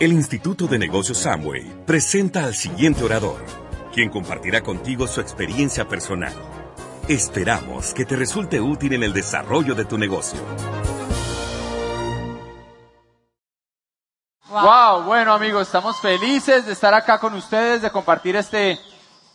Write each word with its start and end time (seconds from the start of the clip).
El 0.00 0.14
Instituto 0.14 0.66
de 0.66 0.78
Negocios 0.78 1.18
Samway 1.18 1.84
presenta 1.84 2.44
al 2.44 2.54
siguiente 2.54 3.04
orador, 3.04 3.44
quien 3.92 4.08
compartirá 4.08 4.62
contigo 4.62 5.06
su 5.06 5.20
experiencia 5.20 5.86
personal. 5.88 6.32
Esperamos 7.06 7.92
que 7.92 8.06
te 8.06 8.16
resulte 8.16 8.62
útil 8.62 8.94
en 8.94 9.02
el 9.02 9.12
desarrollo 9.12 9.74
de 9.74 9.84
tu 9.84 9.98
negocio. 9.98 10.40
Wow, 14.48 15.02
bueno 15.02 15.34
amigos, 15.34 15.66
estamos 15.66 16.00
felices 16.00 16.64
de 16.64 16.72
estar 16.72 16.94
acá 16.94 17.18
con 17.18 17.34
ustedes, 17.34 17.82
de 17.82 17.90
compartir 17.90 18.36
este, 18.36 18.80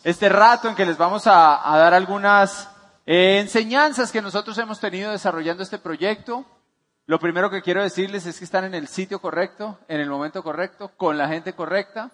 este 0.03 0.29
rato 0.29 0.67
en 0.67 0.73
que 0.73 0.87
les 0.87 0.97
vamos 0.97 1.27
a, 1.27 1.61
dar 1.77 1.93
algunas 1.93 2.71
eh, 3.05 3.37
enseñanzas 3.39 4.11
que 4.11 4.19
nosotros 4.19 4.57
hemos 4.57 4.79
tenido 4.79 5.11
desarrollando 5.11 5.61
este 5.61 5.77
proyecto. 5.77 6.43
Lo 7.07 7.19
primero 7.19 7.51
que 7.51 7.61
quiero 7.61 7.83
decirles 7.83 8.25
es 8.25 8.39
que 8.39 8.45
están 8.45 8.63
en 8.63 8.73
el 8.73 8.87
sitio 8.87 9.19
correcto, 9.19 9.77
en 9.87 9.99
el 9.99 10.09
momento 10.09 10.41
correcto, 10.41 10.91
con 10.97 11.17
la 11.17 11.27
gente 11.27 11.53
correcta 11.53 12.09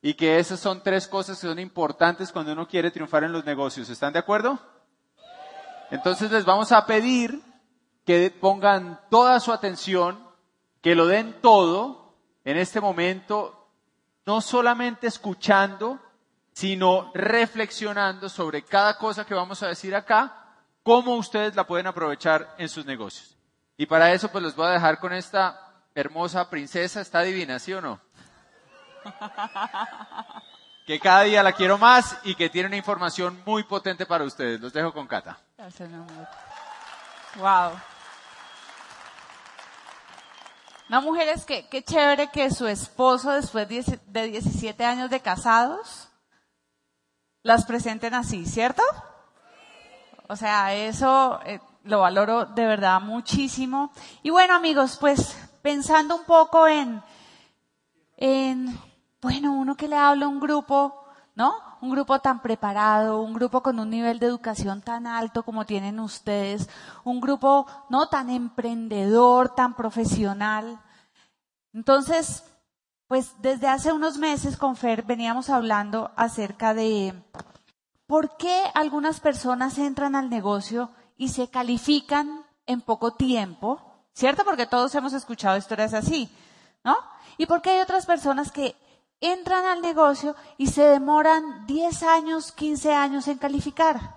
y 0.00 0.14
que 0.14 0.38
esas 0.38 0.58
son 0.58 0.82
tres 0.82 1.06
cosas 1.06 1.38
que 1.38 1.46
son 1.46 1.58
importantes 1.58 2.32
cuando 2.32 2.52
uno 2.52 2.66
quiere 2.66 2.90
triunfar 2.90 3.24
en 3.24 3.32
los 3.32 3.44
negocios. 3.44 3.90
¿Están 3.90 4.14
de 4.14 4.20
acuerdo? 4.20 4.58
Entonces 5.90 6.30
les 6.30 6.46
vamos 6.46 6.72
a 6.72 6.86
pedir 6.86 7.42
que 8.06 8.30
pongan 8.30 8.98
toda 9.10 9.38
su 9.38 9.52
atención, 9.52 10.18
que 10.80 10.94
lo 10.94 11.06
den 11.06 11.36
todo 11.42 12.16
en 12.44 12.56
este 12.56 12.80
momento, 12.80 13.68
no 14.24 14.40
solamente 14.40 15.08
escuchando, 15.08 16.00
sino 16.52 17.10
reflexionando 17.12 18.30
sobre 18.30 18.62
cada 18.62 18.96
cosa 18.96 19.26
que 19.26 19.34
vamos 19.34 19.62
a 19.62 19.68
decir 19.68 19.94
acá, 19.94 20.56
cómo 20.82 21.16
ustedes 21.16 21.54
la 21.54 21.66
pueden 21.66 21.86
aprovechar 21.86 22.54
en 22.56 22.70
sus 22.70 22.86
negocios. 22.86 23.36
Y 23.76 23.86
para 23.86 24.12
eso 24.12 24.30
pues 24.30 24.42
los 24.44 24.54
voy 24.54 24.66
a 24.66 24.70
dejar 24.70 24.98
con 24.98 25.12
esta 25.12 25.72
hermosa 25.94 26.48
princesa, 26.48 27.00
está 27.00 27.22
divina, 27.22 27.58
¿sí 27.58 27.72
o 27.72 27.80
no? 27.80 28.00
que 30.86 30.98
cada 31.00 31.22
día 31.22 31.42
la 31.42 31.52
quiero 31.52 31.78
más 31.78 32.16
y 32.24 32.34
que 32.34 32.50
tiene 32.50 32.68
una 32.68 32.76
información 32.76 33.42
muy 33.46 33.62
potente 33.64 34.06
para 34.06 34.24
ustedes. 34.24 34.60
Los 34.60 34.72
dejo 34.72 34.92
con 34.92 35.06
Cata. 35.06 35.38
Wow. 37.36 37.72
Una 40.88 41.00
mujer 41.00 41.28
es 41.28 41.44
que, 41.46 41.68
qué 41.68 41.82
chévere 41.82 42.30
que 42.30 42.50
su 42.50 42.66
esposo, 42.66 43.30
después 43.30 43.66
de 43.68 44.28
17 44.28 44.84
años 44.84 45.08
de 45.08 45.20
casados, 45.20 46.10
las 47.42 47.64
presenten 47.64 48.14
así, 48.14 48.44
¿cierto? 48.44 48.82
O 50.28 50.36
sea, 50.36 50.74
eso 50.74 51.40
eh, 51.44 51.60
lo 51.84 52.00
valoro 52.00 52.46
de 52.46 52.66
verdad 52.66 53.00
muchísimo. 53.00 53.92
Y 54.22 54.30
bueno, 54.30 54.54
amigos, 54.54 54.96
pues 55.00 55.36
pensando 55.62 56.16
un 56.16 56.24
poco 56.24 56.66
en, 56.66 57.02
en, 58.16 58.78
bueno, 59.20 59.52
uno 59.52 59.76
que 59.76 59.88
le 59.88 59.96
habla 59.96 60.26
a 60.26 60.28
un 60.28 60.40
grupo, 60.40 61.04
¿no? 61.34 61.54
Un 61.80 61.90
grupo 61.90 62.20
tan 62.20 62.40
preparado, 62.40 63.20
un 63.20 63.32
grupo 63.32 63.62
con 63.62 63.78
un 63.80 63.90
nivel 63.90 64.18
de 64.18 64.26
educación 64.26 64.82
tan 64.82 65.06
alto 65.06 65.42
como 65.42 65.66
tienen 65.66 65.98
ustedes, 65.98 66.68
un 67.04 67.20
grupo, 67.20 67.66
¿no? 67.88 68.08
Tan 68.08 68.30
emprendedor, 68.30 69.54
tan 69.54 69.74
profesional. 69.74 70.80
Entonces, 71.72 72.44
pues 73.08 73.34
desde 73.40 73.68
hace 73.68 73.92
unos 73.92 74.18
meses 74.18 74.56
con 74.56 74.76
Fer 74.76 75.02
veníamos 75.02 75.50
hablando 75.50 76.12
acerca 76.16 76.74
de 76.74 77.14
por 78.06 78.36
qué 78.36 78.62
algunas 78.74 79.20
personas 79.20 79.78
entran 79.78 80.14
al 80.14 80.30
negocio 80.30 80.90
y 81.22 81.28
se 81.28 81.46
califican 81.46 82.44
en 82.66 82.80
poco 82.80 83.12
tiempo, 83.12 83.80
¿cierto? 84.12 84.44
Porque 84.44 84.66
todos 84.66 84.92
hemos 84.96 85.12
escuchado 85.12 85.56
historias 85.56 85.94
así, 85.94 86.28
¿no? 86.82 86.96
Y 87.38 87.46
porque 87.46 87.70
hay 87.70 87.80
otras 87.80 88.06
personas 88.06 88.50
que 88.50 88.74
entran 89.20 89.64
al 89.66 89.82
negocio 89.82 90.34
y 90.58 90.66
se 90.66 90.82
demoran 90.82 91.64
10 91.68 92.02
años, 92.02 92.50
15 92.50 92.92
años 92.92 93.28
en 93.28 93.38
calificar. 93.38 94.16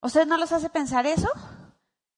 ¿Ustedes 0.00 0.26
no 0.26 0.38
los 0.38 0.52
hace 0.52 0.70
pensar 0.70 1.06
eso? 1.06 1.28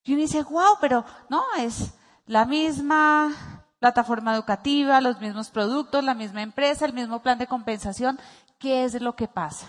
Y 0.05 0.13
uno 0.13 0.21
dice, 0.21 0.43
wow, 0.43 0.77
pero 0.79 1.03
no, 1.27 1.43
es 1.57 1.93
la 2.25 2.45
misma 2.45 3.65
plataforma 3.79 4.33
educativa, 4.33 5.01
los 5.01 5.19
mismos 5.19 5.49
productos, 5.49 6.05
la 6.05 6.13
misma 6.13 6.41
empresa, 6.41 6.85
el 6.85 6.93
mismo 6.93 7.21
plan 7.21 7.37
de 7.37 7.47
compensación. 7.47 8.17
¿Qué 8.59 8.85
es 8.85 9.01
lo 9.01 9.17
que 9.17 9.27
pasa? 9.27 9.67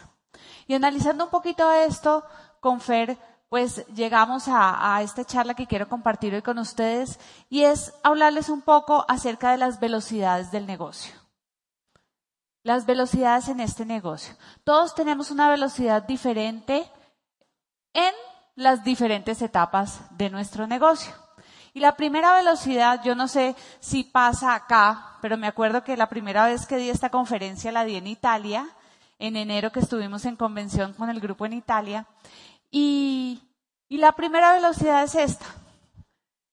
Y 0.69 0.75
analizando 0.75 1.25
un 1.25 1.31
poquito 1.31 1.69
esto, 1.73 2.23
con 2.61 2.81
Fer 2.81 3.19
pues 3.49 3.87
llegamos 3.95 4.45
a, 4.49 5.01
esta 5.03 5.25
charla 5.25 5.55
que 5.55 5.67
quiero 5.67 5.89
compartir 5.89 6.35
hoy 6.35 6.43
con 6.43 6.59
ustedes 6.59 7.19
y 7.49 7.63
es 7.63 7.95
hablarles 8.03 8.49
un 8.49 8.61
poco 8.61 9.07
acerca 9.09 9.51
de 9.51 9.59
las 9.59 9.81
velocidades 9.81 10.51
del 10.51 10.67
negocio. 10.67 11.15
Las 12.63 12.85
velocidades 12.85 13.49
en 13.49 13.61
este 13.61 13.87
negocio. 13.87 14.35
Todos 14.65 14.95
tenemos 14.95 15.31
una 15.31 15.49
velocidad 15.49 16.03
diferente 16.03 16.91
en 17.95 18.13
las 18.55 18.85
diferentes 18.85 19.41
etapas 19.41 20.01
de 20.11 20.29
nuestro 20.29 20.67
negocio. 20.67 21.15
Y 21.73 21.81
la 21.81 21.97
primera 21.97 22.35
velocidad, 22.35 23.03
yo 23.03 23.15
no 23.15 23.29
sé 23.29 23.55
si 23.81 24.05
pasa 24.05 24.55
acá, 24.55 25.17
pero 25.23 25.39
me 25.39 25.47
acuerdo 25.47 25.85
que 25.85 25.97
la 25.97 26.09
primera 26.09 26.47
vez 26.47 26.67
que 26.67 26.77
di 26.77 26.91
esta 26.91 27.09
conferencia 27.09 27.73
la 27.73 27.85
di 27.85 27.97
en 27.97 28.09
Italia, 28.09 28.69
en 29.19 29.37
enero 29.37 29.73
que 29.73 29.81
estuvimos 29.81 30.25
en 30.25 30.37
convención 30.37 30.93
con 30.93 31.09
el 31.09 31.21
grupo 31.21 31.47
en 31.47 31.53
Italia, 31.53 32.07
y, 32.71 33.43
la 33.89 34.13
primera 34.13 34.53
velocidad 34.53 35.03
es 35.03 35.15
esta. 35.15 35.47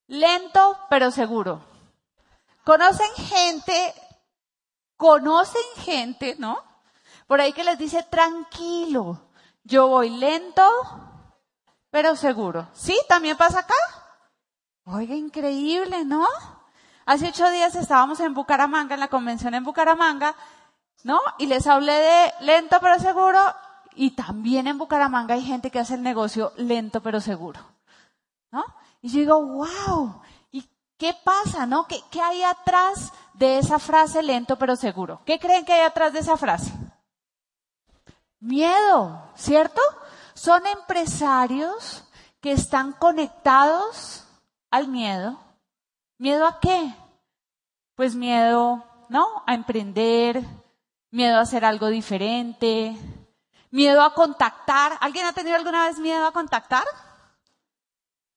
Lento 0.07 0.77
pero 0.89 1.11
seguro. 1.11 1.61
¿Conocen 2.63 3.11
gente? 3.15 3.93
¿Conocen 4.97 5.61
gente, 5.77 6.35
no? 6.39 6.57
Por 7.27 7.41
ahí 7.41 7.53
que 7.53 7.63
les 7.63 7.77
dice 7.77 8.03
tranquilo. 8.03 9.29
Yo 9.63 9.87
voy 9.87 10.09
lento 10.09 10.63
pero 11.89 12.15
seguro. 12.15 12.67
¿Sí? 12.73 12.97
¿También 13.07 13.37
pasa 13.37 13.59
acá? 13.59 13.75
Oiga, 14.85 15.15
increíble, 15.15 16.05
¿no? 16.05 16.25
Hace 17.05 17.29
ocho 17.29 17.49
días 17.51 17.75
estábamos 17.75 18.19
en 18.19 18.33
Bucaramanga, 18.33 18.93
en 18.93 18.99
la 18.99 19.07
convención 19.07 19.53
en 19.53 19.63
Bucaramanga, 19.63 20.35
¿no? 21.03 21.19
Y 21.37 21.47
les 21.47 21.67
hablé 21.67 21.93
de 21.93 22.33
lento 22.41 22.77
pero 22.81 22.99
seguro 22.99 23.39
y 23.95 24.11
también 24.11 24.67
en 24.67 24.77
Bucaramanga 24.77 25.35
hay 25.35 25.43
gente 25.43 25.71
que 25.71 25.79
hace 25.79 25.95
el 25.95 26.03
negocio 26.03 26.51
lento 26.57 27.01
pero 27.01 27.19
seguro. 27.19 27.59
¿No? 28.51 28.63
Y 29.01 29.09
yo 29.09 29.19
digo, 29.19 29.45
wow, 29.45 30.21
¿y 30.51 30.67
qué 30.97 31.15
pasa, 31.23 31.65
no? 31.65 31.87
¿Qué, 31.87 31.99
¿Qué 32.09 32.21
hay 32.21 32.43
atrás 32.43 33.11
de 33.33 33.57
esa 33.57 33.79
frase 33.79 34.23
lento 34.23 34.57
pero 34.57 34.75
seguro? 34.75 35.21
¿Qué 35.25 35.39
creen 35.39 35.65
que 35.65 35.73
hay 35.73 35.81
atrás 35.81 36.13
de 36.13 36.19
esa 36.19 36.37
frase? 36.37 36.71
Miedo, 38.39 39.31
¿cierto? 39.35 39.81
Son 40.33 40.65
empresarios 40.67 42.03
que 42.41 42.51
están 42.51 42.93
conectados 42.93 44.27
al 44.69 44.87
miedo. 44.87 45.39
¿Miedo 46.17 46.45
a 46.45 46.59
qué? 46.59 46.93
Pues 47.95 48.15
miedo, 48.15 48.83
¿no? 49.09 49.43
A 49.47 49.53
emprender, 49.53 50.43
miedo 51.11 51.37
a 51.37 51.41
hacer 51.41 51.65
algo 51.65 51.87
diferente, 51.87 52.97
Miedo 53.71 54.01
a 54.03 54.13
contactar. 54.13 54.97
¿Alguien 55.01 55.25
ha 55.25 55.33
tenido 55.33 55.55
alguna 55.55 55.85
vez 55.85 55.99
miedo 55.99 56.25
a 56.25 56.31
contactar? 56.31 56.85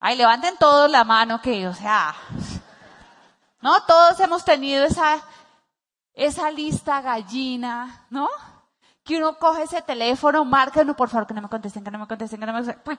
Ay, 0.00 0.16
levanten 0.16 0.56
todos 0.58 0.90
la 0.90 1.04
mano 1.04 1.40
que, 1.40 1.66
o 1.66 1.74
sea, 1.74 2.14
¿no? 3.60 3.82
Todos 3.82 4.20
hemos 4.20 4.44
tenido 4.44 4.84
esa, 4.84 5.20
esa 6.14 6.50
lista 6.50 7.00
gallina, 7.00 8.06
¿no? 8.10 8.28
Que 9.02 9.16
uno 9.16 9.36
coge 9.38 9.64
ese 9.64 9.82
teléfono, 9.82 10.44
marca, 10.44 10.84
no, 10.84 10.94
por 10.94 11.08
favor, 11.08 11.26
que 11.26 11.34
no 11.34 11.42
me 11.42 11.48
contesten, 11.48 11.82
que 11.82 11.90
no 11.90 11.98
me 11.98 12.06
contesten, 12.06 12.38
que 12.38 12.46
no 12.46 12.52
me 12.52 12.60
contesten. 12.60 12.98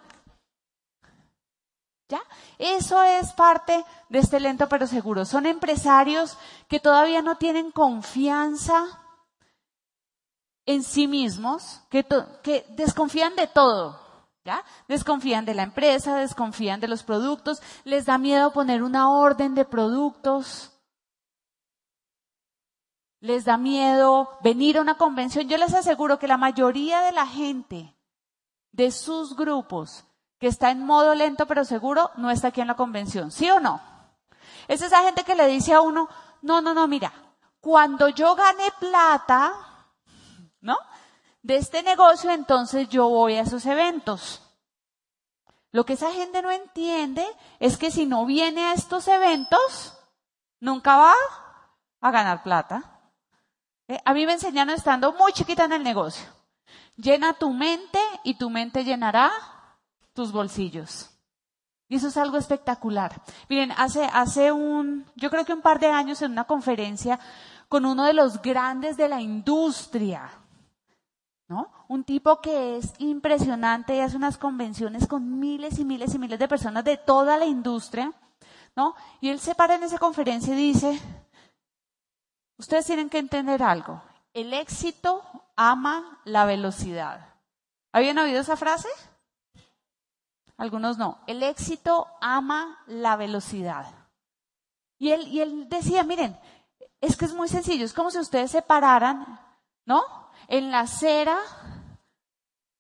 ¿Ya? 2.09 2.22
Eso 2.57 3.01
es 3.03 3.31
parte 3.34 3.85
de 4.09 4.19
este 4.19 4.40
lento 4.40 4.67
pero 4.67 4.88
seguro. 4.88 5.25
Son 5.25 5.46
empresarios 5.46 6.38
que 6.67 6.79
todavía 6.79 7.22
no 7.22 7.37
tienen 7.37 7.72
confianza 7.72 8.84
en 10.70 10.84
sí 10.84 11.08
mismos, 11.08 11.82
que, 11.90 12.06
desconfían 12.70 13.36
de 13.36 13.48
todo, 13.48 14.00
¿ya? 14.46 14.64
Desconfían 14.88 15.44
de 15.44 15.56
la 15.56 15.64
empresa, 15.64 16.18
desconfían 16.18 16.80
de 16.80 16.88
los 16.88 17.02
productos, 17.02 17.60
les 17.86 18.06
da 18.06 18.20
miedo 18.20 18.54
poner 18.54 18.84
una 18.84 19.10
orden 19.10 19.56
de 19.56 19.66
productos, 19.66 20.72
les 23.20 23.46
da 23.46 23.58
miedo 23.58 24.38
venir 24.44 24.78
a 24.78 24.82
una 24.82 24.96
convención. 24.96 25.50
Yo 25.50 25.58
les 25.58 25.74
aseguro 25.74 26.20
que 26.20 26.28
la 26.28 26.38
mayoría 26.38 27.02
de 27.02 27.14
la 27.14 27.26
gente 27.26 27.96
de 28.72 28.92
sus 28.92 29.36
grupos 29.36 30.06
que 30.38 30.46
está 30.46 30.70
en 30.70 30.86
modo 30.86 31.16
lento 31.16 31.48
pero 31.48 31.66
seguro 31.66 32.12
no 32.16 32.30
está 32.30 32.50
aquí 32.50 32.62
en 32.62 32.68
la 32.68 32.76
convención, 32.76 33.32
¿sí 33.32 33.50
o 33.50 33.60
no? 33.60 33.82
Es 34.68 34.84
esa 34.84 35.02
gente 35.02 35.24
que 35.24 35.34
le 35.34 35.48
dice 35.48 35.74
a 35.74 35.82
uno, 35.82 36.08
no, 36.44 36.62
no, 36.62 36.76
no, 36.76 36.88
mira, 36.88 37.12
cuando 37.60 38.10
yo 38.10 38.36
gane 38.36 38.72
plata, 38.80 39.69
¿no? 40.61 40.78
De 41.41 41.56
este 41.56 41.84
negocio, 41.84 42.32
entonces 42.32 42.90
yo 42.90 43.08
voy 43.08 43.35
a 43.35 43.41
esos 43.41 43.66
eventos. 43.66 44.41
Lo 45.72 45.85
que 45.85 45.94
esa 45.94 46.11
gente 46.11 46.41
no 46.41 46.52
entiende 46.52 47.26
es 47.59 47.78
que 47.78 47.91
si 47.91 48.06
no 48.06 48.26
viene 48.26 48.66
a 48.66 48.73
estos 48.73 49.08
eventos, 49.08 49.97
nunca 50.59 50.97
va 50.97 51.14
a 52.02 52.11
ganar 52.11 52.44
plata. 52.44 53.00
¿Eh? 53.88 54.00
A 54.03 54.14
mí 54.14 54.26
me 54.26 54.34
enseñaron 54.34 54.73
estando 54.73 55.14
muy 55.14 55.32
chiquita 55.34 55.66
en 55.66 55.73
el 55.73 55.84
negocio. 55.84 56.28
Llena 56.96 57.34
tu 57.34 57.52
mente 57.53 58.00
y 58.23 58.35
tu 58.35 58.50
mente 58.50 58.84
llenará 58.84 59.32
tus 60.14 60.32
bolsillos. 60.32 61.09
Y 61.88 61.96
eso 61.96 62.08
es 62.09 62.17
algo 62.17 62.38
espectacular. 62.38 63.22
Miren, 63.47 63.72
hace, 63.72 64.06
hace 64.06 64.52
un, 64.52 65.06
yo 65.16 65.29
creo 65.29 65.46
que 65.46 65.53
un 65.53 65.61
par 65.61 65.79
de 65.79 65.88
años 65.88 66.22
en 66.22 66.32
una 66.32 66.44
conferencia 66.44 67.20
con 67.67 67.85
uno 67.85 68.03
de 68.03 68.14
los 68.14 68.41
grandes 68.41 68.97
de 68.97 69.09
la 69.09 69.22
industria, 69.22 70.29
¿no? 71.49 71.72
Un 71.87 72.03
tipo 72.03 72.40
que 72.40 72.78
es 72.78 72.93
impresionante 72.99 73.96
y 73.96 73.99
hace 73.99 74.16
unas 74.16 74.37
convenciones 74.37 75.07
con 75.07 75.40
miles 75.40 75.79
y 75.79 75.84
miles 75.84 76.13
y 76.13 76.19
miles 76.19 76.40
de 76.40 76.47
personas 76.47 76.84
de 76.84 76.97
toda 76.97 77.37
la 77.37 77.46
industria, 77.46 78.13
¿no? 78.75 78.96
Y 79.19 79.29
él 79.29 79.40
se 79.40 79.55
para 79.55 79.75
en 79.75 79.84
esa 79.84 79.97
conferencia 79.97 80.53
y 80.53 80.57
dice, 80.57 81.01
ustedes 82.57 82.85
tienen 82.85 83.09
que 83.09 83.17
entender 83.17 83.63
algo, 83.63 84.01
el 84.34 84.53
éxito 84.53 85.23
ama 85.55 86.22
la 86.23 86.46
velocidad. 86.46 87.34
¿Habían 87.91 88.19
oído 88.19 88.40
esa 88.40 88.55
frase? 88.55 88.87
Algunos 90.55 90.99
no. 90.99 91.19
El 91.25 91.41
éxito 91.41 92.07
ama 92.22 92.78
la 92.85 93.16
velocidad. 93.16 93.87
Y 94.99 95.11
él, 95.11 95.28
y 95.28 95.41
él 95.41 95.67
decía, 95.67 96.03
miren, 96.03 96.37
es 97.01 97.17
que 97.17 97.25
es 97.25 97.34
muy 97.34 97.47
sencillo, 97.47 97.85
es 97.85 97.93
como 97.93 98.11
si 98.11 98.19
ustedes 98.19 98.51
se 98.51 98.61
pararan, 98.61 99.40
¿no? 99.85 100.28
En 100.49 100.72
la 100.72 100.81
acera, 100.81 101.37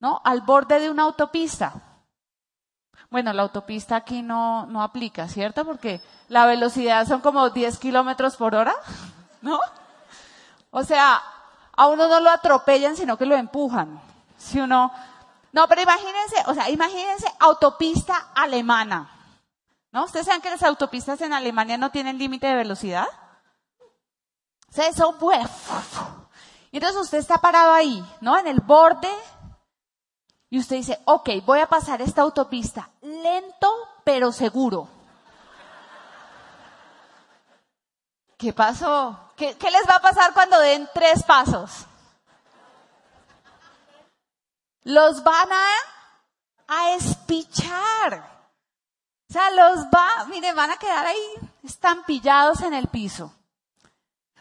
¿no? 0.01 0.21
Al 0.25 0.41
borde 0.41 0.81
de 0.81 0.89
una 0.89 1.03
autopista. 1.03 1.73
Bueno, 3.09 3.31
la 3.31 3.43
autopista 3.43 3.95
aquí 3.95 4.21
no, 4.21 4.65
no 4.65 4.83
aplica, 4.83 5.29
¿cierto? 5.29 5.63
Porque 5.63 6.01
la 6.27 6.45
velocidad 6.45 7.07
son 7.07 7.21
como 7.21 7.49
10 7.49 7.77
kilómetros 7.77 8.35
por 8.35 8.55
hora, 8.55 8.75
¿no? 9.41 9.59
O 10.71 10.83
sea, 10.83 11.21
a 11.77 11.87
uno 11.87 12.07
no 12.07 12.19
lo 12.19 12.29
atropellan, 12.29 12.97
sino 12.97 13.17
que 13.17 13.25
lo 13.25 13.35
empujan. 13.35 14.01
Si 14.37 14.59
uno, 14.59 14.91
no, 15.51 15.67
pero 15.67 15.81
imagínense, 15.81 16.35
o 16.47 16.53
sea, 16.53 16.69
imagínense 16.69 17.27
autopista 17.39 18.31
alemana. 18.35 19.09
¿No? 19.91 20.05
¿Ustedes 20.05 20.27
saben 20.27 20.41
que 20.41 20.51
las 20.51 20.61
autopistas 20.61 21.19
en 21.21 21.33
Alemania 21.33 21.77
no 21.77 21.89
tienen 21.89 22.19
límite 22.19 22.45
de 22.45 22.55
velocidad? 22.55 23.07
O 24.69 24.71
sea. 24.71 24.91
Y 26.71 26.77
entonces 26.77 27.01
usted 27.01 27.17
está 27.17 27.39
parado 27.39 27.73
ahí, 27.73 28.03
¿no? 28.21 28.37
En 28.37 28.47
el 28.47 28.59
borde. 28.59 29.11
Y 30.49 30.59
usted 30.59 30.77
dice, 30.77 30.99
ok, 31.05 31.29
voy 31.45 31.59
a 31.59 31.67
pasar 31.67 32.01
esta 32.01 32.21
autopista 32.21 32.89
lento 33.01 33.71
pero 34.03 34.31
seguro. 34.31 34.87
¿Qué 38.37 38.53
pasó? 38.53 39.31
¿Qué, 39.35 39.53
les 39.53 39.89
va 39.89 39.95
a 39.95 40.01
pasar 40.01 40.33
cuando 40.33 40.59
den 40.59 40.87
tres 40.93 41.23
pasos? 41.23 41.85
los 44.83 45.23
van 45.23 45.51
a, 45.51 45.67
a 46.67 46.91
espichar. 46.95 48.39
O 49.29 49.33
sea, 49.33 49.51
los 49.51 49.85
va, 49.85 50.25
miren, 50.25 50.55
van 50.55 50.71
a 50.71 50.77
quedar 50.77 51.05
ahí 51.05 51.51
estampillados 51.63 52.61
en 52.61 52.73
el 52.73 52.87
piso. 52.87 53.31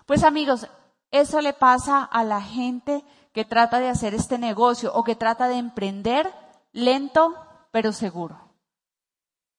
Pues 0.06 0.22
amigos, 0.22 0.66
eso 1.10 1.40
le 1.40 1.52
pasa 1.52 2.02
a 2.04 2.24
la 2.24 2.40
gente 2.40 3.04
que 3.32 3.44
trata 3.44 3.78
de 3.78 3.88
hacer 3.88 4.14
este 4.14 4.38
negocio 4.38 4.92
o 4.94 5.04
que 5.04 5.16
trata 5.16 5.48
de 5.48 5.56
emprender 5.56 6.32
lento 6.72 7.34
pero 7.70 7.92
seguro. 7.92 8.38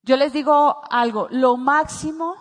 Yo 0.04 0.18
les 0.18 0.34
digo 0.34 0.82
algo, 0.90 1.28
lo 1.30 1.58
máximo 1.58 2.36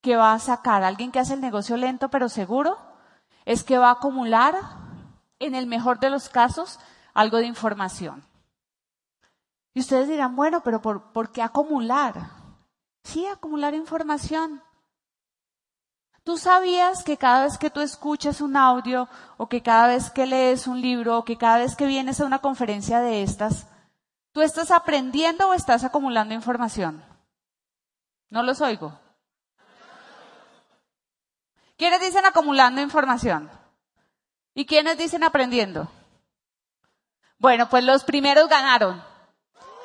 que 0.00 0.16
va 0.16 0.32
a 0.32 0.38
sacar 0.38 0.84
alguien 0.84 1.10
que 1.10 1.18
hace 1.18 1.34
el 1.34 1.40
negocio 1.40 1.76
lento 1.76 2.08
pero 2.08 2.28
seguro 2.28 2.78
es 3.44 3.64
que 3.64 3.78
va 3.78 3.88
a 3.88 3.92
acumular, 3.92 4.56
en 5.38 5.54
el 5.54 5.66
mejor 5.66 6.00
de 6.00 6.10
los 6.10 6.28
casos, 6.28 6.78
algo 7.14 7.38
de 7.38 7.46
información. 7.46 8.24
Y 9.72 9.80
ustedes 9.80 10.08
dirán, 10.08 10.36
bueno, 10.36 10.62
pero 10.62 10.82
¿por, 10.82 11.12
¿por 11.12 11.30
qué 11.32 11.42
acumular? 11.42 12.30
Sí, 13.04 13.26
acumular 13.26 13.74
información. 13.74 14.62
¿Tú 16.28 16.36
sabías 16.36 17.04
que 17.04 17.16
cada 17.16 17.44
vez 17.44 17.56
que 17.56 17.70
tú 17.70 17.80
escuchas 17.80 18.42
un 18.42 18.54
audio 18.54 19.08
o 19.38 19.48
que 19.48 19.62
cada 19.62 19.86
vez 19.86 20.10
que 20.10 20.26
lees 20.26 20.66
un 20.66 20.78
libro 20.78 21.16
o 21.16 21.24
que 21.24 21.38
cada 21.38 21.56
vez 21.56 21.74
que 21.74 21.86
vienes 21.86 22.20
a 22.20 22.26
una 22.26 22.40
conferencia 22.40 23.00
de 23.00 23.22
estas, 23.22 23.66
tú 24.32 24.42
estás 24.42 24.70
aprendiendo 24.70 25.48
o 25.48 25.54
estás 25.54 25.84
acumulando 25.84 26.34
información? 26.34 27.02
No 28.28 28.42
los 28.42 28.60
oigo. 28.60 28.92
¿Quiénes 31.78 32.02
dicen 32.02 32.26
acumulando 32.26 32.82
información? 32.82 33.50
¿Y 34.52 34.66
quiénes 34.66 34.98
dicen 34.98 35.24
aprendiendo? 35.24 35.90
Bueno, 37.38 37.70
pues 37.70 37.84
los 37.84 38.04
primeros 38.04 38.50
ganaron. 38.50 39.02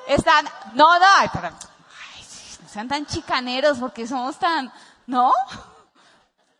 Están, 0.09 0.43
no, 0.73 0.99
no, 0.99 1.05
ay, 1.19 1.29
pero, 1.31 1.47
ay, 1.47 2.25
no 2.61 2.67
sean 2.67 2.89
tan 2.89 3.05
chicaneros 3.05 3.77
porque 3.77 4.05
somos 4.05 4.37
tan, 4.37 4.73
¿no? 5.07 5.31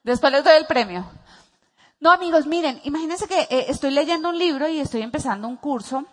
Después 0.03 0.31
les 0.31 0.44
doy 0.44 0.53
el 0.53 0.67
premio. 0.67 1.09
No, 2.00 2.11
amigos, 2.11 2.45
miren, 2.45 2.81
imagínense 2.83 3.27
que 3.27 3.41
eh, 3.44 3.65
estoy 3.69 3.91
leyendo 3.91 4.29
un 4.29 4.38
libro 4.38 4.67
y 4.67 4.79
estoy 4.79 5.01
empezando 5.01 5.47
un 5.47 5.55
curso 5.55 6.05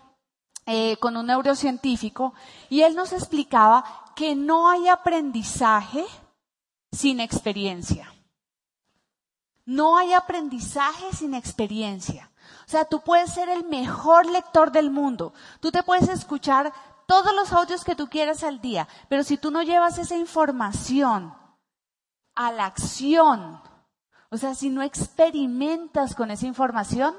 eh, 0.66 0.96
con 0.98 1.16
un 1.16 1.26
neurocientífico 1.26 2.32
y 2.68 2.82
él 2.82 2.94
nos 2.94 3.12
explicaba 3.12 3.84
que 4.14 4.36
no 4.36 4.68
hay 4.68 4.86
aprendizaje 4.86 6.04
sin 6.92 7.18
experiencia. 7.18 8.12
No 9.64 9.96
hay 9.96 10.12
aprendizaje 10.12 11.12
sin 11.12 11.34
experiencia. 11.34 12.30
O 12.66 12.70
sea, 12.70 12.84
tú 12.84 13.00
puedes 13.00 13.32
ser 13.32 13.48
el 13.48 13.64
mejor 13.64 14.26
lector 14.26 14.70
del 14.70 14.90
mundo. 14.90 15.32
Tú 15.60 15.72
te 15.72 15.82
puedes 15.82 16.08
escuchar 16.08 16.72
todos 17.06 17.34
los 17.34 17.52
audios 17.52 17.82
que 17.82 17.96
tú 17.96 18.08
quieras 18.08 18.44
al 18.44 18.60
día, 18.60 18.86
pero 19.08 19.24
si 19.24 19.36
tú 19.36 19.50
no 19.50 19.62
llevas 19.62 19.98
esa 19.98 20.16
información 20.16 21.34
a 22.36 22.52
la 22.52 22.66
acción, 22.66 23.60
o 24.30 24.36
sea, 24.36 24.54
si 24.54 24.70
no 24.70 24.82
experimentas 24.82 26.14
con 26.14 26.30
esa 26.30 26.46
información, 26.46 27.14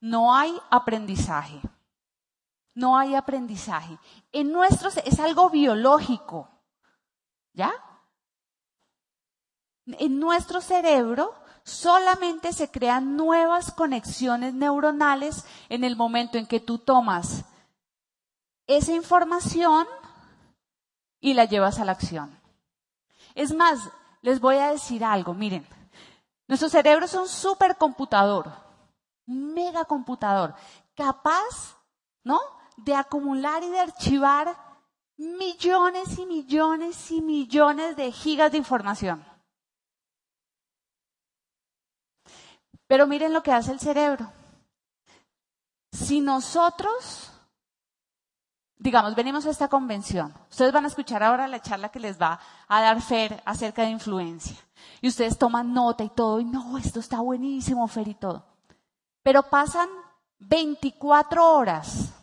no 0.00 0.34
hay 0.34 0.52
aprendizaje. 0.70 1.60
No 2.74 2.98
hay 2.98 3.14
aprendizaje. 3.14 3.98
En 4.32 4.52
nuestros 4.52 4.96
es 4.98 5.20
algo 5.20 5.50
biológico. 5.50 6.48
¿Ya? 7.52 7.72
En 9.86 10.18
nuestro 10.18 10.60
cerebro 10.60 11.34
solamente 11.62 12.52
se 12.52 12.70
crean 12.70 13.16
nuevas 13.16 13.70
conexiones 13.72 14.54
neuronales 14.54 15.44
en 15.68 15.84
el 15.84 15.96
momento 15.96 16.38
en 16.38 16.46
que 16.46 16.58
tú 16.60 16.78
tomas 16.78 17.44
esa 18.66 18.92
información 18.92 19.86
y 21.20 21.34
la 21.34 21.44
llevas 21.44 21.78
a 21.78 21.84
la 21.84 21.92
acción. 21.92 22.40
Es 23.34 23.54
más, 23.54 23.78
les 24.22 24.40
voy 24.40 24.56
a 24.56 24.70
decir 24.70 25.04
algo, 25.04 25.34
miren, 25.34 25.66
nuestro 26.50 26.68
cerebro 26.68 27.04
es 27.04 27.14
un 27.14 27.28
supercomputador, 27.28 28.50
un 29.28 29.54
megacomputador, 29.54 30.52
capaz, 30.96 31.78
¿no? 32.24 32.40
De 32.76 32.92
acumular 32.92 33.62
y 33.62 33.70
de 33.70 33.78
archivar 33.78 34.56
millones 35.16 36.18
y 36.18 36.26
millones 36.26 37.10
y 37.12 37.20
millones 37.20 37.94
de 37.94 38.10
gigas 38.10 38.50
de 38.50 38.58
información. 38.58 39.24
Pero 42.88 43.06
miren 43.06 43.32
lo 43.32 43.44
que 43.44 43.52
hace 43.52 43.70
el 43.70 43.78
cerebro. 43.78 44.32
Si 45.92 46.20
nosotros, 46.20 47.29
digamos, 48.80 49.14
venimos 49.14 49.44
a 49.44 49.50
esta 49.50 49.68
convención, 49.68 50.32
ustedes 50.50 50.72
van 50.72 50.86
a 50.86 50.88
escuchar 50.88 51.22
ahora 51.22 51.46
la 51.46 51.60
charla 51.60 51.90
que 51.90 52.00
les 52.00 52.20
va 52.20 52.40
a 52.66 52.80
dar 52.80 53.00
Fer 53.02 53.42
acerca 53.44 53.82
de 53.82 53.90
influencia. 53.90 54.56
Y 55.02 55.08
ustedes 55.08 55.36
toman 55.36 55.74
nota 55.74 56.02
y 56.02 56.08
todo, 56.08 56.40
y 56.40 56.44
no, 56.44 56.78
esto 56.78 56.98
está 56.98 57.20
buenísimo, 57.20 57.86
Fer 57.88 58.08
y 58.08 58.14
todo. 58.14 58.46
Pero 59.22 59.42
pasan 59.42 59.88
24 60.38 61.56
horas, 61.56 62.14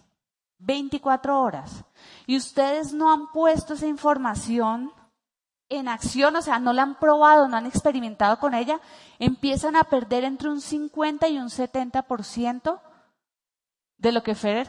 24 0.57 1.39
horas, 1.39 1.83
y 2.25 2.35
ustedes 2.35 2.91
no 2.91 3.13
han 3.13 3.31
puesto 3.31 3.75
esa 3.75 3.85
información 3.85 4.91
en 5.69 5.87
acción, 5.87 6.35
o 6.35 6.41
sea, 6.41 6.57
no 6.57 6.73
la 6.73 6.81
han 6.81 6.95
probado, 6.95 7.47
no 7.47 7.57
han 7.57 7.67
experimentado 7.67 8.39
con 8.39 8.55
ella, 8.55 8.79
empiezan 9.19 9.75
a 9.75 9.83
perder 9.83 10.23
entre 10.23 10.49
un 10.49 10.59
50 10.59 11.27
y 11.27 11.37
un 11.37 11.49
70% 11.49 12.81
de 13.97 14.11
lo 14.11 14.23
que 14.23 14.33
Fer 14.33 14.67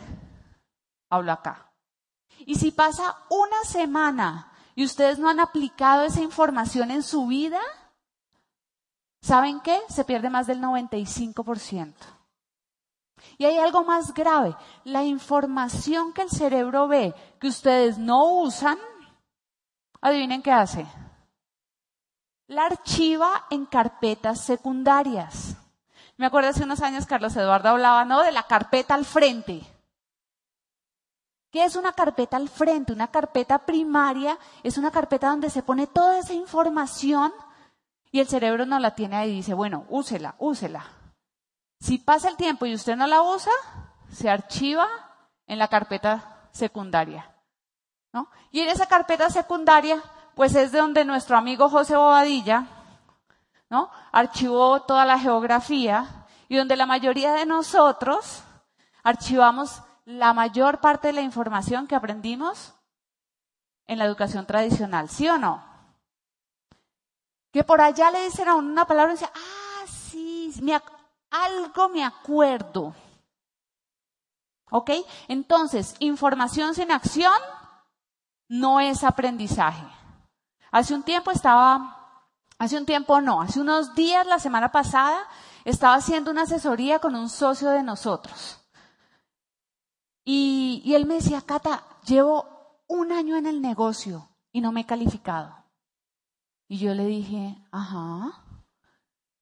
habla 1.08 1.34
acá. 1.34 1.67
Y 2.46 2.56
si 2.56 2.70
pasa 2.70 3.16
una 3.30 3.64
semana 3.64 4.52
y 4.74 4.84
ustedes 4.84 5.18
no 5.18 5.28
han 5.28 5.40
aplicado 5.40 6.02
esa 6.02 6.20
información 6.20 6.90
en 6.90 7.02
su 7.02 7.26
vida, 7.26 7.60
¿saben 9.20 9.60
qué? 9.60 9.78
Se 9.88 10.04
pierde 10.04 10.30
más 10.30 10.46
del 10.46 10.60
95%. 10.60 11.94
Y 13.36 13.44
hay 13.44 13.58
algo 13.58 13.84
más 13.84 14.14
grave, 14.14 14.56
la 14.84 15.04
información 15.04 16.12
que 16.12 16.22
el 16.22 16.30
cerebro 16.30 16.86
ve 16.86 17.14
que 17.40 17.48
ustedes 17.48 17.98
no 17.98 18.40
usan, 18.40 18.78
Adivinen 20.00 20.42
qué 20.42 20.52
hace. 20.52 20.86
la 22.46 22.64
archiva 22.66 23.46
en 23.50 23.66
carpetas 23.66 24.40
secundarias. 24.40 25.56
Me 26.16 26.26
acuerdo 26.26 26.48
hace 26.48 26.64
unos 26.64 26.80
años 26.80 27.04
Carlos 27.04 27.36
Eduardo 27.36 27.68
hablaba, 27.68 28.04
¿no? 28.04 28.22
De 28.22 28.32
la 28.32 28.44
carpeta 28.44 28.94
al 28.94 29.04
frente. 29.04 29.60
¿Qué 31.50 31.64
es 31.64 31.76
una 31.76 31.92
carpeta 31.92 32.36
al 32.36 32.48
frente? 32.48 32.92
Una 32.92 33.08
carpeta 33.08 33.58
primaria 33.58 34.38
es 34.62 34.76
una 34.76 34.90
carpeta 34.90 35.30
donde 35.30 35.48
se 35.50 35.62
pone 35.62 35.86
toda 35.86 36.18
esa 36.18 36.34
información 36.34 37.32
y 38.10 38.20
el 38.20 38.28
cerebro 38.28 38.66
no 38.66 38.78
la 38.78 38.94
tiene 38.94 39.16
ahí 39.16 39.30
y 39.30 39.36
dice, 39.36 39.54
bueno, 39.54 39.86
úsela, 39.88 40.34
úsela. 40.38 40.84
Si 41.80 41.98
pasa 41.98 42.28
el 42.28 42.36
tiempo 42.36 42.66
y 42.66 42.74
usted 42.74 42.96
no 42.96 43.06
la 43.06 43.22
usa, 43.22 43.52
se 44.10 44.28
archiva 44.28 44.86
en 45.46 45.58
la 45.58 45.68
carpeta 45.68 46.48
secundaria. 46.50 47.34
¿no? 48.12 48.28
Y 48.50 48.60
en 48.60 48.68
esa 48.68 48.86
carpeta 48.86 49.30
secundaria, 49.30 50.02
pues 50.34 50.54
es 50.54 50.72
de 50.72 50.78
donde 50.80 51.04
nuestro 51.04 51.36
amigo 51.36 51.68
José 51.68 51.96
Bobadilla 51.96 52.66
¿no? 53.70 53.90
archivó 54.12 54.82
toda 54.82 55.04
la 55.04 55.18
geografía 55.18 56.26
y 56.48 56.56
donde 56.56 56.76
la 56.76 56.86
mayoría 56.86 57.32
de 57.32 57.46
nosotros 57.46 58.42
archivamos 59.02 59.82
la 60.08 60.32
mayor 60.32 60.80
parte 60.80 61.08
de 61.08 61.12
la 61.12 61.20
información 61.20 61.86
que 61.86 61.94
aprendimos 61.94 62.72
en 63.86 63.98
la 63.98 64.06
educación 64.06 64.46
tradicional, 64.46 65.10
¿sí 65.10 65.28
o 65.28 65.36
no? 65.36 65.62
Que 67.52 67.62
por 67.62 67.82
allá 67.82 68.10
le 68.10 68.24
dicen 68.24 68.48
a 68.48 68.54
una 68.54 68.86
palabra 68.86 69.12
y 69.12 69.16
dice, 69.16 69.30
ah, 69.34 69.86
sí, 69.86 70.50
algo 71.30 71.88
me 71.90 72.02
acuerdo. 72.02 72.94
¿Ok? 74.70 74.92
Entonces, 75.28 75.94
información 75.98 76.74
sin 76.74 76.90
acción 76.90 77.38
no 78.48 78.80
es 78.80 79.04
aprendizaje. 79.04 79.86
Hace 80.70 80.94
un 80.94 81.02
tiempo 81.02 81.30
estaba, 81.30 82.24
hace 82.58 82.78
un 82.78 82.86
tiempo 82.86 83.20
no, 83.20 83.42
hace 83.42 83.60
unos 83.60 83.94
días, 83.94 84.26
la 84.26 84.38
semana 84.38 84.72
pasada, 84.72 85.28
estaba 85.66 85.96
haciendo 85.96 86.30
una 86.30 86.44
asesoría 86.44 86.98
con 86.98 87.14
un 87.14 87.28
socio 87.28 87.68
de 87.68 87.82
nosotros. 87.82 88.57
Y, 90.30 90.82
y 90.84 90.94
él 90.94 91.06
me 91.06 91.14
decía, 91.14 91.40
Cata, 91.40 91.82
llevo 92.04 92.84
un 92.86 93.12
año 93.12 93.36
en 93.36 93.46
el 93.46 93.62
negocio 93.62 94.28
y 94.52 94.60
no 94.60 94.72
me 94.72 94.82
he 94.82 94.84
calificado. 94.84 95.54
Y 96.68 96.76
yo 96.76 96.92
le 96.92 97.06
dije, 97.06 97.56
ajá. 97.72 98.44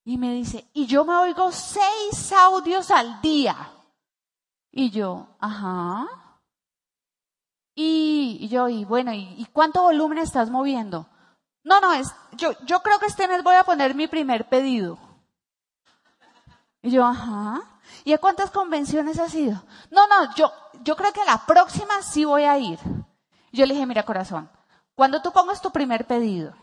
Y 0.04 0.16
me 0.16 0.32
dice, 0.32 0.70
y 0.74 0.86
yo 0.86 1.04
me 1.04 1.16
oigo 1.16 1.50
seis 1.50 2.32
audios 2.32 2.92
al 2.92 3.20
día. 3.20 3.56
Y 4.70 4.90
yo, 4.90 5.26
ajá. 5.40 6.06
Y, 7.74 8.46
yo, 8.46 8.68
y 8.68 8.84
bueno, 8.84 9.12
¿y, 9.12 9.44
cuánto 9.52 9.82
volumen 9.82 10.18
estás 10.18 10.50
moviendo? 10.50 11.08
No, 11.64 11.80
no, 11.80 11.94
es, 11.94 12.14
yo, 12.36 12.52
yo 12.64 12.78
creo 12.84 13.00
que 13.00 13.06
este 13.06 13.26
mes 13.26 13.42
voy 13.42 13.56
a 13.56 13.64
poner 13.64 13.96
mi 13.96 14.06
primer 14.06 14.48
pedido. 14.48 15.00
Y 16.80 16.92
yo, 16.92 17.04
ajá. 17.04 17.75
¿Y 18.06 18.12
a 18.12 18.18
cuántas 18.18 18.52
convenciones 18.52 19.18
has 19.18 19.34
ido? 19.34 19.64
No, 19.90 20.06
no, 20.06 20.32
yo, 20.36 20.52
yo 20.84 20.94
creo 20.94 21.12
que 21.12 21.22
a 21.22 21.24
la 21.24 21.44
próxima 21.44 22.02
sí 22.02 22.24
voy 22.24 22.44
a 22.44 22.56
ir. 22.56 22.78
Yo 23.50 23.66
le 23.66 23.74
dije, 23.74 23.84
mira 23.84 24.04
corazón, 24.04 24.48
cuando 24.94 25.22
tú 25.22 25.32
pongas 25.32 25.60
tu 25.60 25.72
primer 25.72 26.06
pedido 26.06 26.54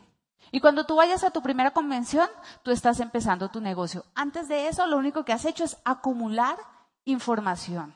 y 0.51 0.61
cuando 0.61 0.85
tú 0.85 0.95
vayas 0.95 1.21
a 1.25 1.31
tu 1.31 1.41
primera 1.41 1.71
convención, 1.71 2.29
tú 2.61 2.71
estás 2.71 3.01
empezando 3.01 3.49
tu 3.49 3.59
negocio. 3.59 4.05
Antes 4.15 4.47
de 4.47 4.69
eso, 4.69 4.87
lo 4.87 4.95
único 4.95 5.25
que 5.25 5.33
has 5.33 5.43
hecho 5.43 5.65
es 5.65 5.75
acumular 5.83 6.55
información. 7.03 7.93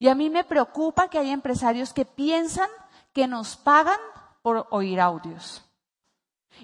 Y 0.00 0.08
a 0.08 0.16
mí 0.16 0.28
me 0.28 0.42
preocupa 0.42 1.06
que 1.06 1.20
hay 1.20 1.30
empresarios 1.30 1.92
que 1.92 2.04
piensan 2.04 2.68
que 3.12 3.28
nos 3.28 3.56
pagan 3.56 4.00
por 4.42 4.66
oír 4.70 5.00
audios. 5.00 5.62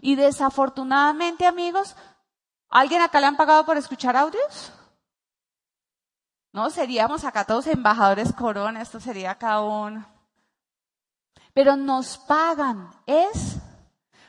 Y 0.00 0.16
desafortunadamente, 0.16 1.46
amigos, 1.46 1.94
¿alguien 2.68 3.02
acá 3.02 3.20
le 3.20 3.26
han 3.26 3.36
pagado 3.36 3.64
por 3.64 3.76
escuchar 3.76 4.16
audios? 4.16 4.72
No, 6.58 6.70
seríamos 6.70 7.24
acá 7.24 7.44
todos 7.44 7.68
embajadores 7.68 8.32
corona, 8.32 8.82
esto 8.82 8.98
sería 8.98 9.30
acá 9.30 9.60
un... 9.60 10.04
Pero 11.54 11.76
nos 11.76 12.18
pagan, 12.18 12.90
es 13.06 13.58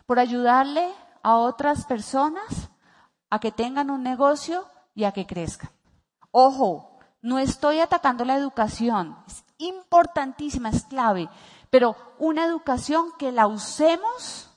por 0.06 0.20
ayudarle 0.20 0.94
a 1.24 1.38
otras 1.38 1.88
personas 1.88 2.70
a 3.32 3.40
que 3.40 3.52
tengan 3.52 3.90
un 3.90 4.04
negocio 4.04 4.64
y 4.94 5.06
a 5.06 5.12
que 5.12 5.26
crezcan. 5.26 5.72
Ojo, 6.30 7.00
no 7.24 7.40
estoy 7.40 7.80
atacando 7.80 8.24
la 8.24 8.36
educación, 8.36 9.18
es 9.26 9.44
importantísima, 9.58 10.70
es 10.70 10.84
clave, 10.84 11.30
pero 11.72 11.96
una 12.20 12.46
educación 12.46 13.08
que 13.18 13.32
la 13.32 13.48
usemos 13.48 14.56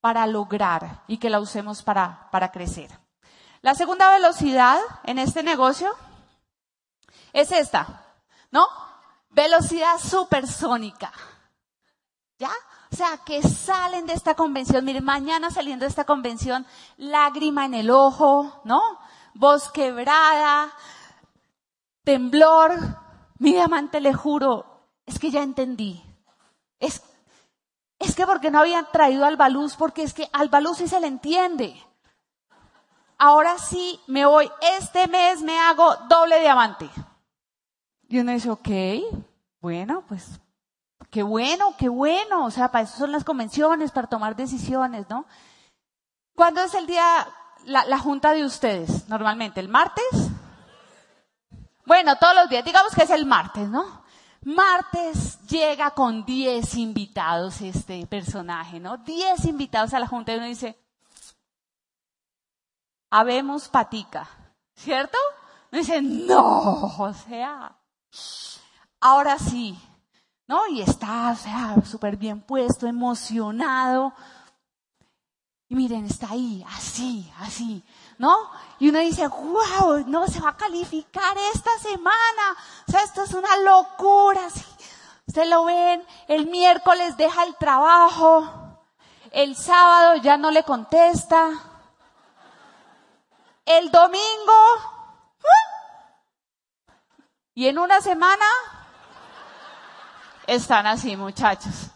para 0.00 0.24
lograr 0.28 1.02
y 1.08 1.18
que 1.18 1.30
la 1.30 1.40
usemos 1.40 1.82
para, 1.82 2.28
para 2.30 2.52
crecer. 2.52 2.92
La 3.60 3.74
segunda 3.74 4.08
velocidad 4.12 4.78
en 5.02 5.18
este 5.18 5.42
negocio 5.42 5.92
es 7.32 7.52
esta, 7.52 8.04
¿no? 8.50 8.66
Velocidad 9.30 9.98
supersónica. 9.98 11.12
¿Ya? 12.38 12.50
O 12.92 12.96
sea, 12.96 13.18
que 13.18 13.42
salen 13.42 14.06
de 14.06 14.14
esta 14.14 14.34
convención, 14.34 14.84
miren, 14.84 15.04
mañana 15.04 15.50
saliendo 15.50 15.84
de 15.84 15.90
esta 15.90 16.04
convención, 16.04 16.66
lágrima 16.96 17.64
en 17.64 17.74
el 17.74 17.90
ojo, 17.90 18.60
¿no? 18.64 18.82
Voz 19.34 19.70
quebrada, 19.70 20.72
temblor. 22.02 22.72
Mi 23.38 23.52
diamante, 23.52 24.00
le 24.00 24.12
juro, 24.12 24.82
es 25.06 25.18
que 25.18 25.30
ya 25.30 25.42
entendí. 25.42 26.02
Es, 26.80 27.02
es 27.98 28.16
que 28.16 28.26
porque 28.26 28.50
no 28.50 28.58
habían 28.60 28.90
traído 28.90 29.24
al 29.24 29.36
Baluz, 29.36 29.76
porque 29.76 30.02
es 30.02 30.12
que 30.12 30.28
al 30.32 30.48
Baluz 30.48 30.78
sí 30.78 30.88
se 30.88 31.00
le 31.00 31.06
entiende. 31.06 31.80
Ahora 33.18 33.58
sí 33.58 34.00
me 34.06 34.26
voy, 34.26 34.50
este 34.78 35.06
mes 35.06 35.42
me 35.42 35.58
hago 35.58 35.94
doble 36.08 36.40
diamante. 36.40 36.90
Y 38.10 38.18
uno 38.18 38.32
dice, 38.32 38.50
ok, 38.50 38.68
bueno, 39.60 40.02
pues 40.08 40.40
qué 41.10 41.22
bueno, 41.22 41.76
qué 41.78 41.88
bueno. 41.88 42.44
O 42.44 42.50
sea, 42.50 42.68
para 42.72 42.82
eso 42.82 42.98
son 42.98 43.12
las 43.12 43.22
convenciones, 43.22 43.92
para 43.92 44.08
tomar 44.08 44.34
decisiones, 44.34 45.08
¿no? 45.08 45.26
¿Cuándo 46.34 46.60
es 46.60 46.74
el 46.74 46.88
día, 46.88 47.04
la, 47.66 47.84
la 47.84 47.98
junta 48.00 48.32
de 48.32 48.44
ustedes? 48.44 49.08
Normalmente, 49.08 49.60
¿el 49.60 49.68
martes? 49.68 50.04
Bueno, 51.86 52.16
todos 52.16 52.34
los 52.34 52.48
días, 52.48 52.64
digamos 52.64 52.92
que 52.96 53.04
es 53.04 53.10
el 53.10 53.26
martes, 53.26 53.68
¿no? 53.68 54.02
Martes 54.42 55.38
llega 55.46 55.92
con 55.92 56.24
10 56.24 56.74
invitados 56.74 57.60
este 57.60 58.08
personaje, 58.08 58.80
¿no? 58.80 58.96
10 58.96 59.44
invitados 59.44 59.94
a 59.94 60.00
la 60.00 60.08
junta 60.08 60.32
y 60.32 60.38
uno 60.38 60.46
dice, 60.46 60.76
habemos 63.08 63.68
patica, 63.68 64.28
¿cierto? 64.74 65.16
Uno 65.70 65.80
dice, 65.80 66.02
no, 66.02 66.96
o 66.98 67.12
sea, 67.12 67.76
ahora 69.00 69.38
sí, 69.38 69.78
¿no? 70.46 70.66
Y 70.68 70.82
está, 70.82 71.36
o 71.76 71.84
súper 71.84 72.16
bien 72.16 72.40
puesto, 72.40 72.86
emocionado. 72.86 74.12
Y 75.68 75.76
miren, 75.76 76.06
está 76.06 76.30
ahí, 76.30 76.64
así, 76.68 77.32
así, 77.38 77.84
¿no? 78.18 78.36
Y 78.80 78.88
uno 78.88 78.98
dice, 78.98 79.28
wow, 79.28 80.04
no 80.06 80.26
se 80.26 80.40
va 80.40 80.50
a 80.50 80.56
calificar 80.56 81.36
esta 81.54 81.78
semana. 81.78 82.56
O 82.88 82.90
sea, 82.90 83.02
esto 83.02 83.22
es 83.22 83.32
una 83.32 83.56
locura. 83.58 84.40
Ustedes 85.26 85.48
lo 85.48 85.64
ven, 85.64 86.04
el 86.26 86.46
miércoles 86.46 87.16
deja 87.16 87.44
el 87.44 87.54
trabajo, 87.54 88.80
el 89.30 89.54
sábado 89.54 90.16
ya 90.16 90.36
no 90.36 90.50
le 90.50 90.64
contesta, 90.64 91.50
el 93.64 93.92
domingo 93.92 94.99
y 97.60 97.68
en 97.68 97.78
una 97.78 98.00
semana 98.00 98.46
están 100.46 100.86
así, 100.86 101.14
muchachos. 101.14 101.90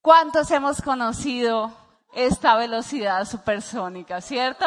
¿Cuántos 0.00 0.50
hemos 0.50 0.80
conocido 0.80 1.70
esta 2.14 2.56
velocidad 2.56 3.26
supersónica, 3.26 4.22
cierto? 4.22 4.64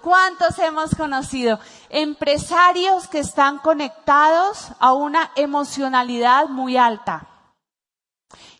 ¿Cuántos 0.00 0.56
hemos 0.60 0.94
conocido? 0.94 1.58
Empresarios 1.88 3.08
que 3.08 3.18
están 3.18 3.58
conectados 3.58 4.70
a 4.78 4.92
una 4.92 5.32
emocionalidad 5.34 6.46
muy 6.46 6.76
alta. 6.76 7.26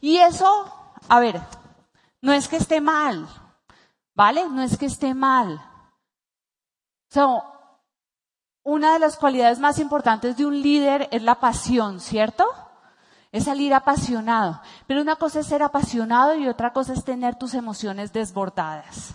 Y 0.01 0.19
eso, 0.19 0.99
a 1.09 1.21
ver, 1.21 1.41
no 2.23 2.33
es 2.33 2.49
que 2.49 2.57
esté 2.57 2.81
mal, 2.81 3.29
¿vale? 4.17 4.49
No 4.49 4.63
es 4.65 4.77
que 4.77 4.87
esté 4.87 5.15
mal. 5.15 5.65
So, 7.09 7.60
una 8.63 8.93
de 8.93 8.99
las 8.99 9.17
cualidades 9.17 9.59
más 9.59 9.79
importantes 9.79 10.37
de 10.37 10.47
un 10.47 10.61
líder 10.61 11.09
es 11.11 11.23
la 11.23 11.41
pasión, 11.41 12.01
¿cierto? 12.01 12.47
Es 13.33 13.45
salir 13.45 13.73
apasionado. 13.75 14.61
Pero 14.87 15.01
una 15.01 15.17
cosa 15.17 15.41
es 15.41 15.47
ser 15.47 15.63
apasionado 15.63 16.35
y 16.35 16.49
otra 16.49 16.73
cosa 16.73 16.93
es 16.93 17.05
tener 17.05 17.37
tus 17.37 17.55
emociones 17.55 18.13
desbordadas. 18.13 19.15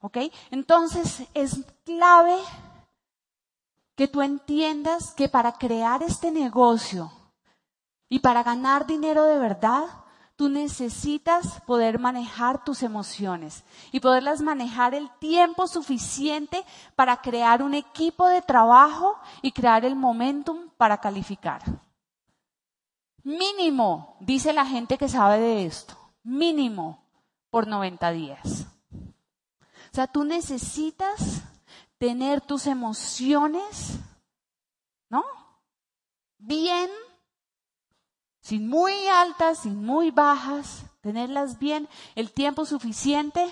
¿Ok? 0.00 0.18
Entonces 0.50 1.22
es 1.34 1.60
clave 1.84 2.36
que 3.94 4.08
tú 4.08 4.22
entiendas 4.22 5.12
que 5.12 5.28
para 5.28 5.52
crear 5.52 6.02
este 6.02 6.30
negocio 6.30 7.12
y 8.08 8.18
para 8.18 8.42
ganar 8.42 8.86
dinero 8.86 9.24
de 9.24 9.38
verdad, 9.38 9.84
tú 10.42 10.48
necesitas 10.48 11.60
poder 11.68 12.00
manejar 12.00 12.64
tus 12.64 12.82
emociones 12.82 13.62
y 13.92 14.00
poderlas 14.00 14.40
manejar 14.42 14.92
el 14.92 15.08
tiempo 15.20 15.68
suficiente 15.68 16.64
para 16.96 17.18
crear 17.18 17.62
un 17.62 17.74
equipo 17.74 18.26
de 18.26 18.42
trabajo 18.42 19.20
y 19.40 19.52
crear 19.52 19.84
el 19.84 19.94
momentum 19.94 20.68
para 20.76 20.98
calificar. 20.98 21.62
Mínimo, 23.22 24.16
dice 24.18 24.52
la 24.52 24.66
gente 24.66 24.98
que 24.98 25.08
sabe 25.08 25.38
de 25.38 25.64
esto, 25.64 25.96
mínimo 26.24 27.04
por 27.48 27.68
90 27.68 28.10
días. 28.10 28.66
O 28.92 29.94
sea, 29.94 30.08
tú 30.08 30.24
necesitas 30.24 31.42
tener 31.98 32.40
tus 32.40 32.66
emociones, 32.66 33.96
¿no? 35.08 35.22
Bien 36.38 36.90
sin 38.42 38.68
muy 38.68 38.92
altas, 39.06 39.60
sin 39.60 39.84
muy 39.84 40.10
bajas, 40.10 40.84
tenerlas 41.00 41.58
bien, 41.58 41.88
el 42.16 42.32
tiempo 42.32 42.66
suficiente 42.66 43.50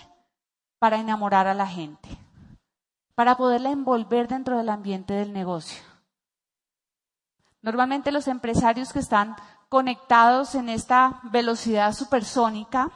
para 0.78 0.98
enamorar 0.98 1.46
a 1.46 1.54
la 1.54 1.66
gente, 1.66 2.08
para 3.14 3.36
poderla 3.36 3.70
envolver 3.70 4.28
dentro 4.28 4.58
del 4.58 4.68
ambiente 4.68 5.14
del 5.14 5.32
negocio. 5.32 5.82
Normalmente 7.62 8.10
los 8.10 8.26
empresarios 8.26 8.92
que 8.92 8.98
están 8.98 9.36
conectados 9.68 10.54
en 10.56 10.68
esta 10.68 11.20
velocidad 11.24 11.92
supersónica 11.92 12.90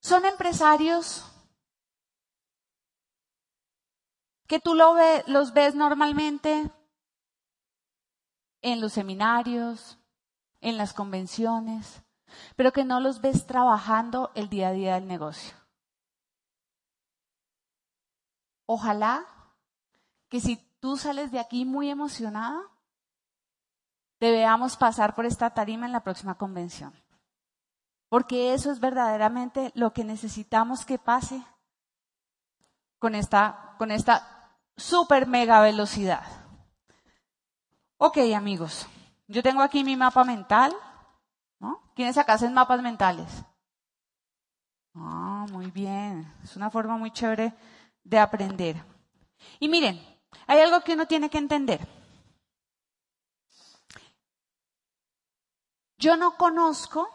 son 0.00 0.24
empresarios 0.24 1.26
que 4.46 4.60
tú 4.60 4.74
lo 4.74 4.96
los 5.26 5.52
ves 5.52 5.74
normalmente 5.74 6.70
en 8.62 8.80
los 8.80 8.92
seminarios, 8.92 9.98
en 10.60 10.76
las 10.76 10.92
convenciones, 10.92 12.02
pero 12.56 12.72
que 12.72 12.84
no 12.84 13.00
los 13.00 13.20
ves 13.20 13.46
trabajando 13.46 14.30
el 14.34 14.48
día 14.48 14.68
a 14.68 14.72
día 14.72 14.94
del 14.94 15.06
negocio. 15.06 15.54
Ojalá 18.66 19.26
que 20.28 20.40
si 20.40 20.56
tú 20.78 20.96
sales 20.96 21.32
de 21.32 21.40
aquí 21.40 21.64
muy 21.64 21.90
emocionada, 21.90 22.60
te 24.18 24.30
veamos 24.30 24.76
pasar 24.76 25.14
por 25.14 25.26
esta 25.26 25.50
tarima 25.50 25.86
en 25.86 25.92
la 25.92 26.04
próxima 26.04 26.36
convención. 26.36 26.92
Porque 28.08 28.54
eso 28.54 28.70
es 28.70 28.80
verdaderamente 28.80 29.72
lo 29.74 29.92
que 29.92 30.04
necesitamos 30.04 30.84
que 30.84 30.98
pase 30.98 31.42
con 32.98 33.14
esta, 33.14 33.74
con 33.78 33.90
esta 33.90 34.56
super 34.76 35.26
mega 35.26 35.60
velocidad. 35.60 36.39
Ok, 38.02 38.16
amigos, 38.34 38.86
yo 39.28 39.42
tengo 39.42 39.60
aquí 39.60 39.84
mi 39.84 39.94
mapa 39.94 40.24
mental. 40.24 40.74
¿no? 41.58 41.82
¿Quiénes 41.94 42.16
acá 42.16 42.32
hacen 42.32 42.54
mapas 42.54 42.80
mentales? 42.80 43.44
Ah, 44.94 45.44
muy 45.50 45.70
bien. 45.70 46.26
Es 46.42 46.56
una 46.56 46.70
forma 46.70 46.96
muy 46.96 47.10
chévere 47.10 47.52
de 48.02 48.18
aprender. 48.18 48.82
Y 49.58 49.68
miren, 49.68 50.00
hay 50.46 50.60
algo 50.60 50.80
que 50.80 50.94
uno 50.94 51.06
tiene 51.06 51.28
que 51.28 51.36
entender. 51.36 51.86
Yo 55.98 56.16
no 56.16 56.38
conozco 56.38 57.06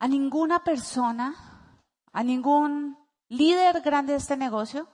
a 0.00 0.08
ninguna 0.08 0.64
persona, 0.64 1.80
a 2.12 2.24
ningún 2.24 2.98
líder 3.28 3.82
grande 3.82 4.14
de 4.14 4.18
este 4.18 4.36
negocio 4.36 4.88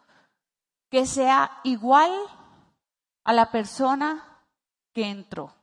que 0.90 1.06
sea 1.06 1.61
igual 1.64 2.12
a 3.25 3.32
la 3.32 3.50
persona 3.50 4.28
que 4.92 5.08
entró. 5.08 5.54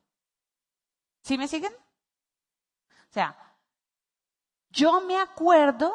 ¿Sí 1.21 1.37
me 1.37 1.47
siguen? 1.47 1.73
O 3.09 3.13
sea, 3.13 3.35
yo 4.69 5.01
me 5.01 5.17
acuerdo 5.17 5.93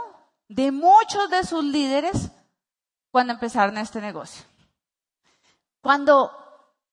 de 0.49 0.73
muchos 0.73 1.31
de 1.31 1.45
sus 1.45 1.65
líderes 1.65 2.31
cuando 3.11 3.33
empezaron 3.33 3.79
este 3.79 4.01
negocio. 4.01 4.45
Cuando 5.81 6.31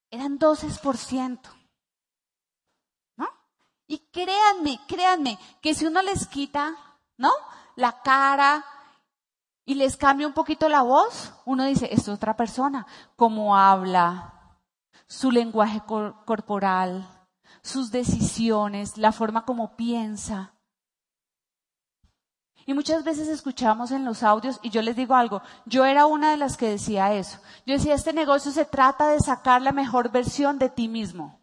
eran 0.10 0.38
12%. 0.38 1.40
¿No? 3.18 3.28
Y 3.88 4.00
créanme, 4.12 4.80
créanme, 4.88 5.40
que 5.62 5.74
si 5.74 5.86
uno 5.86 6.02
les 6.02 6.28
quita, 6.28 6.76
¿no? 7.18 7.32
La 7.76 8.02
cara 8.02 8.64
y 9.66 9.76
les 9.76 9.96
cambia 9.96 10.28
un 10.28 10.34
poquito 10.34 10.68
la 10.70 10.82
voz, 10.82 11.34
uno 11.46 11.66
dice, 11.66 11.88
es 11.92 12.08
otra 12.10 12.36
persona. 12.36 12.86
Cómo 13.16 13.58
habla, 13.58 14.41
su 15.12 15.30
lenguaje 15.30 15.82
corporal, 15.82 17.06
sus 17.62 17.92
decisiones, 17.92 18.98
la 18.98 19.12
forma 19.12 19.44
como 19.44 19.76
piensa. 19.76 20.54
Y 22.66 22.74
muchas 22.74 23.04
veces 23.04 23.28
escuchamos 23.28 23.92
en 23.92 24.06
los 24.06 24.24
audios, 24.24 24.58
y 24.64 24.70
yo 24.70 24.82
les 24.82 24.96
digo 24.96 25.14
algo, 25.14 25.42
yo 25.66 25.84
era 25.84 26.06
una 26.06 26.32
de 26.32 26.38
las 26.38 26.56
que 26.56 26.70
decía 26.70 27.14
eso. 27.14 27.40
Yo 27.66 27.74
decía, 27.74 27.94
este 27.94 28.14
negocio 28.14 28.54
se 28.54 28.64
trata 28.64 29.10
de 29.10 29.20
sacar 29.20 29.62
la 29.62 29.74
mejor 29.74 30.12
versión 30.12 30.58
de 30.58 30.70
ti 30.70 30.88
mismo. 30.88 31.42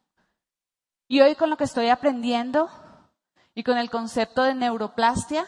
Y 1.07 1.21
hoy 1.21 1.35
con 1.35 1.51
lo 1.51 1.59
que 1.59 1.65
estoy 1.65 1.91
aprendiendo 1.91 2.71
y 3.55 3.65
con 3.65 3.77
el 3.77 3.91
concepto 3.91 4.45
de 4.45 4.55
neuroplastia, 4.55 5.45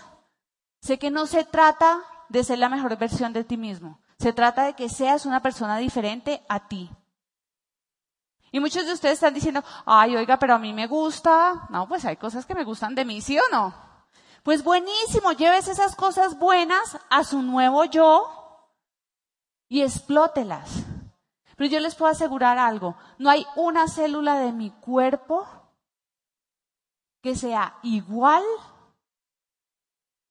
sé 0.82 0.98
que 0.98 1.10
no 1.10 1.24
se 1.24 1.44
trata 1.44 2.02
de 2.28 2.44
ser 2.44 2.58
la 2.58 2.68
mejor 2.68 2.98
versión 2.98 3.32
de 3.32 3.44
ti 3.44 3.56
mismo. 3.56 4.02
Se 4.18 4.34
trata 4.34 4.66
de 4.66 4.74
que 4.74 4.90
seas 4.90 5.24
una 5.24 5.40
persona 5.40 5.78
diferente 5.78 6.44
a 6.50 6.68
ti. 6.68 6.90
Y 8.52 8.60
muchos 8.60 8.86
de 8.86 8.92
ustedes 8.92 9.14
están 9.14 9.34
diciendo, 9.34 9.62
ay, 9.86 10.16
oiga, 10.16 10.38
pero 10.38 10.54
a 10.54 10.58
mí 10.58 10.72
me 10.72 10.86
gusta. 10.86 11.66
No, 11.70 11.88
pues 11.88 12.04
hay 12.04 12.16
cosas 12.16 12.46
que 12.46 12.54
me 12.54 12.64
gustan 12.64 12.94
de 12.94 13.04
mí, 13.04 13.20
¿sí 13.20 13.38
o 13.38 13.42
no? 13.52 13.74
Pues 14.42 14.64
buenísimo, 14.64 15.32
lleves 15.32 15.68
esas 15.68 15.94
cosas 15.94 16.38
buenas 16.38 16.98
a 17.10 17.24
su 17.24 17.42
nuevo 17.42 17.84
yo 17.84 18.40
y 19.68 19.82
explótelas. 19.82 20.84
Pero 21.56 21.70
yo 21.70 21.80
les 21.80 21.94
puedo 21.94 22.10
asegurar 22.10 22.58
algo, 22.58 22.96
no 23.18 23.28
hay 23.28 23.46
una 23.54 23.86
célula 23.86 24.36
de 24.36 24.52
mi 24.52 24.70
cuerpo 24.70 25.46
que 27.22 27.36
sea 27.36 27.78
igual 27.82 28.42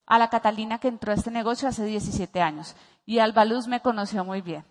a 0.08 0.17
la 0.17 0.32
Catalina 0.32 0.79
que 0.79 0.88
entró 0.88 1.12
a 1.12 1.15
este 1.15 1.29
negocio 1.29 1.69
hace 1.69 1.86
17 1.86 2.41
años. 2.41 2.75
Y 3.05 3.19
Albaluz 3.19 3.67
me 3.67 3.79
conoció 3.79 4.25
muy 4.25 4.41
bien. 4.41 4.65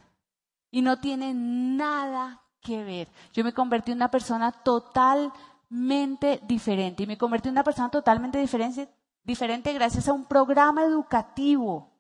Y 0.71 0.83
no 0.83 0.99
tiene 0.99 1.33
nada 1.33 2.43
ver. 2.77 3.09
Yo 3.33 3.45
me 3.45 3.53
convertí 3.55 3.93
en 3.93 3.99
una 3.99 4.11
persona 4.11 4.53
totalmente 4.53 6.41
diferente 6.47 7.03
y 7.03 7.07
me 7.07 7.19
convertí 7.19 7.49
en 7.49 7.55
una 7.55 7.65
persona 7.65 7.91
totalmente 7.91 8.39
diferente, 8.39 8.89
diferente 9.25 9.73
gracias 9.73 10.09
a 10.09 10.13
un 10.13 10.27
programa 10.27 10.85
educativo 10.85 11.91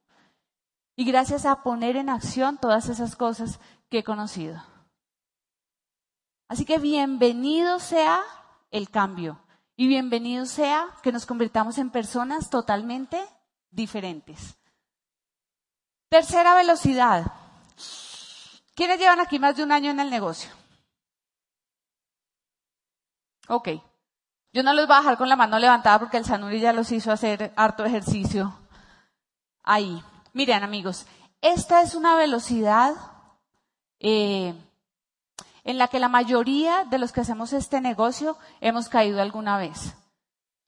y 0.96 1.04
gracias 1.04 1.46
a 1.46 1.62
poner 1.62 1.96
en 1.96 2.11
acción 2.11 2.59
todas 2.59 2.88
esas 2.88 3.16
cosas 3.16 3.61
que 3.88 3.98
he 3.98 4.04
conocido. 4.04 4.62
Así 6.48 6.64
que 6.64 6.78
bienvenido 6.78 7.78
sea 7.78 8.20
el 8.70 8.90
cambio 8.90 9.40
y 9.76 9.87
bienvenido 9.87 10.44
sea 10.46 10.87
que 11.02 11.12
nos 11.12 11.24
convirtamos 11.24 11.78
en 11.78 11.90
personas 11.90 12.50
totalmente 12.50 13.20
diferentes. 13.70 14.59
Tercera 16.09 16.54
velocidad. 16.54 17.33
¿Quiénes 18.78 19.00
llevan 19.00 19.18
aquí 19.18 19.40
más 19.40 19.56
de 19.56 19.64
un 19.64 19.72
año 19.72 19.90
en 19.90 19.98
el 19.98 20.08
negocio? 20.08 20.52
Ok. 23.48 23.70
Yo 24.52 24.62
no 24.62 24.72
los 24.72 24.86
voy 24.86 24.94
a 24.94 25.00
dejar 25.00 25.18
con 25.18 25.28
la 25.28 25.34
mano 25.34 25.58
levantada 25.58 25.98
porque 25.98 26.16
el 26.16 26.24
Sanuri 26.24 26.60
ya 26.60 26.72
los 26.72 26.92
hizo 26.92 27.10
hacer 27.10 27.52
harto 27.56 27.84
ejercicio 27.84 28.56
ahí. 29.64 30.00
Miren, 30.32 30.62
amigos, 30.62 31.06
esta 31.40 31.80
es 31.82 31.96
una 31.96 32.14
velocidad 32.14 32.94
eh, 33.98 34.54
en 35.64 35.76
la 35.76 35.88
que 35.88 35.98
la 35.98 36.08
mayoría 36.08 36.84
de 36.84 36.98
los 36.98 37.10
que 37.10 37.22
hacemos 37.22 37.52
este 37.52 37.80
negocio 37.80 38.38
hemos 38.60 38.88
caído 38.88 39.20
alguna 39.20 39.58
vez. 39.58 39.96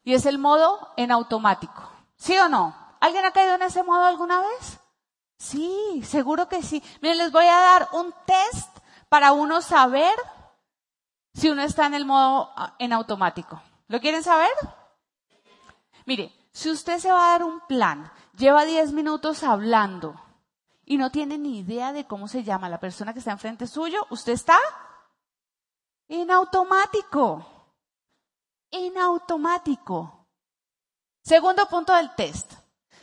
Y 0.03 0.15
es 0.15 0.27
el 0.27 0.39
modo 0.39 0.93
en 0.97 1.13
automático. 1.13 1.89
¿Sí 2.17 2.37
o 2.39 2.49
no? 2.49 2.75
¿Alguien 2.99 3.25
ha 3.25 3.31
caído 3.31 3.55
en 3.55 3.63
ese 3.63 3.85
modo 3.85 4.05
alguna 4.05 4.41
vez? 4.41 4.80
Sí, 5.41 6.03
seguro 6.05 6.51
que 6.51 6.63
sí. 6.63 6.83
Miren, 7.01 7.17
les 7.17 7.33
voy 7.33 7.47
a 7.47 7.61
dar 7.61 7.89
un 7.93 8.15
test 8.27 8.77
para 9.09 9.33
uno 9.33 9.63
saber 9.63 10.15
si 11.33 11.49
uno 11.49 11.63
está 11.63 11.87
en 11.87 11.95
el 11.95 12.05
modo 12.05 12.53
ah, 12.57 12.77
en 12.79 12.93
automático. 12.93 13.61
¿Lo 13.89 14.01
quieren 14.01 14.23
saber? 14.23 14.53
Mire, 16.05 16.31
si 16.53 16.71
usted 16.71 16.99
se 16.99 17.11
va 17.11 17.29
a 17.29 17.31
dar 17.31 17.45
un 17.45 17.61
plan, 17.61 18.13
lleva 18.37 18.67
10 18.67 18.93
minutos 18.93 19.43
hablando 19.43 20.15
y 20.85 20.99
no 20.99 21.11
tiene 21.11 21.39
ni 21.39 21.61
idea 21.61 21.95
de 21.95 22.07
cómo 22.07 22.29
se 22.29 22.45
llama 22.45 22.69
la 22.69 22.79
persona 22.79 23.15
que 23.15 23.21
está 23.21 23.33
enfrente 23.33 23.67
suyo, 23.67 24.07
usted 24.11 24.33
está 24.33 24.59
en 26.07 26.31
automático. 26.31 27.47
En 28.71 28.99
automático. 28.99 30.27
Segundo 31.23 31.65
punto 31.65 31.95
del 31.95 32.15
test. 32.15 32.53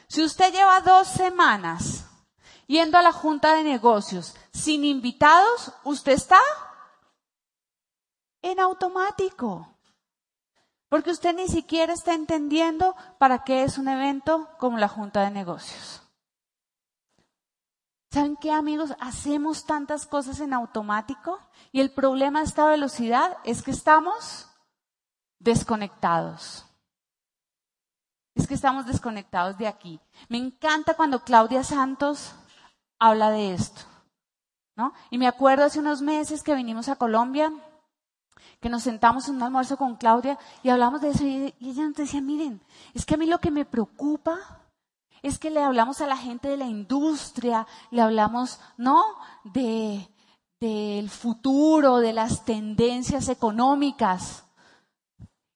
Si 0.08 0.24
usted 0.24 0.54
lleva 0.54 0.82
dos 0.82 1.08
semanas 1.08 2.07
yendo 2.68 2.98
a 2.98 3.02
la 3.02 3.12
junta 3.12 3.56
de 3.56 3.64
negocios 3.64 4.36
sin 4.52 4.86
invitados, 4.86 5.74
usted 5.84 6.14
está 6.14 6.40
en 8.42 8.60
automático. 8.60 9.74
Porque 10.90 11.12
usted 11.12 11.36
ni 11.36 11.48
siquiera 11.48 11.94
está 11.94 12.14
entendiendo 12.14 12.96
para 13.18 13.44
qué 13.44 13.64
es 13.64 13.78
un 13.78 13.90
evento 13.90 14.50
como 14.58 14.78
la 14.78 14.88
Junta 14.88 15.22
de 15.22 15.32
Negocios. 15.32 16.02
¿Saben 18.10 18.38
qué, 18.38 18.52
amigos? 18.52 18.94
Hacemos 19.02 19.66
tantas 19.66 20.06
cosas 20.06 20.40
en 20.40 20.54
automático 20.54 21.40
y 21.74 21.82
el 21.82 21.92
problema 21.92 22.40
de 22.40 22.46
esta 22.46 22.66
velocidad 22.66 23.38
es 23.44 23.62
que 23.62 23.72
estamos 23.72 24.48
desconectados. 25.40 26.66
Es 28.34 28.48
que 28.48 28.54
estamos 28.54 28.86
desconectados 28.86 29.58
de 29.58 29.68
aquí. 29.68 30.00
Me 30.30 30.38
encanta 30.38 30.94
cuando 30.94 31.26
Claudia 31.26 31.66
Santos 31.66 32.34
habla 33.00 33.30
de 33.32 33.54
esto. 33.54 33.82
¿no? 34.76 34.94
Y 35.10 35.18
me 35.18 35.28
acuerdo 35.28 35.66
hace 35.66 35.80
unos 35.80 36.02
meses 36.02 36.44
que 36.44 36.56
vinimos 36.56 36.88
a 36.88 36.96
Colombia, 36.96 37.52
que 38.60 38.70
nos 38.70 38.84
sentamos 38.84 39.28
en 39.28 39.36
un 39.36 39.44
almuerzo 39.44 39.78
con 39.78 39.96
Claudia 39.96 40.38
y 40.64 40.70
hablamos 40.70 41.02
de 41.02 41.10
eso 41.10 41.26
y 41.26 41.54
ella 41.60 41.84
nos 41.84 41.96
decía, 41.96 42.22
miren, 42.22 42.62
es 42.94 43.06
que 43.06 43.16
a 43.16 43.18
mí 43.18 43.26
lo 43.26 43.40
que 43.40 43.52
me 43.52 43.66
preocupa 43.66 44.38
es 45.22 45.40
que 45.40 45.50
le 45.50 45.62
hablamos 45.62 46.02
a 46.02 46.08
la 46.08 46.18
gente 46.18 46.48
de 46.48 46.58
la 46.58 46.66
industria, 46.66 47.68
le 47.92 48.02
hablamos, 48.02 48.60
¿no? 48.78 49.04
De, 49.44 50.08
del 50.60 51.10
futuro, 51.10 51.98
de 51.98 52.14
las 52.14 52.46
tendencias 52.46 53.30
económicas. 53.30 54.46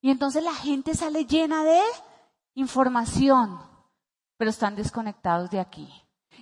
Y 0.01 0.09
entonces 0.09 0.43
la 0.43 0.53
gente 0.53 0.95
sale 0.95 1.25
llena 1.25 1.63
de 1.63 1.79
información, 2.55 3.59
pero 4.37 4.49
están 4.49 4.75
desconectados 4.75 5.49
de 5.51 5.59
aquí. 5.59 5.87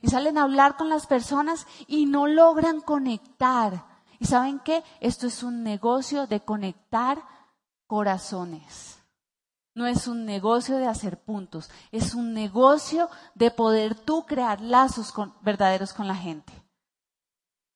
Y 0.01 0.09
salen 0.09 0.37
a 0.37 0.43
hablar 0.43 0.77
con 0.77 0.89
las 0.89 1.07
personas 1.07 1.67
y 1.87 2.05
no 2.05 2.27
logran 2.27 2.81
conectar. 2.81 3.85
¿Y 4.19 4.25
saben 4.25 4.59
qué? 4.59 4.83
Esto 4.99 5.27
es 5.27 5.43
un 5.43 5.63
negocio 5.63 6.27
de 6.27 6.41
conectar 6.41 7.23
corazones. 7.87 8.99
No 9.73 9.87
es 9.87 10.07
un 10.07 10.25
negocio 10.25 10.77
de 10.77 10.87
hacer 10.87 11.21
puntos, 11.21 11.69
es 11.91 12.13
un 12.13 12.33
negocio 12.33 13.09
de 13.35 13.49
poder 13.49 13.95
tú 13.95 14.25
crear 14.25 14.59
lazos 14.59 15.13
verdaderos 15.41 15.93
con 15.93 16.07
la 16.07 16.15
gente. 16.15 16.51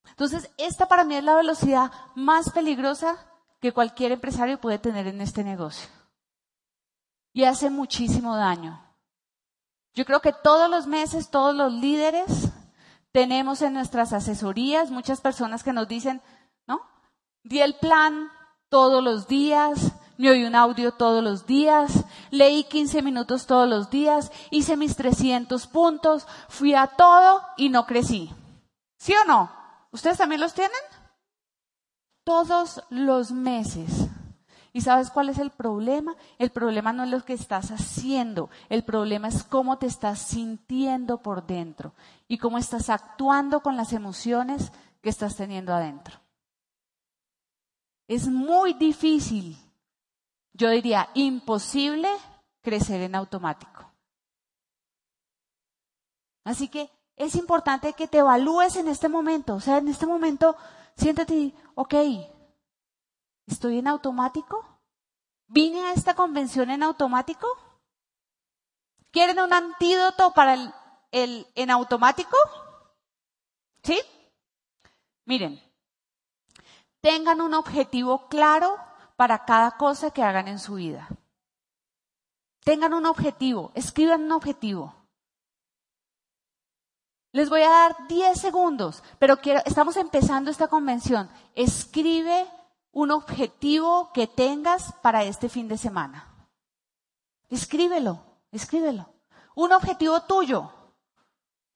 Entonces, 0.09 0.51
esta 0.57 0.87
para 0.87 1.05
mí 1.05 1.15
es 1.15 1.23
la 1.23 1.35
velocidad 1.35 1.91
más 2.15 2.49
peligrosa 2.49 3.15
que 3.61 3.71
cualquier 3.71 4.11
empresario 4.11 4.59
puede 4.59 4.79
tener 4.79 5.07
en 5.07 5.21
este 5.21 5.43
negocio. 5.43 5.89
Y 7.31 7.45
hace 7.45 7.69
muchísimo 7.69 8.35
daño. 8.35 8.92
Yo 9.93 10.05
creo 10.05 10.21
que 10.21 10.33
todos 10.33 10.69
los 10.69 10.87
meses, 10.87 11.29
todos 11.29 11.55
los 11.55 11.71
líderes, 11.71 12.49
tenemos 13.11 13.61
en 13.61 13.73
nuestras 13.73 14.11
asesorías 14.11 14.89
muchas 14.89 15.21
personas 15.21 15.63
que 15.63 15.71
nos 15.71 15.87
dicen, 15.87 16.21
¿no? 16.65 16.81
Di 17.43 17.61
el 17.61 17.75
plan 17.75 18.29
todos 18.69 19.03
los 19.03 19.27
días, 19.27 19.93
me 20.17 20.31
oí 20.31 20.45
un 20.45 20.55
audio 20.55 20.93
todos 20.93 21.23
los 21.23 21.45
días, 21.45 22.05
leí 22.31 22.63
15 22.63 23.03
minutos 23.03 23.45
todos 23.45 23.69
los 23.69 23.91
días, 23.91 24.31
hice 24.49 24.77
mis 24.77 24.95
300 24.95 25.67
puntos, 25.67 26.27
fui 26.49 26.73
a 26.73 26.87
todo 26.87 27.41
y 27.57 27.69
no 27.69 27.85
crecí. 27.85 28.33
¿Sí 28.97 29.13
o 29.13 29.25
no? 29.25 29.51
¿Ustedes 29.91 30.17
también 30.17 30.41
los 30.41 30.55
tienen? 30.55 30.71
Todos 32.23 32.81
los 32.89 33.31
meses. 33.31 34.07
¿Y 34.73 34.81
sabes 34.81 35.11
cuál 35.11 35.29
es 35.29 35.37
el 35.37 35.51
problema? 35.51 36.15
El 36.39 36.49
problema 36.49 36.91
no 36.91 37.03
es 37.03 37.09
lo 37.09 37.23
que 37.23 37.33
estás 37.33 37.69
haciendo, 37.71 38.49
el 38.69 38.83
problema 38.83 39.27
es 39.27 39.43
cómo 39.43 39.77
te 39.77 39.85
estás 39.85 40.19
sintiendo 40.19 41.21
por 41.21 41.45
dentro 41.45 41.93
y 42.27 42.39
cómo 42.39 42.57
estás 42.57 42.89
actuando 42.89 43.61
con 43.61 43.77
las 43.77 43.93
emociones 43.93 44.71
que 45.01 45.09
estás 45.09 45.35
teniendo 45.35 45.73
adentro. 45.73 46.19
Es 48.07 48.27
muy 48.27 48.73
difícil 48.73 49.57
yo 50.53 50.69
diría, 50.69 51.09
imposible 51.15 52.07
crecer 52.61 53.01
en 53.01 53.15
automático. 53.15 53.91
Así 56.45 56.67
que 56.67 56.89
es 57.15 57.35
importante 57.35 57.93
que 57.93 58.07
te 58.07 58.19
evalúes 58.19 58.75
en 58.75 58.87
este 58.87 59.09
momento. 59.09 59.55
O 59.55 59.59
sea, 59.59 59.77
en 59.77 59.87
este 59.87 60.05
momento, 60.05 60.55
siéntate 60.95 61.53
ok, 61.75 61.93
¿estoy 63.47 63.79
en 63.79 63.87
automático? 63.87 64.65
¿Vine 65.47 65.81
a 65.87 65.93
esta 65.93 66.15
convención 66.15 66.69
en 66.69 66.83
automático? 66.83 67.47
¿Quieren 69.11 69.39
un 69.39 69.53
antídoto 69.53 70.33
para 70.33 70.53
el, 71.11 71.47
en 71.55 71.69
automático? 71.69 72.35
¿Sí? 73.83 73.99
Miren, 75.25 75.61
tengan 77.01 77.41
un 77.41 77.53
objetivo 77.53 78.27
claro 78.27 78.75
para 79.15 79.45
cada 79.45 79.77
cosa 79.77 80.11
que 80.11 80.23
hagan 80.23 80.47
en 80.47 80.57
su 80.57 80.75
vida. 80.75 81.07
Tengan 82.63 82.93
un 82.93 83.05
objetivo, 83.05 83.71
escriban 83.75 84.23
un 84.23 84.31
objetivo. 84.31 84.95
Les 87.33 87.49
voy 87.49 87.61
a 87.61 87.69
dar 87.69 88.07
10 88.07 88.39
segundos, 88.39 89.03
pero 89.19 89.39
estamos 89.65 89.97
empezando 89.97 90.49
esta 90.49 90.67
convención. 90.67 91.29
Escribe 91.55 92.47
un 92.93 93.11
objetivo 93.11 94.11
que 94.13 94.27
tengas 94.27 94.93
para 95.01 95.23
este 95.23 95.49
fin 95.49 95.67
de 95.67 95.77
semana. 95.77 96.47
Escríbelo, 97.49 98.23
escríbelo. 98.51 99.09
Un 99.55 99.73
objetivo 99.73 100.21
tuyo. 100.21 100.71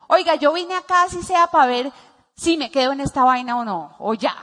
Oiga, 0.08 0.36
yo 0.36 0.54
vine 0.54 0.76
acá 0.76 1.10
si 1.10 1.22
sea 1.24 1.48
para 1.48 1.66
ver 1.66 1.92
si 2.36 2.56
me 2.56 2.72
quedo 2.72 2.94
en 2.94 3.02
esta 3.02 3.24
vaina 3.24 3.58
o 3.58 3.66
no, 3.66 3.96
o 4.00 4.14
ya. 4.14 4.36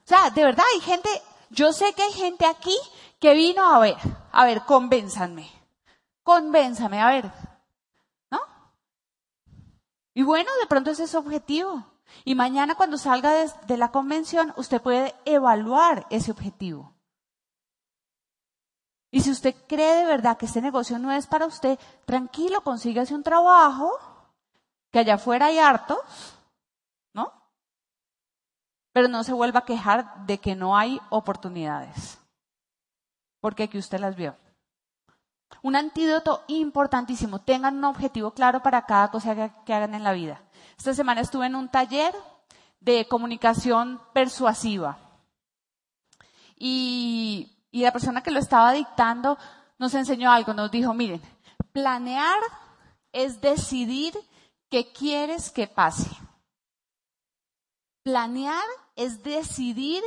O 0.00 0.08
sea, 0.08 0.30
de 0.30 0.44
verdad 0.44 0.64
hay 0.74 0.80
gente, 0.80 1.08
yo 1.50 1.72
sé 1.72 1.92
que 1.94 2.02
hay 2.02 2.12
gente 2.12 2.46
aquí 2.46 2.76
que 3.18 3.34
vino 3.34 3.64
a 3.64 3.78
ver, 3.80 3.96
a 4.30 4.44
ver, 4.44 4.62
convénzanme, 4.62 5.50
convénzame, 6.22 7.00
a 7.00 7.08
ver, 7.08 7.32
¿no? 8.30 8.40
Y 10.14 10.22
bueno, 10.22 10.50
de 10.60 10.66
pronto 10.66 10.90
ese 10.90 11.04
es 11.04 11.10
su 11.10 11.18
objetivo. 11.18 11.84
Y 12.24 12.34
mañana 12.34 12.74
cuando 12.74 12.98
salga 12.98 13.32
de, 13.66 13.76
la 13.76 13.90
convención, 13.90 14.52
usted 14.56 14.80
puede 14.80 15.14
evaluar 15.24 16.06
ese 16.10 16.30
objetivo. 16.30 16.94
Y 19.10 19.20
si 19.20 19.30
usted 19.30 19.54
cree 19.66 19.96
de 19.96 20.06
verdad 20.06 20.36
que 20.36 20.46
este 20.46 20.60
negocio 20.60 20.98
no 20.98 21.12
es 21.12 21.26
para 21.26 21.46
usted, 21.46 21.78
tranquilo, 22.04 22.60
consígase 22.62 23.14
un 23.14 23.22
trabajo, 23.22 23.90
que 24.90 24.98
allá 24.98 25.14
afuera 25.14 25.46
hay 25.46 25.58
hartos, 25.58 25.98
pero 28.96 29.08
no 29.08 29.24
se 29.24 29.34
vuelva 29.34 29.58
a 29.58 29.64
quejar 29.66 30.24
de 30.24 30.38
que 30.38 30.56
no 30.56 30.74
hay 30.74 30.98
oportunidades, 31.10 32.18
porque 33.42 33.64
aquí 33.64 33.76
usted 33.76 34.00
las 34.00 34.16
vio. 34.16 34.38
Un 35.60 35.76
antídoto 35.76 36.44
importantísimo, 36.46 37.42
tengan 37.42 37.76
un 37.76 37.84
objetivo 37.84 38.30
claro 38.30 38.62
para 38.62 38.86
cada 38.86 39.10
cosa 39.10 39.52
que 39.66 39.74
hagan 39.74 39.92
en 39.92 40.02
la 40.02 40.12
vida. 40.12 40.40
Esta 40.76 40.94
semana 40.94 41.20
estuve 41.20 41.46
en 41.46 41.54
un 41.54 41.68
taller 41.68 42.14
de 42.80 43.06
comunicación 43.08 44.00
persuasiva 44.12 44.98
y, 46.56 47.52
la 47.72 47.92
persona 47.92 48.22
que 48.22 48.30
lo 48.30 48.38
estaba 48.38 48.72
dictando 48.72 49.36
nos 49.78 49.92
enseñó 49.94 50.30
algo, 50.30 50.54
nos 50.54 50.70
dijo, 50.70 50.94
miren, 50.94 51.20
planear 51.72 52.38
es 53.12 53.40
decidir 53.40 54.14
qué 54.70 54.92
quieres 54.92 55.50
que 55.50 55.66
pase. 55.66 56.10
Planear 58.02 58.64
es 58.94 59.22
decidir 59.22 60.02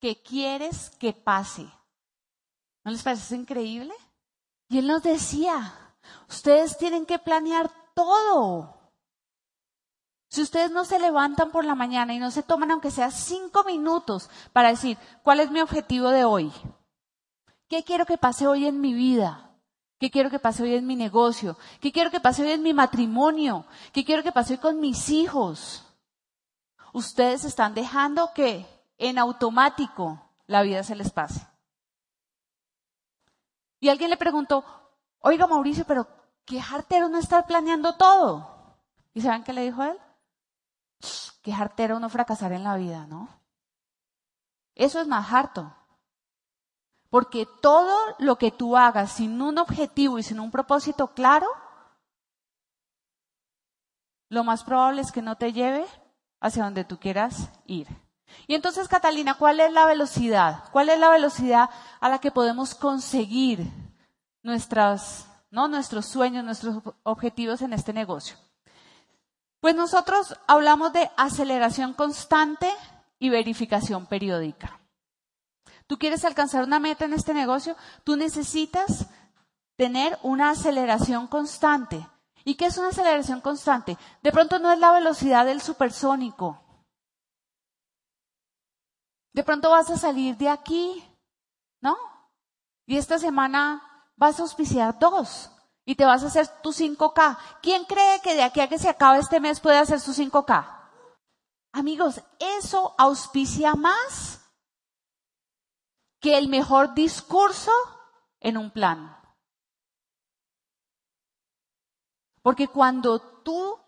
qué 0.00 0.20
quieres 0.20 0.90
que 0.98 1.14
pase. 1.14 1.62
¿No 2.84 2.90
les 2.90 3.02
parece 3.02 3.36
increíble? 3.36 3.94
Y 4.68 4.78
él 4.78 4.86
nos 4.86 5.02
decía, 5.02 5.72
ustedes 6.28 6.76
tienen 6.76 7.06
que 7.06 7.18
planear 7.18 7.70
todo. 7.94 8.83
Si 10.34 10.42
ustedes 10.42 10.72
no 10.72 10.84
se 10.84 10.98
levantan 10.98 11.52
por 11.52 11.64
la 11.64 11.76
mañana 11.76 12.12
y 12.12 12.18
no 12.18 12.32
se 12.32 12.42
toman 12.42 12.72
aunque 12.72 12.90
sea 12.90 13.12
cinco 13.12 13.62
minutos 13.62 14.28
para 14.52 14.70
decir, 14.70 14.98
¿cuál 15.22 15.38
es 15.38 15.50
mi 15.52 15.60
objetivo 15.60 16.08
de 16.08 16.24
hoy? 16.24 16.52
¿Qué 17.68 17.84
quiero 17.84 18.04
que 18.04 18.18
pase 18.18 18.48
hoy 18.48 18.66
en 18.66 18.80
mi 18.80 18.94
vida? 18.94 19.52
¿Qué 20.00 20.10
quiero 20.10 20.30
que 20.30 20.40
pase 20.40 20.64
hoy 20.64 20.74
en 20.74 20.88
mi 20.88 20.96
negocio? 20.96 21.56
¿Qué 21.80 21.92
quiero 21.92 22.10
que 22.10 22.18
pase 22.18 22.42
hoy 22.42 22.50
en 22.50 22.64
mi 22.64 22.74
matrimonio? 22.74 23.64
¿Qué 23.92 24.04
quiero 24.04 24.24
que 24.24 24.32
pase 24.32 24.54
hoy 24.54 24.58
con 24.58 24.80
mis 24.80 25.08
hijos? 25.08 25.84
ustedes 26.94 27.44
están 27.44 27.74
dejando 27.74 28.32
que 28.34 28.66
en 28.96 29.18
automático 29.18 30.20
la 30.46 30.62
vida 30.62 30.82
se 30.82 30.94
les 30.94 31.10
pase. 31.10 31.46
Y 33.80 33.90
alguien 33.90 34.08
le 34.10 34.16
preguntó, 34.16 34.64
oiga 35.20 35.46
Mauricio, 35.46 35.84
pero 35.86 36.08
qué 36.46 36.60
jartero 36.62 37.08
no 37.08 37.18
estar 37.18 37.46
planeando 37.46 37.96
todo. 37.96 38.78
¿Y 39.12 39.20
saben 39.20 39.44
qué 39.44 39.52
le 39.52 39.62
dijo 39.62 39.82
él? 39.82 39.98
Qué 41.42 41.52
jartero 41.52 42.00
no 42.00 42.08
fracasar 42.08 42.52
en 42.52 42.64
la 42.64 42.76
vida, 42.76 43.06
¿no? 43.06 43.28
Eso 44.74 45.00
es 45.00 45.06
más 45.06 45.32
harto. 45.32 45.74
Porque 47.10 47.46
todo 47.62 47.96
lo 48.18 48.36
que 48.36 48.50
tú 48.50 48.76
hagas 48.76 49.12
sin 49.12 49.40
un 49.40 49.58
objetivo 49.58 50.18
y 50.18 50.22
sin 50.22 50.40
un 50.40 50.50
propósito 50.50 51.14
claro, 51.14 51.46
lo 54.28 54.42
más 54.42 54.64
probable 54.64 55.00
es 55.00 55.12
que 55.12 55.22
no 55.22 55.36
te 55.36 55.52
lleve 55.52 55.86
hacia 56.40 56.64
donde 56.64 56.84
tú 56.84 56.98
quieras 56.98 57.50
ir. 57.66 57.86
Y 58.46 58.54
entonces, 58.54 58.88
Catalina, 58.88 59.34
¿cuál 59.34 59.60
es 59.60 59.72
la 59.72 59.86
velocidad? 59.86 60.64
¿Cuál 60.72 60.88
es 60.88 60.98
la 60.98 61.10
velocidad 61.10 61.70
a 62.00 62.08
la 62.08 62.18
que 62.18 62.32
podemos 62.32 62.74
conseguir 62.74 63.64
nuestras, 64.42 65.28
¿no? 65.50 65.68
nuestros 65.68 66.06
sueños, 66.06 66.44
nuestros 66.44 66.82
objetivos 67.04 67.62
en 67.62 67.72
este 67.72 67.92
negocio? 67.92 68.36
Pues 69.64 69.74
nosotros 69.74 70.38
hablamos 70.46 70.92
de 70.92 71.10
aceleración 71.16 71.94
constante 71.94 72.70
y 73.18 73.30
verificación 73.30 74.04
periódica. 74.04 74.78
Tú 75.86 75.98
quieres 75.98 76.26
alcanzar 76.26 76.64
una 76.64 76.78
meta 76.78 77.06
en 77.06 77.14
este 77.14 77.32
negocio, 77.32 77.74
tú 78.04 78.14
necesitas 78.14 79.06
tener 79.78 80.18
una 80.22 80.50
aceleración 80.50 81.28
constante. 81.28 82.06
¿Y 82.44 82.56
qué 82.56 82.66
es 82.66 82.76
una 82.76 82.88
aceleración 82.88 83.40
constante? 83.40 83.96
De 84.22 84.32
pronto 84.32 84.58
no 84.58 84.70
es 84.70 84.78
la 84.78 84.92
velocidad 84.92 85.46
del 85.46 85.62
supersónico. 85.62 86.60
De 89.32 89.44
pronto 89.44 89.70
vas 89.70 89.88
a 89.88 89.96
salir 89.96 90.36
de 90.36 90.50
aquí, 90.50 91.02
¿no? 91.80 91.96
Y 92.84 92.98
esta 92.98 93.18
semana 93.18 94.10
vas 94.16 94.38
a 94.38 94.42
auspiciar 94.42 94.98
dos 94.98 95.53
y 95.84 95.94
te 95.94 96.04
vas 96.04 96.22
a 96.22 96.28
hacer 96.28 96.48
tu 96.62 96.72
5K. 96.72 97.38
¿Quién 97.62 97.84
cree 97.84 98.20
que 98.22 98.34
de 98.34 98.42
aquí 98.42 98.60
a 98.60 98.68
que 98.68 98.78
se 98.78 98.88
acabe 98.88 99.18
este 99.18 99.40
mes 99.40 99.60
puede 99.60 99.78
hacer 99.78 100.00
su 100.00 100.12
5K? 100.12 100.90
Amigos, 101.72 102.22
eso 102.38 102.94
auspicia 102.98 103.74
más 103.74 104.40
que 106.20 106.38
el 106.38 106.48
mejor 106.48 106.94
discurso 106.94 107.72
en 108.40 108.56
un 108.56 108.70
plan. 108.70 109.14
Porque 112.42 112.68
cuando 112.68 113.20
tú 113.42 113.78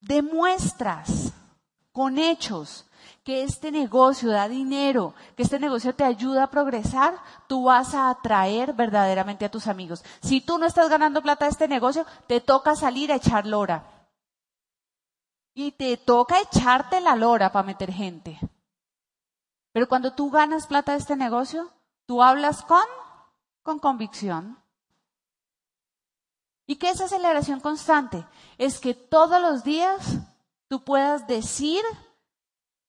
demuestras 0.00 1.32
con 1.92 2.18
hechos 2.18 2.89
que 3.30 3.44
este 3.44 3.70
negocio 3.70 4.32
da 4.32 4.48
dinero, 4.48 5.14
que 5.36 5.44
este 5.44 5.60
negocio 5.60 5.94
te 5.94 6.02
ayuda 6.02 6.42
a 6.42 6.50
progresar, 6.50 7.14
tú 7.46 7.62
vas 7.62 7.94
a 7.94 8.10
atraer 8.10 8.72
verdaderamente 8.72 9.44
a 9.44 9.50
tus 9.52 9.68
amigos. 9.68 10.02
Si 10.20 10.40
tú 10.40 10.58
no 10.58 10.66
estás 10.66 10.88
ganando 10.88 11.22
plata 11.22 11.44
de 11.44 11.52
este 11.52 11.68
negocio, 11.68 12.04
te 12.26 12.40
toca 12.40 12.74
salir 12.74 13.12
a 13.12 13.14
echar 13.14 13.46
lora. 13.46 14.08
Y 15.54 15.70
te 15.70 15.96
toca 15.96 16.40
echarte 16.40 17.00
la 17.00 17.14
lora 17.14 17.52
para 17.52 17.64
meter 17.64 17.92
gente. 17.92 18.36
Pero 19.70 19.88
cuando 19.88 20.12
tú 20.12 20.32
ganas 20.32 20.66
plata 20.66 20.90
de 20.90 20.98
este 20.98 21.14
negocio, 21.14 21.70
tú 22.06 22.24
hablas 22.24 22.62
con, 22.62 22.82
con 23.62 23.78
convicción. 23.78 24.58
¿Y 26.66 26.74
qué 26.78 26.90
es 26.90 27.00
aceleración 27.00 27.60
constante? 27.60 28.26
Es 28.58 28.80
que 28.80 28.92
todos 28.92 29.40
los 29.40 29.62
días 29.62 30.18
tú 30.66 30.82
puedas 30.82 31.28
decir 31.28 31.84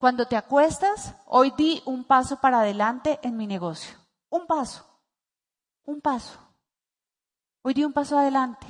cuando 0.01 0.25
te 0.25 0.35
acuestas, 0.35 1.13
hoy 1.27 1.53
di 1.55 1.83
un 1.85 2.03
paso 2.03 2.41
para 2.41 2.61
adelante 2.61 3.19
en 3.21 3.37
mi 3.37 3.45
negocio. 3.45 3.95
Un 4.31 4.47
paso. 4.47 4.83
Un 5.83 6.01
paso. 6.01 6.39
Hoy 7.61 7.75
di 7.75 7.85
un 7.85 7.93
paso 7.93 8.17
adelante. 8.17 8.65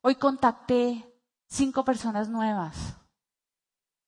Hoy 0.00 0.16
contacté 0.16 1.08
cinco 1.46 1.84
personas 1.84 2.28
nuevas. 2.28 2.96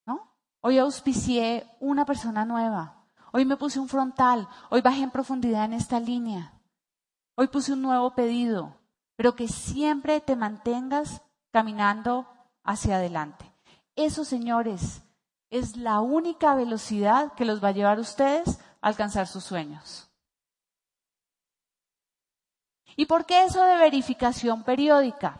¿No? 0.05 0.35
Hoy 0.59 0.79
auspicié 0.79 1.65
una 1.79 2.03
persona 2.03 2.43
nueva. 2.43 3.07
Hoy 3.31 3.45
me 3.45 3.55
puse 3.55 3.79
un 3.79 3.87
frontal. 3.87 4.49
Hoy 4.69 4.81
bajé 4.81 5.03
en 5.03 5.11
profundidad 5.11 5.63
en 5.63 5.71
esta 5.71 6.01
línea. 6.01 6.59
Hoy 7.35 7.47
puse 7.47 7.71
un 7.71 7.81
nuevo 7.81 8.15
pedido. 8.15 8.81
Pero 9.15 9.37
que 9.37 9.47
siempre 9.47 10.19
te 10.19 10.35
mantengas 10.35 11.21
caminando 11.51 12.27
hacia 12.65 12.97
adelante. 12.97 13.49
Eso, 13.95 14.25
señores, 14.25 15.03
es 15.53 15.77
la 15.77 15.99
única 16.01 16.55
velocidad 16.55 17.33
que 17.33 17.45
los 17.45 17.63
va 17.63 17.67
a 17.67 17.73
llevar 17.73 17.99
a 17.99 18.01
ustedes 18.01 18.59
a 18.81 18.87
alcanzar 18.87 19.27
sus 19.27 19.43
sueños. 19.43 20.09
¿Y 22.95 23.05
por 23.05 23.27
qué 23.27 23.43
eso 23.43 23.63
de 23.63 23.77
verificación 23.77 24.63
periódica? 24.63 25.39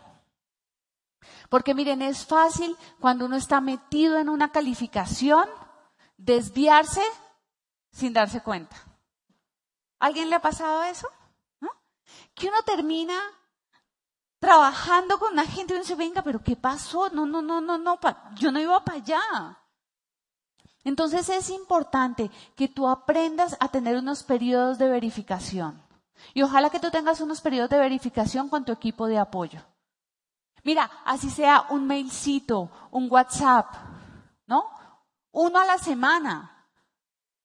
Porque 1.48 1.74
miren, 1.74 2.00
es 2.00 2.24
fácil 2.24 2.76
cuando 3.00 3.26
uno 3.26 3.34
está 3.34 3.60
metido 3.60 4.18
en 4.18 4.28
una 4.28 4.52
calificación 4.52 5.48
desviarse 6.16 7.02
sin 7.90 8.12
darse 8.12 8.40
cuenta. 8.40 8.76
¿Alguien 9.98 10.30
le 10.30 10.36
ha 10.36 10.40
pasado 10.40 10.84
eso? 10.84 11.08
Que 12.34 12.46
uno 12.46 12.62
termina 12.62 13.20
trabajando 14.38 15.18
con 15.18 15.32
una 15.32 15.46
gente 15.46 15.72
y 15.72 15.76
uno 15.76 15.82
dice, 15.82 15.96
venga, 15.96 16.22
pero 16.22 16.40
¿qué 16.40 16.54
pasó? 16.54 17.10
No, 17.10 17.26
no, 17.26 17.42
no, 17.42 17.60
no, 17.60 17.78
no, 17.78 17.98
yo 18.36 18.52
no 18.52 18.60
iba 18.60 18.84
para 18.84 18.98
allá. 18.98 19.60
Entonces 20.84 21.28
es 21.30 21.48
importante 21.48 22.30
que 22.54 22.68
tú 22.68 22.86
aprendas 22.86 23.56
a 23.58 23.68
tener 23.68 23.96
unos 23.96 24.22
periodos 24.22 24.78
de 24.78 24.88
verificación. 24.88 25.82
Y 26.34 26.42
ojalá 26.42 26.70
que 26.70 26.80
tú 26.80 26.90
tengas 26.90 27.20
unos 27.20 27.40
periodos 27.40 27.70
de 27.70 27.78
verificación 27.78 28.48
con 28.48 28.64
tu 28.64 28.72
equipo 28.72 29.06
de 29.06 29.18
apoyo. 29.18 29.60
Mira, 30.62 30.90
así 31.04 31.30
sea 31.30 31.66
un 31.70 31.86
mailcito, 31.86 32.70
un 32.90 33.10
WhatsApp, 33.10 33.66
¿no? 34.46 34.64
Uno 35.32 35.58
a 35.58 35.64
la 35.64 35.78
semana. 35.78 36.68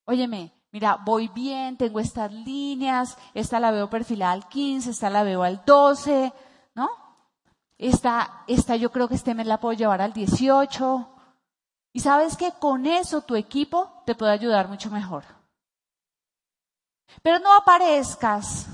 Óyeme, 0.06 0.54
mira, 0.72 0.96
voy 0.96 1.28
bien, 1.28 1.78
tengo 1.78 2.00
estas 2.00 2.32
líneas, 2.32 3.18
esta 3.34 3.60
la 3.60 3.72
veo 3.72 3.90
perfilada 3.90 4.32
al 4.34 4.48
15, 4.48 4.92
esta 4.92 5.10
la 5.10 5.24
veo 5.24 5.44
al 5.44 5.64
12, 5.66 6.34
¿no? 6.76 6.90
Esta, 7.78 8.44
esta 8.48 8.76
yo 8.76 8.92
creo 8.92 9.08
que 9.08 9.16
este 9.16 9.34
me 9.34 9.46
la 9.46 9.60
puedo 9.60 9.78
llevar 9.78 10.02
al 10.02 10.14
18. 10.14 11.19
Y 11.92 12.02
sabes 12.02 12.38
que 12.38 12.52
con 12.60 12.86
eso 12.86 13.22
tu 13.22 13.36
equipo 13.36 14.04
te 14.06 14.16
puede 14.16 14.32
ayudar 14.32 14.68
mucho 14.68 14.90
mejor. 14.90 15.24
Pero 17.22 17.40
no 17.40 17.56
aparezcas 17.56 18.68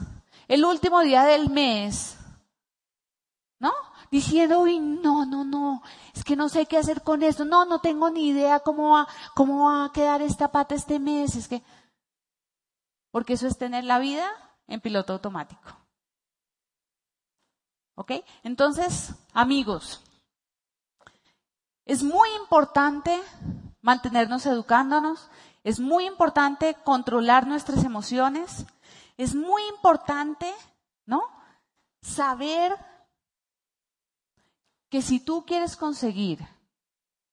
el 0.48 0.66
último 0.66 1.02
día 1.02 1.24
del 1.24 1.50
mes, 1.50 2.18
¿no? 3.60 3.74
Diciendo, 4.12 4.60
uy, 4.60 4.80
no, 4.80 5.26
no, 5.26 5.44
no, 5.44 5.82
es 6.14 6.24
que 6.24 6.36
no 6.36 6.50
sé 6.50 6.66
qué 6.66 6.78
hacer 6.78 7.02
con 7.02 7.24
esto, 7.24 7.46
no, 7.46 7.66
no 7.66 7.80
tengo 7.80 8.10
ni 8.10 8.28
idea 8.28 8.60
cómo 8.60 8.92
va, 8.92 9.08
cómo 9.34 9.66
va 9.66 9.86
a 9.86 9.92
quedar 9.92 10.22
esta 10.22 10.52
pata 10.52 10.76
este 10.76 11.00
mes, 11.00 11.36
es 11.36 11.48
que, 11.48 11.64
porque 13.12 13.34
eso 13.34 13.48
es 13.48 13.58
tener 13.58 13.84
la 13.84 14.00
vida 14.00 14.30
en 14.68 14.82
piloto 14.82 15.14
automático. 15.14 15.86
¿Ok? 17.96 18.12
Entonces, 18.44 19.16
amigos, 19.34 20.04
es 21.86 22.04
muy 22.04 22.28
importante 22.42 23.22
mantenernos 23.82 24.46
educándonos, 24.48 25.30
es 25.64 25.80
muy 25.80 26.06
importante 26.06 26.76
controlar 26.84 27.48
nuestras 27.48 27.84
emociones, 27.84 28.66
es 29.18 29.36
muy 29.36 29.62
importante, 29.68 30.52
¿no? 31.06 31.22
Saber 32.02 32.76
que 34.90 35.02
si 35.02 35.20
tú 35.20 35.46
quieres 35.46 35.78
conseguir 35.78 36.48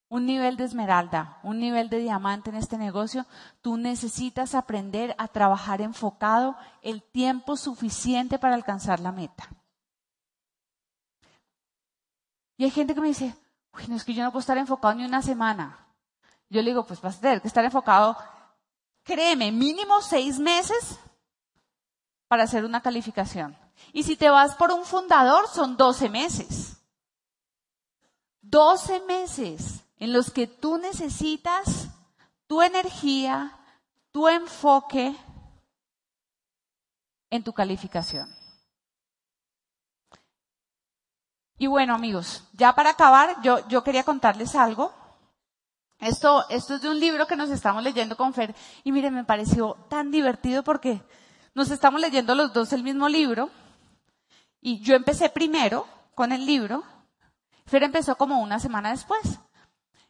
un 0.09 0.27
nivel 0.27 0.59
de 0.59 0.65
esmeralda, 0.65 1.39
un 1.43 1.59
nivel 1.59 1.89
de 1.89 1.99
diamante 1.99 2.51
en 2.51 2.57
este 2.57 2.77
negocio, 2.77 3.25
tú 3.63 3.79
necesitas 3.79 4.55
aprender 4.55 5.15
a 5.17 5.29
trabajar 5.29 5.81
enfocado 5.81 6.55
el 6.83 7.03
tiempo 7.03 7.57
suficiente 7.57 8.39
para 8.39 8.55
alcanzar 8.55 9.01
la 9.01 9.11
meta. 9.11 9.49
Y 12.59 12.65
hay 12.65 12.71
gente 12.71 12.95
que 12.95 13.01
me 13.01 13.09
dice, 13.09 13.35
Uy, 13.75 13.87
no 13.89 13.97
es 13.97 14.05
que 14.05 14.15
yo 14.15 14.23
no 14.23 14.31
puedo 14.31 14.41
estar 14.41 14.59
enfocado 14.59 14.95
ni 14.95 15.05
una 15.05 15.23
semana. 15.23 15.87
Yo 16.49 16.61
le 16.61 16.71
digo, 16.71 16.87
pues 16.87 17.01
vas 17.01 17.17
a 17.17 17.21
tener 17.21 17.41
que 17.41 17.49
estar 17.49 17.65
enfocado, 17.65 18.17
créeme, 19.03 19.51
mínimo 19.51 20.03
seis 20.03 20.39
meses 20.39 20.99
para 22.29 22.45
hacer 22.45 22.65
una 22.65 22.83
calificación. 22.83 23.57
Y 23.93 24.03
si 24.03 24.17
te 24.17 24.31
vas 24.31 24.55
por 24.57 24.71
un 24.71 24.85
fundador, 24.85 25.49
son 25.49 25.77
doce 25.77 26.09
meses. 26.09 26.77
Doce 28.43 29.01
meses 29.01 29.81
en 29.97 30.13
los 30.13 30.31
que 30.31 30.47
tú 30.47 30.79
necesitas 30.79 31.89
tu 32.47 32.61
energía, 32.61 33.59
tu 34.11 34.29
enfoque 34.29 35.17
en 37.31 37.43
tu 37.43 37.53
calificación. 37.53 38.42
Y 41.63 41.69
bueno, 41.69 41.95
amigos, 41.95 42.43
ya 42.55 42.75
para 42.75 42.91
acabar, 42.91 43.41
yo, 43.41 43.69
yo 43.69 43.85
quería 43.85 44.03
contarles 44.03 44.57
algo. 44.57 44.93
Esto, 46.01 46.45
esto 46.49 46.75
es 46.75 46.83
de 46.83 46.91
un 46.91 46.99
libro 46.99 47.29
que 47.29 47.37
nos 47.37 47.51
estamos 47.51 47.85
leyendo 47.85 48.17
con 48.17 48.35
Fer 48.35 48.53
y 48.83 48.91
miren, 48.91 49.15
me 49.15 49.23
pareció 49.23 49.77
tan 49.89 50.11
divertido 50.11 50.65
porque 50.65 51.01
nos 51.55 51.71
estamos 51.71 52.01
leyendo 52.01 52.35
los 52.35 52.53
dos 52.53 52.73
el 52.73 52.83
mismo 52.83 53.09
libro 53.09 53.49
y 54.61 54.81
yo 54.81 54.97
empecé 54.97 55.29
primero 55.29 55.87
con 56.17 56.33
el 56.33 56.45
libro, 56.45 56.83
Fer 57.67 57.85
empezó 57.85 58.17
como 58.17 58.43
una 58.43 58.59
semana 58.59 58.91
después. 58.91 59.39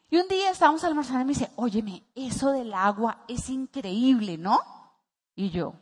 Y 0.09 0.17
un 0.17 0.29
día 0.29 0.49
estábamos 0.49 0.83
almorzando 0.85 1.21
y 1.21 1.25
me 1.27 1.35
dice, 1.35 1.51
óyeme, 1.57 2.03
eso 2.15 2.51
del 2.53 2.73
agua 2.73 3.27
es 3.29 3.51
increíble, 3.51 4.39
¿no? 4.39 4.59
Y 5.35 5.51
yo, 5.51 5.75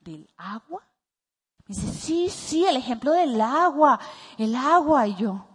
¿del 0.00 0.30
agua? 0.36 0.86
Dice, 1.68 1.92
sí, 1.92 2.30
sí, 2.30 2.66
el 2.66 2.76
ejemplo 2.76 3.12
del 3.12 3.40
agua, 3.40 4.00
el 4.36 4.56
agua. 4.56 5.06
Y 5.06 5.14
yo, 5.16 5.46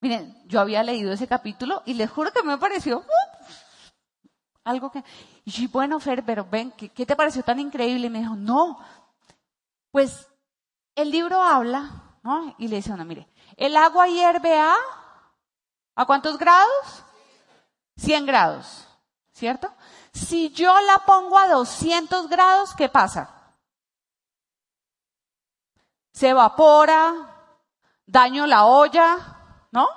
miren, 0.00 0.36
yo 0.46 0.60
había 0.60 0.82
leído 0.82 1.12
ese 1.12 1.26
capítulo 1.26 1.82
y 1.86 1.94
les 1.94 2.10
juro 2.10 2.32
que 2.32 2.42
me 2.42 2.58
pareció 2.58 2.98
uh, 2.98 3.44
Algo 4.64 4.90
que, 4.90 5.02
y 5.44 5.66
bueno, 5.68 5.98
Fer, 6.00 6.24
pero 6.24 6.44
ven, 6.44 6.72
¿qué, 6.72 6.88
¿qué 6.90 7.06
te 7.06 7.16
pareció 7.16 7.42
tan 7.42 7.58
increíble? 7.58 8.08
Y 8.08 8.10
me 8.10 8.18
dijo, 8.18 8.36
no, 8.36 8.78
pues 9.90 10.28
el 10.94 11.10
libro 11.10 11.40
habla, 11.40 12.18
¿no? 12.22 12.54
Y 12.58 12.68
le 12.68 12.76
dice, 12.76 12.94
no, 12.96 13.04
mire, 13.04 13.28
el 13.56 13.76
agua 13.76 14.06
hierve 14.08 14.58
a, 14.58 14.74
¿a 15.94 16.04
cuántos 16.04 16.36
grados? 16.38 17.04
100 17.96 18.26
grados, 18.26 18.88
¿cierto? 19.32 19.72
Si 20.12 20.50
yo 20.50 20.74
la 20.82 20.98
pongo 21.06 21.38
a 21.38 21.48
200 21.48 22.28
grados, 22.28 22.74
¿qué 22.74 22.88
pasa? 22.88 23.41
Se 26.12 26.28
evapora, 26.28 27.14
daño 28.06 28.46
la 28.46 28.66
olla, 28.66 29.66
¿no? 29.70 29.88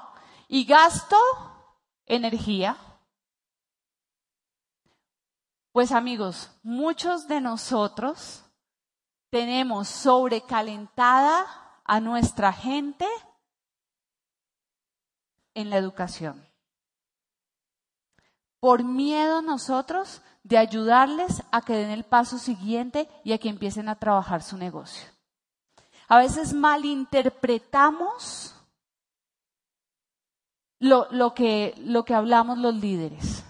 Y 0.48 0.66
gasto 0.66 1.18
energía. 2.06 2.78
Pues 5.72 5.92
amigos, 5.92 6.52
muchos 6.64 7.28
de 7.28 7.42
nosotros 7.42 8.46
tenemos 9.30 9.90
sobrecalentada 9.90 11.46
a 11.84 12.00
nuestra 12.00 12.54
gente 12.54 13.08
en 15.54 15.70
la 15.70 15.78
educación. 15.78 16.48
Por 18.60 18.84
miedo 18.84 19.42
nosotros 19.42 20.22
de 20.44 20.58
ayudarles 20.58 21.44
a 21.52 21.62
que 21.62 21.74
den 21.74 21.92
el 21.92 22.06
paso 22.06 22.38
siguiente 22.38 23.10
y 23.24 23.34
a 23.34 23.38
que 23.38 23.50
empiecen 23.50 23.90
a 23.90 24.00
trabajar 24.00 24.44
su 24.44 24.58
negocio. 24.58 25.15
A 26.08 26.20
veces 26.20 26.54
malinterpretamos 26.54 28.56
lo, 30.80 31.08
lo, 31.12 31.34
que, 31.34 31.74
lo 31.78 32.06
que 32.06 32.14
hablamos 32.14 32.58
los 32.58 32.76
líderes. 32.76 33.44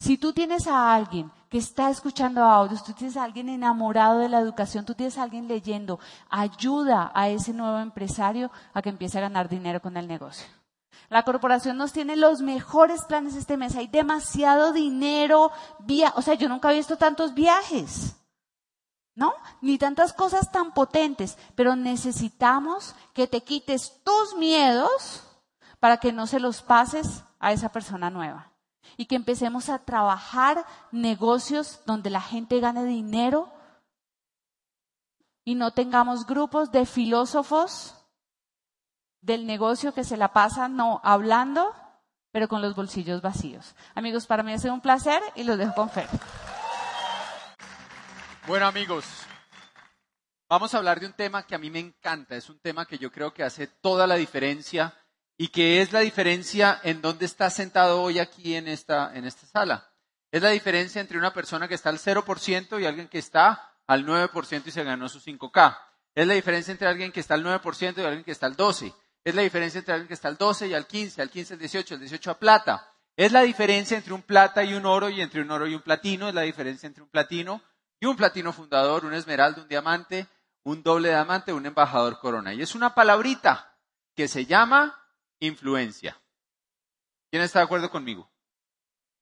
Si 0.00 0.16
tú 0.16 0.32
tienes 0.32 0.66
a 0.66 0.94
alguien 0.94 1.30
que 1.50 1.58
está 1.58 1.90
escuchando 1.90 2.42
audios, 2.42 2.84
tú 2.84 2.92
tienes 2.92 3.16
a 3.16 3.24
alguien 3.24 3.48
enamorado 3.48 4.20
de 4.20 4.28
la 4.28 4.38
educación, 4.38 4.86
tú 4.86 4.94
tienes 4.94 5.18
a 5.18 5.24
alguien 5.24 5.48
leyendo, 5.48 5.98
ayuda 6.30 7.10
a 7.14 7.28
ese 7.28 7.52
nuevo 7.52 7.78
empresario 7.78 8.50
a 8.72 8.80
que 8.80 8.88
empiece 8.88 9.18
a 9.18 9.22
ganar 9.22 9.48
dinero 9.48 9.82
con 9.82 9.96
el 9.96 10.06
negocio. 10.06 10.46
La 11.10 11.24
corporación 11.24 11.76
nos 11.76 11.92
tiene 11.92 12.16
los 12.16 12.40
mejores 12.40 13.04
planes 13.04 13.34
este 13.34 13.56
mes. 13.56 13.74
Hay 13.74 13.88
demasiado 13.88 14.72
dinero, 14.72 15.50
vía, 15.80 16.12
o 16.16 16.22
sea, 16.22 16.34
yo 16.34 16.48
nunca 16.48 16.72
he 16.72 16.76
visto 16.76 16.96
tantos 16.96 17.34
viajes. 17.34 18.16
¿No? 19.20 19.34
Ni 19.60 19.76
tantas 19.76 20.14
cosas 20.14 20.50
tan 20.50 20.72
potentes, 20.72 21.36
pero 21.54 21.76
necesitamos 21.76 22.96
que 23.12 23.26
te 23.26 23.42
quites 23.42 24.00
tus 24.02 24.34
miedos 24.38 25.22
para 25.78 25.98
que 25.98 26.10
no 26.10 26.26
se 26.26 26.40
los 26.40 26.62
pases 26.62 27.22
a 27.38 27.52
esa 27.52 27.68
persona 27.68 28.08
nueva. 28.08 28.50
Y 28.96 29.04
que 29.04 29.16
empecemos 29.16 29.68
a 29.68 29.80
trabajar 29.80 30.64
negocios 30.90 31.80
donde 31.84 32.08
la 32.08 32.22
gente 32.22 32.60
gane 32.60 32.84
dinero 32.84 33.52
y 35.44 35.54
no 35.54 35.72
tengamos 35.72 36.24
grupos 36.24 36.72
de 36.72 36.86
filósofos 36.86 37.96
del 39.20 39.46
negocio 39.46 39.92
que 39.92 40.04
se 40.04 40.16
la 40.16 40.32
pasan 40.32 40.76
no 40.76 41.02
hablando, 41.04 41.74
pero 42.32 42.48
con 42.48 42.62
los 42.62 42.74
bolsillos 42.74 43.20
vacíos. 43.20 43.74
Amigos, 43.94 44.26
para 44.26 44.42
mí 44.42 44.54
ha 44.54 44.58
sido 44.58 44.72
un 44.72 44.80
placer 44.80 45.22
y 45.34 45.44
los 45.44 45.58
dejo 45.58 45.74
con 45.74 45.90
Fer. 45.90 46.08
Bueno 48.50 48.66
amigos, 48.66 49.04
vamos 50.48 50.74
a 50.74 50.78
hablar 50.78 50.98
de 50.98 51.06
un 51.06 51.12
tema 51.12 51.46
que 51.46 51.54
a 51.54 51.58
mí 51.58 51.70
me 51.70 51.78
encanta, 51.78 52.34
es 52.34 52.50
un 52.50 52.58
tema 52.58 52.84
que 52.84 52.98
yo 52.98 53.12
creo 53.12 53.32
que 53.32 53.44
hace 53.44 53.68
toda 53.68 54.08
la 54.08 54.16
diferencia 54.16 54.92
y 55.38 55.50
que 55.52 55.80
es 55.80 55.92
la 55.92 56.00
diferencia 56.00 56.80
en 56.82 57.00
dónde 57.00 57.26
está 57.26 57.48
sentado 57.48 58.02
hoy 58.02 58.18
aquí 58.18 58.56
en 58.56 58.66
esta, 58.66 59.12
en 59.14 59.24
esta 59.24 59.46
sala. 59.46 59.92
Es 60.32 60.42
la 60.42 60.50
diferencia 60.50 61.00
entre 61.00 61.16
una 61.16 61.32
persona 61.32 61.68
que 61.68 61.76
está 61.76 61.90
al 61.90 62.00
0% 62.00 62.82
y 62.82 62.86
alguien 62.86 63.06
que 63.06 63.20
está 63.20 63.72
al 63.86 64.04
9% 64.04 64.62
y 64.66 64.70
se 64.72 64.82
ganó 64.82 65.08
sus 65.08 65.24
5K. 65.24 65.78
Es 66.16 66.26
la 66.26 66.34
diferencia 66.34 66.72
entre 66.72 66.88
alguien 66.88 67.12
que 67.12 67.20
está 67.20 67.34
al 67.34 67.44
9% 67.44 67.98
y 67.98 68.00
alguien 68.00 68.24
que 68.24 68.32
está 68.32 68.46
al 68.46 68.56
12%. 68.56 68.92
Es 69.22 69.34
la 69.36 69.42
diferencia 69.42 69.78
entre 69.78 69.94
alguien 69.94 70.08
que 70.08 70.14
está 70.14 70.26
al 70.26 70.36
12 70.36 70.66
y 70.66 70.74
al 70.74 70.88
15, 70.88 71.22
al 71.22 71.30
15 71.30 71.52
al 71.52 71.60
18, 71.60 71.94
al 71.94 72.00
18 72.00 72.30
a 72.32 72.38
plata. 72.40 72.94
Es 73.16 73.30
la 73.30 73.42
diferencia 73.42 73.96
entre 73.96 74.12
un 74.12 74.22
plata 74.22 74.64
y 74.64 74.74
un 74.74 74.86
oro 74.86 75.08
y 75.08 75.20
entre 75.20 75.40
un 75.40 75.52
oro 75.52 75.68
y 75.68 75.76
un 75.76 75.82
platino. 75.82 76.28
Es 76.28 76.34
la 76.34 76.42
diferencia 76.42 76.88
entre 76.88 77.04
un 77.04 77.10
platino 77.10 77.62
y 78.00 78.06
un 78.06 78.16
platino 78.16 78.52
fundador, 78.52 79.04
un 79.04 79.12
esmeralda, 79.12 79.62
un 79.62 79.68
diamante, 79.68 80.26
un 80.64 80.82
doble 80.82 81.10
diamante, 81.10 81.52
un 81.52 81.66
embajador 81.66 82.18
corona. 82.18 82.54
Y 82.54 82.62
es 82.62 82.74
una 82.74 82.94
palabrita 82.94 83.76
que 84.16 84.26
se 84.26 84.46
llama 84.46 84.98
influencia. 85.38 86.20
¿Quién 87.30 87.42
está 87.42 87.60
de 87.60 87.66
acuerdo 87.66 87.90
conmigo? 87.90 88.30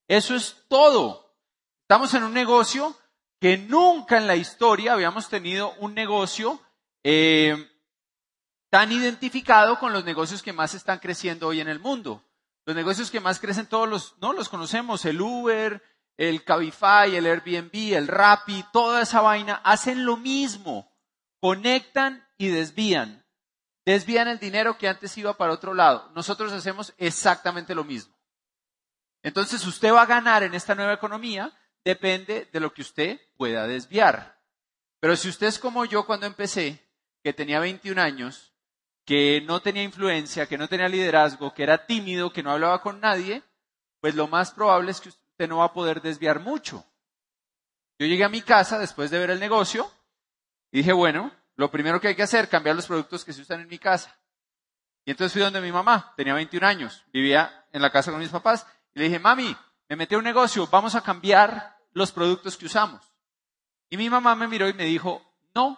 Eso 0.07 0.33
es 0.33 0.65
todo. 0.69 1.35
Estamos 1.81 2.13
en 2.13 2.23
un 2.23 2.33
negocio 2.33 2.97
que 3.39 3.57
nunca 3.57 4.17
en 4.17 4.27
la 4.27 4.35
historia 4.35 4.93
habíamos 4.93 5.29
tenido 5.29 5.73
un 5.75 5.93
negocio 5.93 6.59
eh, 7.03 7.69
tan 8.69 8.91
identificado 8.91 9.77
con 9.79 9.93
los 9.93 10.05
negocios 10.05 10.41
que 10.41 10.53
más 10.53 10.73
están 10.73 10.99
creciendo 10.99 11.47
hoy 11.47 11.59
en 11.59 11.67
el 11.67 11.79
mundo. 11.79 12.23
Los 12.65 12.75
negocios 12.75 13.11
que 13.11 13.19
más 13.19 13.39
crecen 13.39 13.67
todos 13.67 13.87
los, 13.87 14.15
no 14.19 14.33
los 14.33 14.49
conocemos, 14.49 15.05
el 15.05 15.21
Uber, 15.21 15.81
el 16.19 16.43
Cabify, 16.43 17.15
el 17.15 17.25
Airbnb, 17.25 17.95
el 17.95 18.09
Rappi, 18.09 18.65
toda 18.73 19.03
esa 19.03 19.21
vaina, 19.21 19.61
hacen 19.63 20.03
lo 20.03 20.17
mismo. 20.17 20.91
Conectan 21.39 22.27
y 22.37 22.49
desvían. 22.49 23.25
Desvían 23.85 24.27
el 24.27 24.37
dinero 24.37 24.77
que 24.77 24.89
antes 24.89 25.17
iba 25.17 25.37
para 25.37 25.53
otro 25.53 25.73
lado. 25.73 26.11
Nosotros 26.13 26.51
hacemos 26.51 26.93
exactamente 26.97 27.73
lo 27.73 27.85
mismo. 27.85 28.13
Entonces 29.23 29.65
usted 29.65 29.93
va 29.93 30.01
a 30.01 30.07
ganar 30.07 30.43
en 30.43 30.53
esta 30.55 30.75
nueva 30.75 30.91
economía, 30.91 31.53
depende 31.85 32.49
de 32.51 32.59
lo 32.59 32.73
que 32.73 32.81
usted 32.81 33.21
pueda 33.37 33.65
desviar. 33.65 34.41
Pero 34.99 35.15
si 35.15 35.29
usted 35.29 35.47
es 35.47 35.57
como 35.57 35.85
yo 35.85 36.05
cuando 36.05 36.25
empecé, 36.25 36.85
que 37.23 37.31
tenía 37.31 37.61
21 37.61 38.01
años, 38.01 38.53
que 39.05 39.41
no 39.47 39.61
tenía 39.61 39.83
influencia, 39.83 40.47
que 40.47 40.57
no 40.57 40.67
tenía 40.67 40.89
liderazgo, 40.89 41.53
que 41.53 41.63
era 41.63 41.85
tímido, 41.85 42.33
que 42.33 42.43
no 42.43 42.51
hablaba 42.51 42.81
con 42.81 42.99
nadie, 42.99 43.41
pues 44.01 44.15
lo 44.15 44.27
más 44.27 44.51
probable 44.51 44.91
es 44.91 44.99
que 44.99 45.09
no 45.47 45.57
va 45.57 45.65
a 45.65 45.73
poder 45.73 46.01
desviar 46.01 46.39
mucho. 46.39 46.85
Yo 47.97 48.07
llegué 48.07 48.23
a 48.23 48.29
mi 48.29 48.41
casa 48.41 48.79
después 48.79 49.11
de 49.11 49.19
ver 49.19 49.31
el 49.31 49.39
negocio 49.39 49.91
y 50.71 50.79
dije, 50.79 50.93
bueno, 50.93 51.31
lo 51.55 51.69
primero 51.69 51.99
que 51.99 52.07
hay 52.07 52.15
que 52.15 52.23
hacer, 52.23 52.47
cambiar 52.47 52.75
los 52.75 52.87
productos 52.87 53.25
que 53.25 53.33
se 53.33 53.41
usan 53.41 53.61
en 53.61 53.67
mi 53.67 53.79
casa. 53.79 54.17
Y 55.05 55.11
entonces 55.11 55.33
fui 55.33 55.41
donde 55.41 55.61
mi 55.61 55.71
mamá, 55.71 56.13
tenía 56.15 56.33
21 56.33 56.65
años, 56.65 57.03
vivía 57.11 57.65
en 57.73 57.81
la 57.81 57.91
casa 57.91 58.11
con 58.11 58.19
mis 58.19 58.29
papás, 58.29 58.65
y 58.93 58.99
le 58.99 59.05
dije, 59.05 59.19
mami, 59.19 59.55
me 59.89 59.95
metí 59.95 60.15
a 60.15 60.19
un 60.19 60.23
negocio, 60.23 60.67
vamos 60.67 60.95
a 60.95 61.01
cambiar 61.01 61.77
los 61.93 62.11
productos 62.11 62.55
que 62.55 62.67
usamos. 62.67 63.01
Y 63.89 63.97
mi 63.97 64.09
mamá 64.09 64.35
me 64.35 64.47
miró 64.47 64.69
y 64.69 64.73
me 64.73 64.85
dijo, 64.85 65.21
no. 65.55 65.77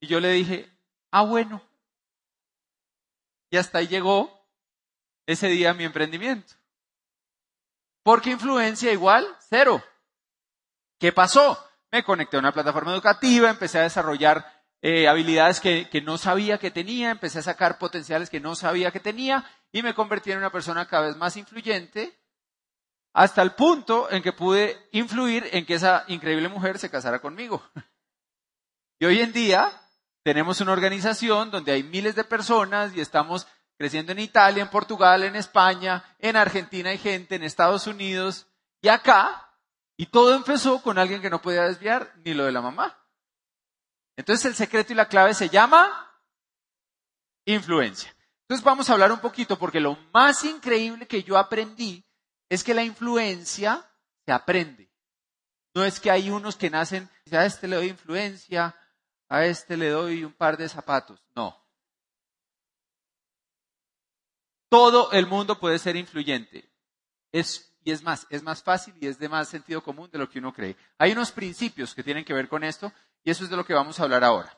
Y 0.00 0.06
yo 0.06 0.18
le 0.18 0.30
dije, 0.30 0.70
ah, 1.10 1.22
bueno. 1.22 1.62
Y 3.50 3.56
hasta 3.56 3.78
ahí 3.78 3.88
llegó 3.88 4.46
ese 5.26 5.48
día 5.48 5.74
mi 5.74 5.84
emprendimiento. 5.84 6.54
Porque 8.02 8.30
influencia 8.30 8.92
igual 8.92 9.26
cero. 9.48 9.82
¿Qué 10.98 11.12
pasó? 11.12 11.58
Me 11.90 12.04
conecté 12.04 12.36
a 12.36 12.40
una 12.40 12.52
plataforma 12.52 12.92
educativa, 12.92 13.50
empecé 13.50 13.78
a 13.78 13.82
desarrollar 13.82 14.64
eh, 14.82 15.08
habilidades 15.08 15.60
que, 15.60 15.88
que 15.90 16.00
no 16.00 16.18
sabía 16.18 16.58
que 16.58 16.70
tenía, 16.70 17.10
empecé 17.10 17.40
a 17.40 17.42
sacar 17.42 17.78
potenciales 17.78 18.30
que 18.30 18.40
no 18.40 18.54
sabía 18.54 18.90
que 18.90 19.00
tenía 19.00 19.44
y 19.72 19.82
me 19.82 19.94
convertí 19.94 20.32
en 20.32 20.38
una 20.38 20.50
persona 20.50 20.86
cada 20.86 21.08
vez 21.08 21.16
más 21.16 21.36
influyente 21.36 22.18
hasta 23.12 23.42
el 23.42 23.52
punto 23.52 24.10
en 24.10 24.22
que 24.22 24.32
pude 24.32 24.88
influir 24.92 25.48
en 25.52 25.66
que 25.66 25.74
esa 25.74 26.04
increíble 26.08 26.48
mujer 26.48 26.78
se 26.78 26.90
casara 26.90 27.20
conmigo. 27.20 27.62
Y 29.02 29.06
hoy 29.06 29.20
en 29.22 29.32
día 29.32 29.72
tenemos 30.22 30.60
una 30.60 30.72
organización 30.72 31.50
donde 31.50 31.72
hay 31.72 31.82
miles 31.82 32.14
de 32.16 32.22
personas 32.22 32.94
y 32.94 33.00
estamos 33.00 33.46
creciendo 33.80 34.12
en 34.12 34.18
Italia, 34.18 34.62
en 34.62 34.68
Portugal, 34.68 35.22
en 35.22 35.36
España, 35.36 36.04
en 36.18 36.36
Argentina 36.36 36.90
hay 36.90 36.98
gente, 36.98 37.36
en 37.36 37.42
Estados 37.42 37.86
Unidos 37.86 38.46
y 38.82 38.88
acá. 38.88 39.56
Y 39.96 40.04
todo 40.04 40.34
empezó 40.34 40.82
con 40.82 40.98
alguien 40.98 41.22
que 41.22 41.30
no 41.30 41.40
podía 41.40 41.62
desviar 41.62 42.12
ni 42.22 42.34
lo 42.34 42.44
de 42.44 42.52
la 42.52 42.60
mamá. 42.60 43.02
Entonces 44.18 44.44
el 44.44 44.54
secreto 44.54 44.92
y 44.92 44.96
la 44.96 45.08
clave 45.08 45.32
se 45.32 45.48
llama 45.48 46.12
influencia. 47.46 48.14
Entonces 48.42 48.62
vamos 48.62 48.90
a 48.90 48.92
hablar 48.92 49.12
un 49.12 49.20
poquito 49.20 49.58
porque 49.58 49.80
lo 49.80 49.96
más 50.12 50.44
increíble 50.44 51.06
que 51.06 51.22
yo 51.22 51.38
aprendí 51.38 52.04
es 52.50 52.62
que 52.62 52.74
la 52.74 52.84
influencia 52.84 53.90
se 54.26 54.32
aprende. 54.32 54.92
No 55.74 55.86
es 55.86 56.00
que 56.00 56.10
hay 56.10 56.28
unos 56.28 56.56
que 56.56 56.68
nacen, 56.68 57.08
a 57.32 57.46
este 57.46 57.66
le 57.66 57.76
doy 57.76 57.88
influencia, 57.88 58.76
a 59.30 59.46
este 59.46 59.78
le 59.78 59.88
doy 59.88 60.22
un 60.22 60.34
par 60.34 60.58
de 60.58 60.68
zapatos. 60.68 61.24
No. 61.34 61.59
Todo 64.70 65.12
el 65.12 65.26
mundo 65.26 65.58
puede 65.58 65.78
ser 65.78 65.96
influyente. 65.96 66.70
Y 67.32 67.92
es 67.92 68.02
más, 68.02 68.26
es 68.30 68.42
más 68.42 68.62
fácil 68.62 68.94
y 69.00 69.06
es 69.06 69.18
de 69.18 69.28
más 69.28 69.48
sentido 69.48 69.82
común 69.82 70.10
de 70.10 70.18
lo 70.18 70.30
que 70.30 70.38
uno 70.38 70.52
cree. 70.52 70.76
Hay 70.96 71.12
unos 71.12 71.32
principios 71.32 71.94
que 71.94 72.02
tienen 72.02 72.24
que 72.24 72.34
ver 72.34 72.48
con 72.48 72.64
esto 72.64 72.92
y 73.24 73.30
eso 73.30 73.44
es 73.44 73.50
de 73.50 73.56
lo 73.56 73.64
que 73.64 73.74
vamos 73.74 73.98
a 73.98 74.04
hablar 74.04 74.24
ahora. 74.24 74.56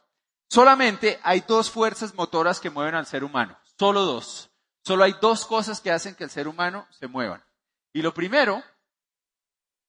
Solamente 0.48 1.18
hay 1.22 1.40
dos 1.40 1.70
fuerzas 1.70 2.14
motoras 2.14 2.60
que 2.60 2.70
mueven 2.70 2.94
al 2.94 3.06
ser 3.06 3.24
humano. 3.24 3.58
Solo 3.78 4.02
dos. 4.02 4.50
solo 4.84 5.04
hay 5.04 5.14
dos 5.20 5.46
cosas 5.46 5.80
que 5.80 5.90
hacen 5.90 6.14
que 6.14 6.24
el 6.24 6.30
ser 6.30 6.46
humano 6.46 6.86
se 6.90 7.06
mueva. 7.06 7.44
Y 7.92 8.02
lo 8.02 8.12
primero 8.12 8.62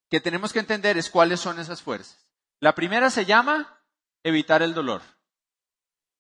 que 0.10 0.22
tenemos 0.22 0.54
que 0.54 0.60
entender 0.60 0.98
es 0.98 1.10
cuáles 1.10 1.40
son 1.40 1.60
esas 1.60 1.82
fuerzas. 1.82 2.28
La 2.60 2.76
primera 2.76 3.10
se 3.10 3.26
llama 3.26 3.82
evitar 4.24 4.62
el 4.62 4.74
dolor. 4.74 5.02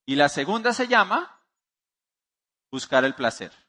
Y 0.05 0.15
la 0.15 0.27
segunda 0.27 0.73
se 0.73 0.87
llama 0.87 1.39
buscar 2.69 3.05
el 3.05 3.15
placer. 3.15 3.62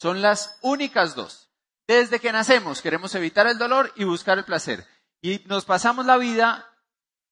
Son 0.00 0.22
las 0.22 0.58
únicas 0.62 1.14
dos. 1.14 1.50
Desde 1.86 2.20
que 2.20 2.32
nacemos 2.32 2.82
queremos 2.82 3.14
evitar 3.14 3.46
el 3.46 3.58
dolor 3.58 3.92
y 3.96 4.04
buscar 4.04 4.38
el 4.38 4.44
placer. 4.44 4.86
Y 5.20 5.42
nos 5.46 5.64
pasamos 5.64 6.06
la 6.06 6.16
vida 6.16 6.68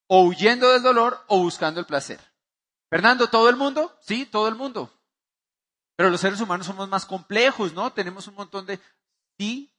o 0.08 0.22
huyendo 0.22 0.70
del 0.70 0.82
dolor 0.82 1.22
o 1.28 1.38
buscando 1.38 1.80
el 1.80 1.86
placer. 1.86 2.20
Fernando, 2.90 3.28
¿todo 3.28 3.48
el 3.48 3.56
mundo? 3.56 3.96
Sí, 4.00 4.26
todo 4.26 4.48
el 4.48 4.54
mundo. 4.54 4.92
Pero 5.96 6.10
los 6.10 6.20
seres 6.20 6.40
humanos 6.40 6.66
somos 6.66 6.88
más 6.88 7.06
complejos, 7.06 7.72
¿no? 7.72 7.92
Tenemos 7.92 8.28
un 8.28 8.34
montón 8.34 8.66
de... 8.66 8.80
Sí, 9.38 9.72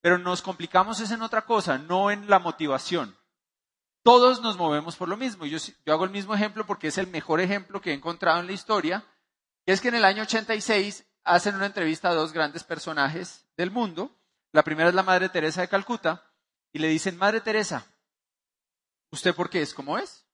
pero 0.00 0.18
nos 0.18 0.42
complicamos 0.42 1.00
es 1.00 1.10
en 1.10 1.22
otra 1.22 1.44
cosa, 1.44 1.78
no 1.78 2.10
en 2.10 2.28
la 2.28 2.38
motivación. 2.38 3.16
Todos 4.02 4.40
nos 4.40 4.56
movemos 4.56 4.96
por 4.96 5.08
lo 5.08 5.16
mismo. 5.16 5.44
Yo, 5.46 5.58
yo 5.58 5.92
hago 5.92 6.04
el 6.04 6.10
mismo 6.10 6.34
ejemplo 6.34 6.64
porque 6.66 6.88
es 6.88 6.98
el 6.98 7.06
mejor 7.06 7.40
ejemplo 7.40 7.80
que 7.80 7.90
he 7.90 7.94
encontrado 7.94 8.40
en 8.40 8.46
la 8.46 8.52
historia, 8.52 9.04
es 9.66 9.80
que 9.80 9.88
en 9.88 9.96
el 9.96 10.04
año 10.04 10.22
86 10.22 11.04
hacen 11.24 11.54
una 11.56 11.66
entrevista 11.66 12.08
a 12.08 12.14
dos 12.14 12.32
grandes 12.32 12.64
personajes 12.64 13.46
del 13.56 13.70
mundo. 13.70 14.16
La 14.52 14.62
primera 14.62 14.88
es 14.88 14.94
la 14.94 15.02
Madre 15.02 15.28
Teresa 15.28 15.60
de 15.60 15.68
Calcuta 15.68 16.24
y 16.72 16.78
le 16.78 16.88
dicen, 16.88 17.16
Madre 17.16 17.40
Teresa, 17.40 17.86
¿usted 19.10 19.34
por 19.34 19.50
qué 19.50 19.62
es 19.62 19.74
como 19.74 19.98
es? 19.98 20.26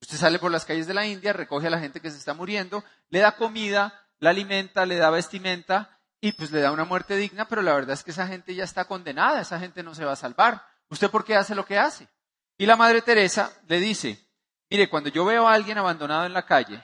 Usted 0.00 0.16
sale 0.16 0.38
por 0.38 0.50
las 0.50 0.64
calles 0.64 0.86
de 0.86 0.94
la 0.94 1.06
India, 1.06 1.32
recoge 1.32 1.68
a 1.68 1.70
la 1.70 1.78
gente 1.78 2.00
que 2.00 2.10
se 2.10 2.18
está 2.18 2.34
muriendo, 2.34 2.84
le 3.08 3.20
da 3.20 3.36
comida, 3.36 4.06
la 4.18 4.30
alimenta, 4.30 4.86
le 4.86 4.96
da 4.96 5.10
vestimenta 5.10 6.00
y 6.20 6.32
pues 6.32 6.50
le 6.50 6.60
da 6.60 6.72
una 6.72 6.84
muerte 6.84 7.16
digna, 7.16 7.46
pero 7.48 7.62
la 7.62 7.74
verdad 7.74 7.94
es 7.94 8.02
que 8.02 8.10
esa 8.10 8.26
gente 8.26 8.54
ya 8.54 8.64
está 8.64 8.86
condenada, 8.86 9.40
esa 9.40 9.58
gente 9.58 9.82
no 9.82 9.94
se 9.94 10.04
va 10.04 10.12
a 10.12 10.16
salvar. 10.16 10.66
¿Usted 10.88 11.10
por 11.10 11.24
qué 11.24 11.36
hace 11.36 11.54
lo 11.54 11.64
que 11.64 11.78
hace? 11.78 12.08
Y 12.56 12.66
la 12.66 12.76
Madre 12.76 13.02
Teresa 13.02 13.52
le 13.66 13.80
dice, 13.80 14.18
mire, 14.70 14.88
cuando 14.88 15.10
yo 15.10 15.24
veo 15.24 15.48
a 15.48 15.54
alguien 15.54 15.78
abandonado 15.78 16.26
en 16.26 16.32
la 16.32 16.46
calle, 16.46 16.82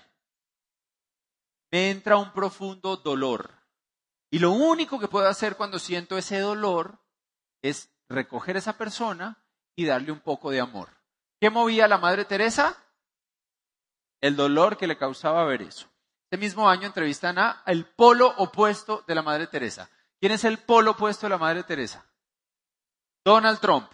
me 1.71 1.91
entra 1.91 2.17
un 2.17 2.33
profundo 2.33 2.97
dolor. 2.97 3.55
Y 4.31 4.39
lo 4.39 4.53
único 4.53 4.99
que 4.99 5.09
puedo 5.09 5.29
hacer 5.29 5.57
cuando 5.57 5.79
siento 5.79 6.17
ese 6.17 6.39
dolor 6.39 6.99
es 7.63 7.91
recoger 8.09 8.57
a 8.57 8.61
esa 8.61 8.77
persona 8.77 9.45
y 9.77 9.85
darle 9.85 10.13
un 10.13 10.21
poco 10.21 10.51
de 10.51 10.61
amor. 10.61 10.89
¿Qué 11.41 11.51
movía 11.51 11.87
a 11.87 11.89
la 11.89 11.99
Madre 11.99 12.25
Teresa? 12.25 12.77
El 14.21 14.37
dolor 14.37 14.77
que 14.77 14.87
le 14.87 14.99
causaba 14.99 15.45
ver 15.45 15.63
eso. 15.63 15.89
Este 16.25 16.37
mismo 16.37 16.69
año 16.69 16.87
entrevistan 16.87 17.39
a 17.39 17.63
el 17.67 17.87
polo 17.87 18.33
opuesto 18.37 19.03
de 19.07 19.15
la 19.15 19.23
Madre 19.23 19.47
Teresa. 19.47 19.91
¿Quién 20.21 20.33
es 20.33 20.45
el 20.45 20.59
polo 20.59 20.93
opuesto 20.93 21.27
de 21.27 21.31
la 21.31 21.39
Madre 21.39 21.65
Teresa? 21.65 22.07
Donald 23.25 23.59
Trump. 23.59 23.91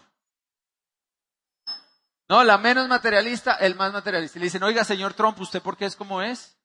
No, 2.29 2.43
la 2.43 2.57
menos 2.57 2.87
materialista, 2.89 3.55
el 3.55 3.75
más 3.75 3.93
materialista. 3.93 4.37
Y 4.37 4.41
le 4.41 4.45
dicen, 4.47 4.63
oiga, 4.63 4.83
señor 4.83 5.13
Trump, 5.13 5.39
¿usted 5.39 5.61
por 5.61 5.77
qué 5.77 5.85
es 5.85 5.95
como 5.95 6.21
es? 6.21 6.56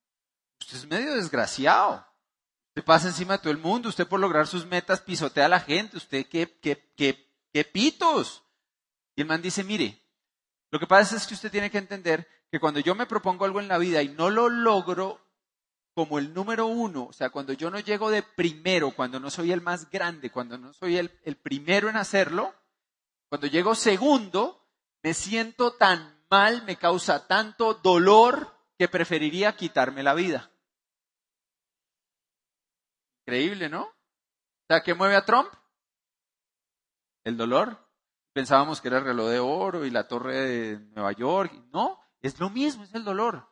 Usted 0.63 0.79
es 0.79 0.87
medio 0.87 1.15
desgraciado. 1.15 2.07
Usted 2.69 2.85
pasa 2.85 3.09
encima 3.09 3.35
de 3.35 3.39
todo 3.41 3.51
el 3.51 3.59
mundo, 3.59 3.89
usted 3.89 4.07
por 4.07 4.21
lograr 4.21 4.47
sus 4.47 4.65
metas 4.65 5.01
pisotea 5.01 5.47
a 5.47 5.49
la 5.49 5.61
gente, 5.61 5.97
usted 5.97 6.27
qué, 6.27 6.59
qué, 6.61 6.93
qué, 6.97 7.29
qué 7.53 7.65
pitos. 7.65 8.43
Y 9.15 9.23
el 9.23 9.27
man 9.27 9.43
dice, 9.43 9.63
mire, 9.63 10.01
lo 10.71 10.79
que 10.79 10.87
pasa 10.87 11.17
es 11.17 11.27
que 11.27 11.35
usted 11.35 11.51
tiene 11.51 11.71
que 11.71 11.79
entender 11.79 12.27
que 12.51 12.61
cuando 12.61 12.81
yo 12.81 12.95
me 12.95 13.07
propongo 13.07 13.45
algo 13.45 13.61
en 13.61 13.69
la 13.69 13.77
vida 13.77 14.03
y 14.03 14.09
no 14.09 14.31
lo 14.31 14.49
logro 14.49 15.21
como 15.95 16.19
el 16.19 16.33
número 16.33 16.67
uno, 16.67 17.09
o 17.11 17.13
sea, 17.13 17.29
cuando 17.29 17.53
yo 17.53 17.71
no 17.71 17.79
llego 17.79 18.11
de 18.11 18.23
primero, 18.23 18.93
cuando 18.93 19.21
no 19.21 19.29
soy 19.29 19.53
el 19.53 19.61
más 19.61 19.91
grande, 19.91 20.31
cuando 20.31 20.57
no 20.57 20.73
soy 20.73 20.97
el, 20.97 21.11
el 21.25 21.37
primero 21.37 21.91
en 21.91 21.97
hacerlo, 21.97 22.55
cuando 23.29 23.49
llego 23.49 23.75
segundo, 23.75 24.67
me 25.03 25.13
siento 25.13 25.73
tan 25.75 26.25
mal, 26.31 26.63
me 26.65 26.77
causa 26.77 27.27
tanto 27.27 27.75
dolor 27.75 28.57
que 28.79 28.89
preferiría 28.89 29.57
quitarme 29.57 30.03
la 30.03 30.15
vida. 30.15 30.52
Increíble, 33.27 33.69
¿no? 33.69 33.83
O 33.83 34.67
sea, 34.69 34.83
¿qué 34.83 34.95
mueve 34.95 35.17
a 35.17 35.25
Trump? 35.25 35.49
El 37.25 37.37
dolor. 37.37 37.79
Pensábamos 38.33 38.81
que 38.81 38.89
era 38.89 38.99
el 38.99 39.05
reloj 39.05 39.29
de 39.29 39.39
oro 39.39 39.85
y 39.85 39.91
la 39.91 40.09
torre 40.09 40.35
de 40.35 40.79
Nueva 40.95 41.13
York. 41.13 41.53
No, 41.73 42.01
es 42.21 42.41
lo 42.41 42.51
mismo, 42.51 42.83
es 42.85 42.95
el 42.95 43.05
dolor. 43.05 43.49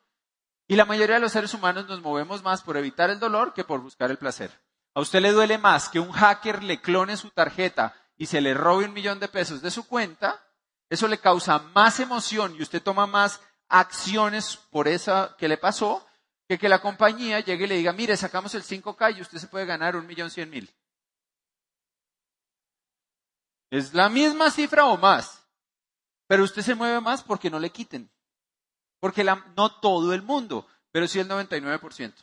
Y 0.66 0.76
la 0.76 0.84
mayoría 0.84 1.16
de 1.16 1.20
los 1.20 1.32
seres 1.32 1.52
humanos 1.52 1.86
nos 1.88 2.00
movemos 2.00 2.42
más 2.42 2.62
por 2.62 2.76
evitar 2.76 3.10
el 3.10 3.18
dolor 3.20 3.52
que 3.52 3.64
por 3.64 3.80
buscar 3.80 4.10
el 4.10 4.18
placer. 4.18 4.50
¿A 4.94 5.00
usted 5.00 5.20
le 5.20 5.32
duele 5.32 5.58
más 5.58 5.88
que 5.88 6.00
un 6.00 6.12
hacker 6.12 6.62
le 6.62 6.80
clone 6.80 7.16
su 7.16 7.30
tarjeta 7.30 7.94
y 8.16 8.26
se 8.26 8.40
le 8.40 8.54
robe 8.54 8.86
un 8.86 8.92
millón 8.92 9.20
de 9.20 9.28
pesos 9.28 9.62
de 9.62 9.70
su 9.70 9.86
cuenta? 9.86 10.42
Eso 10.88 11.06
le 11.06 11.18
causa 11.18 11.58
más 11.74 12.00
emoción 12.00 12.56
y 12.56 12.62
usted 12.62 12.82
toma 12.82 13.06
más 13.06 13.40
acciones 13.68 14.56
por 14.56 14.88
esa 14.88 15.36
que 15.38 15.48
le 15.48 15.56
pasó 15.56 16.06
que 16.50 16.58
que 16.58 16.68
la 16.68 16.82
compañía 16.82 17.38
llegue 17.38 17.62
y 17.62 17.68
le 17.68 17.76
diga, 17.76 17.92
mire, 17.92 18.16
sacamos 18.16 18.52
el 18.56 18.64
5K 18.64 19.16
y 19.16 19.20
usted 19.20 19.38
se 19.38 19.46
puede 19.46 19.66
ganar 19.66 19.94
un 19.94 20.04
millón 20.04 20.32
cien 20.32 20.50
mil. 20.50 20.68
Es 23.70 23.94
la 23.94 24.08
misma 24.08 24.50
cifra 24.50 24.86
o 24.86 24.96
más, 24.96 25.46
pero 26.26 26.42
usted 26.42 26.62
se 26.62 26.74
mueve 26.74 27.00
más 27.00 27.22
porque 27.22 27.50
no 27.50 27.60
le 27.60 27.70
quiten. 27.70 28.10
Porque 28.98 29.22
no 29.22 29.80
todo 29.80 30.12
el 30.12 30.22
mundo, 30.22 30.66
pero 30.90 31.06
sí 31.06 31.20
el 31.20 31.28
99%. 31.28 32.14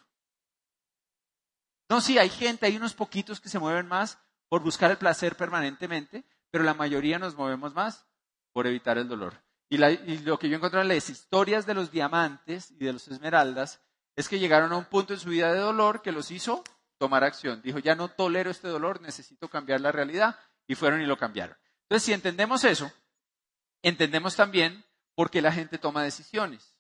No, 1.88 2.02
sí, 2.02 2.18
hay 2.18 2.30
gente, 2.30 2.66
hay 2.66 2.76
unos 2.76 2.96
poquitos 2.96 3.40
que 3.40 3.48
se 3.48 3.60
mueven 3.60 3.88
más 3.88 4.20
por 4.50 4.62
buscar 4.62 4.92
el 4.92 4.98
placer 4.98 5.38
permanentemente, 5.38 6.26
pero 6.52 6.66
la 6.66 6.74
mayoría 6.74 7.18
nos 7.18 7.38
movemos 7.38 7.74
más 7.74 8.06
por 8.52 8.68
evitar 8.68 8.98
el 8.98 9.08
dolor. 9.08 9.42
Y, 9.70 9.82
y 9.82 10.18
lo 10.18 10.38
que 10.38 10.50
yo 10.50 10.58
encontré 10.58 10.82
en 10.82 10.90
las 10.90 11.10
historias 11.10 11.66
de 11.66 11.76
los 11.76 11.92
diamantes 11.92 12.72
y 12.72 12.84
de 12.84 12.92
los 12.92 13.08
esmeraldas 13.08 13.87
es 14.18 14.28
que 14.28 14.40
llegaron 14.40 14.74
a 14.74 14.78
un 14.78 14.86
punto 14.86 15.14
en 15.14 15.20
su 15.20 15.30
vida 15.30 15.54
de 15.54 15.60
dolor 15.60 16.02
que 16.02 16.12
los 16.12 16.32
hizo 16.32 16.64
tomar 16.98 17.24
acción. 17.24 17.62
Dijo, 17.62 17.78
ya 17.78 17.96
no 17.96 18.10
tolero 18.10 18.50
este 18.50 18.68
dolor, 18.68 19.00
necesito 19.00 19.48
cambiar 19.48 19.80
la 19.80 19.92
realidad. 19.92 20.38
Y 20.68 20.76
fueron 20.76 21.02
y 21.02 21.06
lo 21.06 21.18
cambiaron. 21.18 21.56
Entonces, 21.84 22.04
si 22.04 22.14
entendemos 22.14 22.64
eso, 22.66 22.92
entendemos 23.84 24.36
también 24.36 24.84
por 25.16 25.30
qué 25.30 25.42
la 25.42 25.54
gente 25.54 25.78
toma 25.78 26.04
decisiones. 26.04 26.76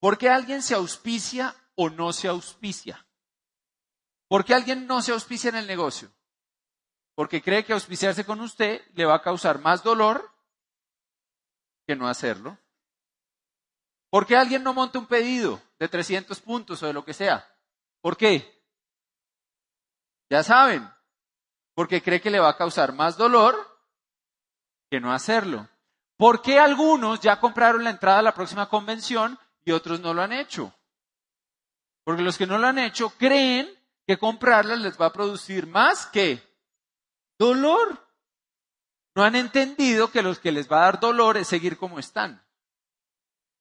¿Por 0.00 0.16
qué 0.18 0.30
alguien 0.30 0.62
se 0.62 0.74
auspicia 0.74 1.54
o 1.76 1.90
no 1.90 2.12
se 2.14 2.28
auspicia? 2.28 3.06
¿Por 4.26 4.44
qué 4.44 4.54
alguien 4.54 4.86
no 4.86 5.02
se 5.02 5.12
auspicia 5.12 5.50
en 5.50 5.56
el 5.56 5.66
negocio? 5.66 6.10
Porque 7.14 7.42
cree 7.42 7.64
que 7.64 7.74
auspiciarse 7.74 8.24
con 8.24 8.40
usted 8.40 8.82
le 8.94 9.04
va 9.04 9.16
a 9.16 9.22
causar 9.22 9.60
más 9.60 9.82
dolor 9.82 10.32
que 11.86 11.94
no 11.94 12.08
hacerlo. 12.08 12.58
¿Por 14.10 14.26
qué 14.26 14.36
alguien 14.36 14.64
no 14.64 14.74
monta 14.74 14.98
un 14.98 15.06
pedido 15.06 15.62
de 15.78 15.88
300 15.88 16.40
puntos 16.40 16.82
o 16.82 16.86
de 16.86 16.92
lo 16.92 17.04
que 17.04 17.14
sea? 17.14 17.48
¿Por 18.00 18.16
qué? 18.16 18.60
Ya 20.28 20.42
saben, 20.42 20.88
porque 21.74 22.02
cree 22.02 22.20
que 22.20 22.30
le 22.30 22.40
va 22.40 22.50
a 22.50 22.56
causar 22.56 22.92
más 22.92 23.16
dolor 23.16 23.56
que 24.90 25.00
no 25.00 25.12
hacerlo. 25.12 25.68
¿Por 26.16 26.42
qué 26.42 26.58
algunos 26.58 27.20
ya 27.20 27.40
compraron 27.40 27.84
la 27.84 27.90
entrada 27.90 28.18
a 28.18 28.22
la 28.22 28.34
próxima 28.34 28.68
convención 28.68 29.38
y 29.64 29.70
otros 29.70 30.00
no 30.00 30.12
lo 30.12 30.22
han 30.22 30.32
hecho? 30.32 30.74
Porque 32.04 32.22
los 32.22 32.36
que 32.36 32.46
no 32.46 32.58
lo 32.58 32.66
han 32.66 32.78
hecho 32.78 33.10
creen 33.10 33.72
que 34.06 34.18
comprarla 34.18 34.74
les 34.76 35.00
va 35.00 35.06
a 35.06 35.12
producir 35.12 35.66
más 35.66 36.06
que 36.06 36.42
dolor. 37.38 38.06
No 39.14 39.22
han 39.22 39.36
entendido 39.36 40.10
que 40.10 40.22
los 40.22 40.40
que 40.40 40.52
les 40.52 40.70
va 40.70 40.78
a 40.78 40.84
dar 40.86 41.00
dolor 41.00 41.36
es 41.36 41.48
seguir 41.48 41.78
como 41.78 41.98
están. 41.98 42.44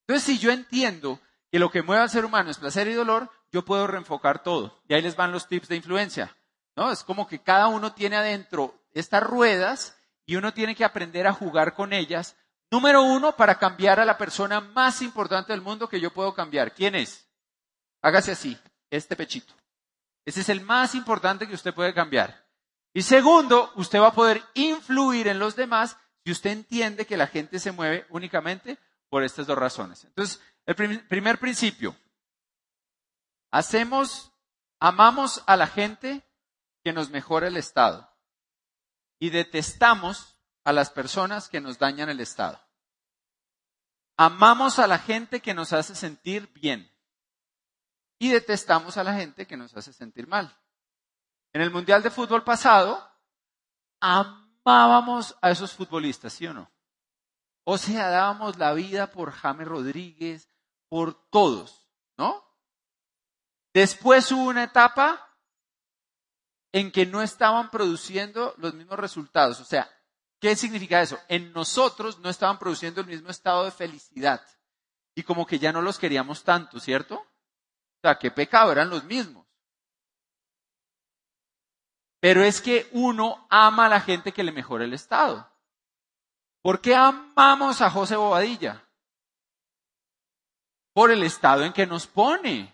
Entonces, 0.10 0.26
si 0.26 0.40
yo 0.40 0.50
entiendo 0.50 1.20
que 1.52 1.60
lo 1.60 1.70
que 1.70 1.84
mueve 1.84 2.02
al 2.02 2.10
ser 2.10 2.26
humano 2.26 2.50
es 2.50 2.58
placer 2.58 2.88
y 2.88 2.94
dolor, 2.94 3.30
yo 3.52 3.64
puedo 3.64 3.86
reenfocar 3.86 4.42
todo. 4.42 4.82
Y 4.88 4.96
ahí 4.96 5.04
les 5.04 5.16
van 5.16 5.32
los 5.32 5.48
tips 5.48 5.68
de 5.68 5.76
influencia. 5.76 6.36
¿no? 6.76 6.92
Es 6.92 7.04
como 7.04 7.28
que 7.28 7.44
cada 7.44 7.68
uno 7.68 7.94
tiene 7.94 8.16
adentro 8.16 8.74
estas 8.92 9.22
ruedas 9.22 9.96
y 10.26 10.36
uno 10.36 10.52
tiene 10.52 10.74
que 10.74 10.84
aprender 10.84 11.28
a 11.28 11.34
jugar 11.34 11.76
con 11.76 11.94
ellas. 11.94 12.36
Número 12.72 13.04
uno, 13.04 13.36
para 13.36 13.60
cambiar 13.60 14.00
a 14.00 14.06
la 14.06 14.18
persona 14.18 14.62
más 14.62 15.04
importante 15.04 15.54
del 15.54 15.62
mundo 15.62 15.88
que 15.88 16.02
yo 16.02 16.12
puedo 16.12 16.34
cambiar. 16.34 16.74
¿Quién 16.74 16.96
es? 16.96 17.30
Hágase 18.02 18.32
así, 18.32 18.58
este 18.90 19.16
pechito. 19.16 19.54
Ese 20.26 20.42
es 20.42 20.50
el 20.50 20.62
más 20.62 20.96
importante 20.96 21.48
que 21.48 21.54
usted 21.54 21.76
puede 21.76 21.94
cambiar. 21.94 22.48
Y 22.96 23.04
segundo, 23.04 23.72
usted 23.76 24.02
va 24.02 24.08
a 24.08 24.16
poder 24.16 24.42
influir 24.56 25.28
en 25.28 25.38
los 25.38 25.56
demás 25.56 25.98
si 26.26 26.32
usted 26.32 26.50
entiende 26.50 27.06
que 27.06 27.16
la 27.16 27.28
gente 27.28 27.60
se 27.60 27.72
mueve 27.72 28.08
únicamente 28.10 28.80
por 29.10 29.24
estas 29.24 29.48
dos 29.48 29.58
razones. 29.58 30.04
Entonces, 30.06 30.42
el 30.66 30.76
primer 31.08 31.40
principio, 31.40 31.96
hacemos, 33.52 34.32
amamos 34.80 35.44
a 35.48 35.56
la 35.58 35.68
gente 35.68 36.24
que 36.84 36.94
nos 36.94 37.10
mejora 37.10 37.48
el 37.48 37.58
estado 37.58 38.10
y 39.20 39.32
detestamos 39.32 40.38
a 40.64 40.72
las 40.72 40.92
personas 40.92 41.50
que 41.50 41.62
nos 41.62 41.80
dañan 41.80 42.10
el 42.10 42.20
estado. 42.20 42.60
Amamos 44.18 44.80
a 44.80 44.88
la 44.88 45.00
gente 45.00 45.42
que 45.42 45.54
nos 45.54 45.74
hace 45.74 45.96
sentir 45.96 46.52
bien 46.54 46.92
y 48.20 48.30
detestamos 48.30 48.98
a 48.98 49.04
la 49.04 49.14
gente 49.14 49.48
que 49.48 49.58
nos 49.58 49.76
hace 49.76 49.94
sentir 49.94 50.28
mal. 50.28 50.56
En 51.54 51.62
el 51.62 51.72
Mundial 51.72 52.04
de 52.04 52.12
Fútbol 52.12 52.44
pasado, 52.44 53.02
amábamos 54.00 55.36
a 55.42 55.50
esos 55.50 55.74
futbolistas, 55.74 56.34
¿sí 56.34 56.46
o 56.46 56.54
no? 56.54 56.70
O 57.72 57.78
sea, 57.78 58.10
dábamos 58.10 58.58
la 58.58 58.74
vida 58.74 59.12
por 59.12 59.32
James 59.32 59.68
Rodríguez, 59.68 60.50
por 60.90 61.14
todos, 61.30 61.88
¿no? 62.18 62.44
Después 63.76 64.32
hubo 64.32 64.46
una 64.46 64.64
etapa 64.64 65.38
en 66.72 66.92
que 66.92 67.06
no 67.06 67.22
estaban 67.22 67.70
produciendo 67.70 68.56
los 68.58 68.74
mismos 68.74 68.98
resultados. 68.98 69.60
O 69.60 69.66
sea, 69.66 69.88
¿qué 70.40 70.56
significa 70.56 71.00
eso? 71.00 71.20
En 71.28 71.54
nosotros 71.54 72.18
no 72.18 72.32
estaban 72.32 72.58
produciendo 72.58 73.02
el 73.02 73.08
mismo 73.08 73.30
estado 73.30 73.66
de 73.66 73.72
felicidad. 73.72 74.42
Y 75.14 75.22
como 75.22 75.46
que 75.46 75.60
ya 75.60 75.72
no 75.72 75.84
los 75.84 76.00
queríamos 76.00 76.44
tanto, 76.44 76.80
¿cierto? 76.80 77.18
O 77.18 78.02
sea, 78.02 78.18
qué 78.18 78.32
pecado, 78.32 78.72
eran 78.72 78.90
los 78.90 79.04
mismos. 79.04 79.46
Pero 82.20 82.44
es 82.44 82.62
que 82.62 82.90
uno 82.94 83.46
ama 83.52 83.86
a 83.86 83.90
la 83.90 84.02
gente 84.02 84.32
que 84.32 84.44
le 84.44 84.52
mejora 84.52 84.86
el 84.86 84.96
estado. 84.96 85.49
¿Por 86.62 86.82
qué 86.82 86.96
amamos 86.96 87.82
a 87.82 87.90
José 87.90 88.16
Bobadilla? 88.16 88.84
Por 90.94 91.12
el 91.12 91.24
estado 91.24 91.64
en 91.64 91.74
que 91.74 91.86
nos 91.86 92.08
pone. 92.08 92.74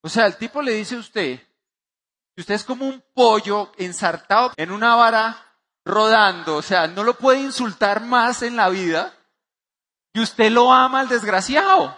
O 0.00 0.08
sea, 0.08 0.26
el 0.26 0.36
tipo 0.36 0.62
le 0.62 0.72
dice 0.72 0.96
a 0.96 1.00
usted, 1.00 1.40
que 2.34 2.40
usted 2.40 2.54
es 2.54 2.64
como 2.64 2.86
un 2.86 3.02
pollo 3.14 3.72
ensartado 3.76 4.52
en 4.56 4.70
una 4.70 4.94
vara 4.94 5.44
rodando, 5.84 6.56
o 6.56 6.62
sea, 6.62 6.86
no 6.86 7.02
lo 7.02 7.14
puede 7.14 7.40
insultar 7.40 8.00
más 8.02 8.42
en 8.42 8.56
la 8.56 8.68
vida, 8.68 9.14
y 10.12 10.20
usted 10.20 10.50
lo 10.50 10.72
ama 10.72 11.00
al 11.00 11.08
desgraciado. 11.08 11.96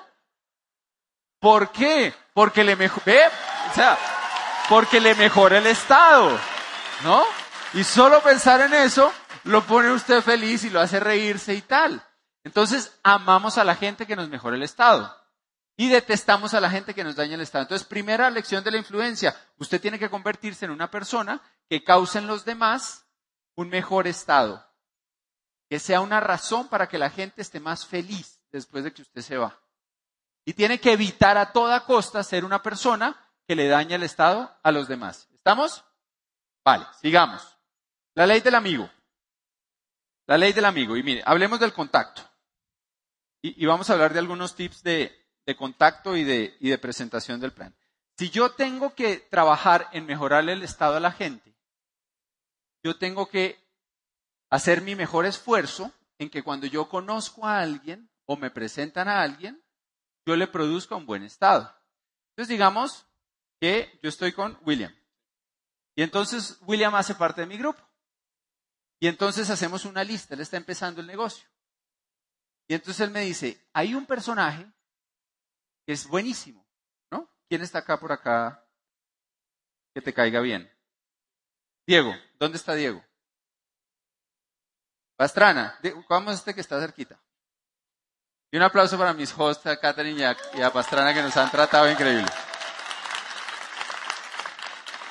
¿Por 1.40 1.70
qué? 1.72 2.14
Porque 2.34 2.64
le 2.64 2.76
mejora, 2.76 3.30
o 3.70 3.74
sea, 3.74 3.98
porque 4.68 5.00
le 5.00 5.14
mejora 5.14 5.58
el 5.58 5.66
estado, 5.66 6.38
¿no? 7.02 7.24
Y 7.74 7.84
solo 7.84 8.20
pensar 8.22 8.60
en 8.60 8.74
eso 8.74 9.12
lo 9.44 9.66
pone 9.66 9.90
usted 9.90 10.22
feliz 10.22 10.64
y 10.64 10.70
lo 10.70 10.80
hace 10.80 11.00
reírse 11.00 11.54
y 11.54 11.62
tal. 11.62 12.04
Entonces, 12.44 12.98
amamos 13.02 13.58
a 13.58 13.64
la 13.64 13.74
gente 13.74 14.06
que 14.06 14.16
nos 14.16 14.28
mejora 14.28 14.56
el 14.56 14.62
estado. 14.62 15.16
Y 15.76 15.88
detestamos 15.88 16.52
a 16.54 16.60
la 16.60 16.70
gente 16.70 16.94
que 16.94 17.04
nos 17.04 17.16
daña 17.16 17.34
el 17.34 17.40
estado. 17.40 17.62
Entonces, 17.62 17.86
primera 17.86 18.28
lección 18.30 18.62
de 18.64 18.70
la 18.70 18.78
influencia. 18.78 19.34
Usted 19.58 19.80
tiene 19.80 19.98
que 19.98 20.10
convertirse 20.10 20.64
en 20.64 20.70
una 20.70 20.90
persona 20.90 21.40
que 21.68 21.82
cause 21.82 22.18
en 22.18 22.26
los 22.26 22.44
demás 22.44 23.06
un 23.56 23.68
mejor 23.68 24.06
estado. 24.06 24.66
Que 25.68 25.78
sea 25.78 26.00
una 26.00 26.20
razón 26.20 26.68
para 26.68 26.88
que 26.88 26.98
la 26.98 27.10
gente 27.10 27.42
esté 27.42 27.60
más 27.60 27.86
feliz 27.86 28.40
después 28.52 28.84
de 28.84 28.92
que 28.92 29.02
usted 29.02 29.22
se 29.22 29.36
va. 29.36 29.58
Y 30.44 30.52
tiene 30.54 30.80
que 30.80 30.92
evitar 30.92 31.38
a 31.38 31.52
toda 31.52 31.84
costa 31.84 32.22
ser 32.24 32.44
una 32.44 32.62
persona 32.62 33.16
que 33.46 33.54
le 33.54 33.68
daña 33.68 33.96
el 33.96 34.02
estado 34.02 34.54
a 34.62 34.72
los 34.72 34.88
demás. 34.88 35.28
¿Estamos? 35.34 35.84
Vale, 36.64 36.86
sigamos. 37.00 37.56
La 38.14 38.26
ley 38.26 38.40
del 38.40 38.54
amigo. 38.54 38.90
La 40.30 40.38
ley 40.38 40.52
del 40.52 40.64
amigo. 40.64 40.96
Y 40.96 41.02
mire, 41.02 41.24
hablemos 41.26 41.58
del 41.58 41.72
contacto. 41.72 42.22
Y, 43.42 43.66
vamos 43.66 43.90
a 43.90 43.94
hablar 43.94 44.12
de 44.12 44.20
algunos 44.20 44.54
tips 44.54 44.84
de, 44.84 45.12
contacto 45.58 46.16
y 46.16 46.22
de, 46.22 46.78
presentación 46.78 47.40
del 47.40 47.52
plan. 47.52 47.74
Si 48.16 48.30
yo 48.30 48.52
tengo 48.52 48.94
que 48.94 49.16
trabajar 49.16 49.88
en 49.90 50.06
mejorarle 50.06 50.52
el 50.52 50.62
estado 50.62 50.96
a 50.96 51.00
la 51.00 51.10
gente, 51.10 51.52
yo 52.84 52.96
tengo 52.96 53.28
que 53.28 53.58
hacer 54.50 54.82
mi 54.82 54.94
mejor 54.94 55.26
esfuerzo 55.26 55.90
en 56.18 56.30
que 56.30 56.44
cuando 56.44 56.68
yo 56.68 56.88
conozco 56.88 57.44
a 57.44 57.58
alguien 57.58 58.08
o 58.24 58.36
me 58.36 58.52
presentan 58.52 59.08
a 59.08 59.22
alguien, 59.22 59.60
yo 60.24 60.36
le 60.36 60.46
produzca 60.46 60.94
un 60.94 61.06
buen 61.06 61.24
estado. 61.24 61.74
Entonces 62.36 62.50
digamos 62.50 63.04
que 63.60 63.98
yo 64.00 64.08
estoy 64.08 64.30
con 64.30 64.56
William. 64.64 64.94
Y 65.96 66.04
entonces 66.04 66.56
William 66.60 66.94
hace 66.94 67.16
parte 67.16 67.40
de 67.40 67.48
mi 67.48 67.58
grupo. 67.58 67.89
Y 69.00 69.08
entonces 69.08 69.48
hacemos 69.50 69.84
una 69.86 70.04
lista, 70.04 70.34
él 70.34 70.40
está 70.40 70.56
empezando 70.56 71.00
el 71.00 71.06
negocio. 71.06 71.48
Y 72.68 72.74
entonces 72.74 73.00
él 73.00 73.10
me 73.10 73.22
dice, 73.22 73.66
hay 73.72 73.94
un 73.94 74.06
personaje 74.06 74.70
es 75.86 76.06
buenísimo, 76.06 76.64
¿no? 77.10 77.28
¿Quién 77.48 77.62
está 77.62 77.80
acá 77.80 77.98
por 77.98 78.12
acá 78.12 78.64
que 79.94 80.00
te 80.00 80.14
caiga 80.14 80.40
bien? 80.40 80.70
Diego, 81.86 82.14
¿dónde 82.38 82.58
está 82.58 82.74
Diego? 82.74 83.04
Pastrana, 85.16 85.78
¿cómo 86.06 86.30
es 86.30 86.38
este 86.38 86.54
que 86.54 86.60
está 86.60 86.80
cerquita? 86.80 87.20
Y 88.52 88.56
un 88.56 88.62
aplauso 88.62 88.98
para 88.98 89.12
mis 89.12 89.36
hosts, 89.36 89.66
a 89.66 89.78
Catherine 89.78 90.20
y 90.54 90.62
a, 90.62 90.72
Pastrana, 90.72 91.12
que 91.14 91.22
nos 91.22 91.36
han 91.36 91.50
tratado 91.50 91.90
increíble. 91.90 92.30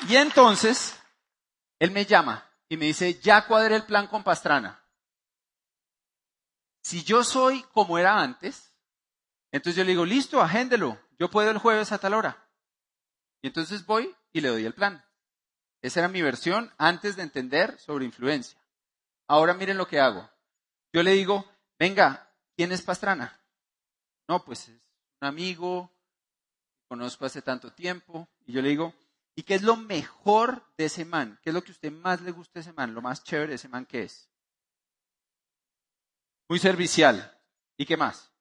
Y 0.08 0.16
entonces, 0.16 0.98
él 1.78 1.92
me 1.92 2.06
llama 2.06 2.49
y 2.70 2.78
me 2.78 2.86
dice, 2.86 3.20
ya 3.20 3.48
cuadré 3.48 3.76
el 3.76 3.86
plan 3.86 4.08
con 4.08 4.24
Pastrana. 4.24 4.86
Si 6.84 7.04
yo 7.04 7.24
soy 7.24 7.64
como 7.74 7.98
era 7.98 8.22
antes, 8.22 8.74
entonces 9.52 9.78
yo 9.78 9.84
le 9.84 9.92
digo, 9.92 10.06
listo, 10.06 10.42
agéndelo, 10.42 11.00
yo 11.18 11.30
puedo 11.30 11.50
el 11.50 11.58
jueves 11.58 11.92
a 11.92 11.98
tal 11.98 12.14
hora. 12.14 12.48
Y 13.42 13.48
entonces 13.48 13.86
voy 13.86 14.16
y 14.32 14.42
le 14.42 14.50
doy 14.50 14.66
el 14.66 14.74
plan. 14.74 15.04
Esa 15.82 16.02
era 16.02 16.10
mi 16.10 16.22
versión 16.22 16.72
antes 16.78 17.16
de 17.16 17.24
entender 17.24 17.80
sobre 17.80 18.06
influencia. 18.06 18.60
Ahora 19.28 19.54
miren 19.54 19.78
lo 19.78 19.88
que 19.88 20.00
hago. 20.00 20.30
Yo 20.94 21.04
le 21.04 21.12
digo, 21.12 21.46
venga, 21.78 22.32
¿quién 22.56 22.72
es 22.72 22.82
Pastrana? 22.82 23.40
No, 24.28 24.44
pues 24.44 24.70
es 24.70 24.82
un 25.22 25.28
amigo, 25.28 25.92
conozco 26.88 27.26
hace 27.26 27.42
tanto 27.42 27.72
tiempo. 27.72 28.28
Y 28.46 28.54
yo 28.54 28.62
le 28.62 28.70
digo, 28.70 28.94
¿y 29.36 29.44
qué 29.44 29.56
es 29.56 29.62
lo 29.62 29.76
mejor 29.76 30.66
de 30.78 30.86
ese 30.86 31.06
man? 31.06 31.40
¿Qué 31.42 31.50
es 31.50 31.54
lo 31.54 31.62
que 31.62 31.72
a 31.72 31.74
usted 31.74 31.92
más 31.92 32.22
le 32.22 32.32
gusta 32.32 32.54
de 32.56 32.62
ese 32.62 32.74
man? 32.74 32.94
Lo 32.94 33.02
más 33.02 33.24
chévere 33.24 33.50
de 33.50 33.56
ese 33.56 33.70
man 33.70 33.86
que 33.86 34.04
es. 34.04 34.30
Muy 36.50 36.60
servicial. 36.60 37.38
¿Y 37.78 37.86
qué 37.86 37.96
más? 37.96 38.32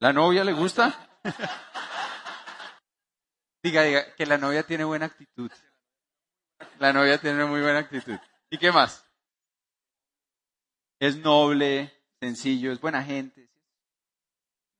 ¿La 0.00 0.12
novia 0.12 0.44
le 0.44 0.52
gusta? 0.52 1.20
diga, 3.62 3.82
diga, 3.82 4.14
que 4.14 4.26
la 4.26 4.38
novia 4.38 4.62
tiene 4.62 4.84
buena 4.84 5.06
actitud. 5.06 5.50
La 6.78 6.92
novia 6.92 7.18
tiene 7.18 7.44
muy 7.44 7.60
buena 7.60 7.80
actitud. 7.80 8.18
¿Y 8.50 8.58
qué 8.58 8.70
más? 8.70 9.04
Es 11.00 11.16
noble, 11.16 11.92
sencillo, 12.20 12.72
es 12.72 12.80
buena 12.80 13.02
gente. 13.02 13.50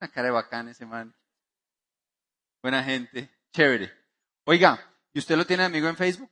Una 0.01 0.11
cara 0.11 0.26
de 0.26 0.33
bacán 0.33 0.68
ese 0.68 0.87
man. 0.87 1.14
Buena 2.62 2.85
gente, 2.85 3.31
chévere. 3.53 3.98
Oiga, 4.49 4.97
¿y 5.13 5.19
usted 5.19 5.37
lo 5.37 5.47
tiene 5.47 5.65
amigo 5.65 5.89
en 5.89 5.97
Facebook? 5.97 6.31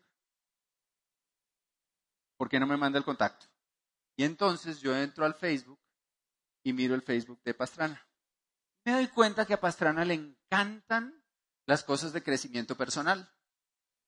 ¿Por 2.39 2.49
qué 2.49 2.59
no 2.59 2.67
me 2.67 2.77
manda 2.77 2.99
el 2.99 3.05
contacto? 3.05 3.47
Y 4.17 4.25
entonces 4.25 4.81
yo 4.81 4.97
entro 4.97 5.25
al 5.27 5.35
Facebook 5.35 5.79
y 6.65 6.73
miro 6.73 6.95
el 6.95 7.03
Facebook 7.03 7.41
de 7.45 7.55
Pastrana 7.55 8.07
me 8.87 8.93
doy 8.93 9.09
cuenta 9.09 9.45
que 9.45 9.55
a 9.55 9.61
Pastrana 9.61 10.05
le 10.05 10.15
encantan 10.15 11.21
las 11.67 11.83
cosas 11.83 12.13
de 12.13 12.23
crecimiento 12.23 12.77
personal. 12.77 13.29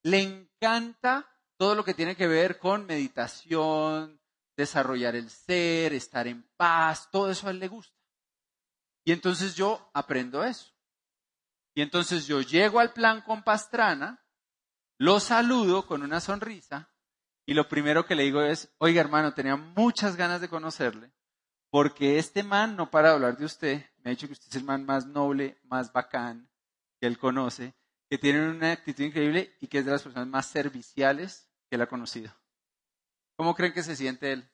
Le 0.04 0.20
encanta 0.20 1.28
todo 1.56 1.74
lo 1.74 1.84
que 1.84 1.94
tiene 1.94 2.14
que 2.14 2.28
ver 2.28 2.60
con 2.60 2.86
meditación, 2.86 4.20
desarrollar 4.56 5.16
el 5.16 5.30
ser, 5.30 5.92
estar 5.94 6.28
en 6.28 6.48
paz, 6.56 7.10
todo 7.10 7.28
eso 7.28 7.48
a 7.48 7.50
él 7.50 7.58
le 7.58 7.66
gusta. 7.66 7.98
Y 9.04 9.10
entonces 9.10 9.56
yo 9.56 9.90
aprendo 9.92 10.44
eso. 10.44 10.72
Y 11.78 11.82
entonces 11.82 12.26
yo 12.26 12.40
llego 12.40 12.80
al 12.80 12.92
plan 12.92 13.20
con 13.20 13.44
Pastrana, 13.44 14.20
lo 14.98 15.20
saludo 15.20 15.86
con 15.86 16.02
una 16.02 16.18
sonrisa 16.18 16.92
y 17.46 17.54
lo 17.54 17.68
primero 17.68 18.04
que 18.04 18.16
le 18.16 18.24
digo 18.24 18.42
es, 18.42 18.74
oiga 18.78 19.00
hermano, 19.00 19.32
tenía 19.32 19.54
muchas 19.54 20.16
ganas 20.16 20.40
de 20.40 20.48
conocerle, 20.48 21.12
porque 21.70 22.18
este 22.18 22.42
man 22.42 22.74
no 22.74 22.90
para 22.90 23.10
de 23.10 23.14
hablar 23.14 23.36
de 23.36 23.44
usted, 23.44 23.86
me 23.98 24.10
ha 24.10 24.10
dicho 24.10 24.26
que 24.26 24.32
usted 24.32 24.48
es 24.48 24.56
el 24.56 24.64
man 24.64 24.86
más 24.86 25.06
noble, 25.06 25.56
más 25.62 25.92
bacán 25.92 26.50
que 27.00 27.06
él 27.06 27.16
conoce, 27.16 27.76
que 28.10 28.18
tiene 28.18 28.50
una 28.50 28.72
actitud 28.72 29.04
increíble 29.04 29.56
y 29.60 29.68
que 29.68 29.78
es 29.78 29.84
de 29.84 29.92
las 29.92 30.02
personas 30.02 30.26
más 30.26 30.46
serviciales 30.46 31.48
que 31.70 31.76
él 31.76 31.82
ha 31.82 31.86
conocido. 31.86 32.34
¿Cómo 33.36 33.54
creen 33.54 33.72
que 33.72 33.84
se 33.84 33.94
siente 33.94 34.32
él? 34.32 34.50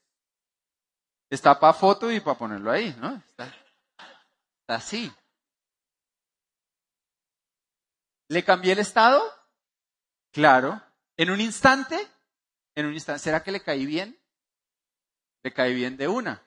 Está 1.30 1.58
para 1.58 1.72
foto 1.72 2.12
y 2.12 2.20
para 2.20 2.36
ponerlo 2.36 2.70
ahí, 2.70 2.94
¿no? 3.00 3.14
Está, 3.14 3.46
está 3.46 4.74
así. 4.74 5.10
¿Le 8.28 8.44
cambié 8.44 8.72
el 8.72 8.78
estado? 8.78 9.22
Claro. 10.32 10.80
¿En 11.16 11.30
un 11.30 11.40
instante? 11.40 11.98
En 12.74 12.86
un 12.86 12.94
instante. 12.94 13.22
¿Será 13.22 13.42
que 13.42 13.52
le 13.52 13.62
caí 13.62 13.86
bien? 13.86 14.18
Le 15.42 15.52
caí 15.52 15.74
bien 15.74 15.96
de 15.96 16.08
una. 16.08 16.42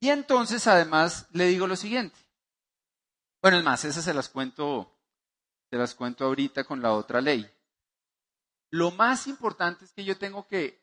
Y 0.00 0.10
entonces 0.10 0.66
además 0.66 1.26
le 1.32 1.46
digo 1.46 1.66
lo 1.66 1.76
siguiente. 1.76 2.18
Bueno, 3.40 3.58
es 3.58 3.64
más, 3.64 3.84
esas 3.84 4.04
se 4.04 4.14
las 4.14 4.28
cuento, 4.28 4.98
se 5.70 5.76
las 5.76 5.94
cuento 5.94 6.24
ahorita 6.24 6.64
con 6.64 6.80
la 6.80 6.92
otra 6.92 7.20
ley. 7.20 7.50
Lo 8.70 8.90
más 8.90 9.26
importante 9.26 9.84
es 9.84 9.92
que 9.92 10.04
yo 10.04 10.18
tengo 10.18 10.46
que, 10.46 10.82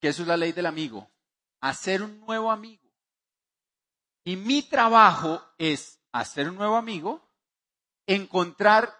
que 0.00 0.08
eso 0.08 0.22
es 0.22 0.28
la 0.28 0.36
ley 0.36 0.52
del 0.52 0.66
amigo, 0.66 1.10
hacer 1.60 2.02
un 2.02 2.20
nuevo 2.20 2.50
amigo. 2.50 2.90
Y 4.24 4.36
mi 4.36 4.62
trabajo 4.62 5.42
es 5.58 5.98
hacer 6.12 6.48
un 6.48 6.56
nuevo 6.56 6.76
amigo, 6.76 7.26
encontrar 8.06 8.94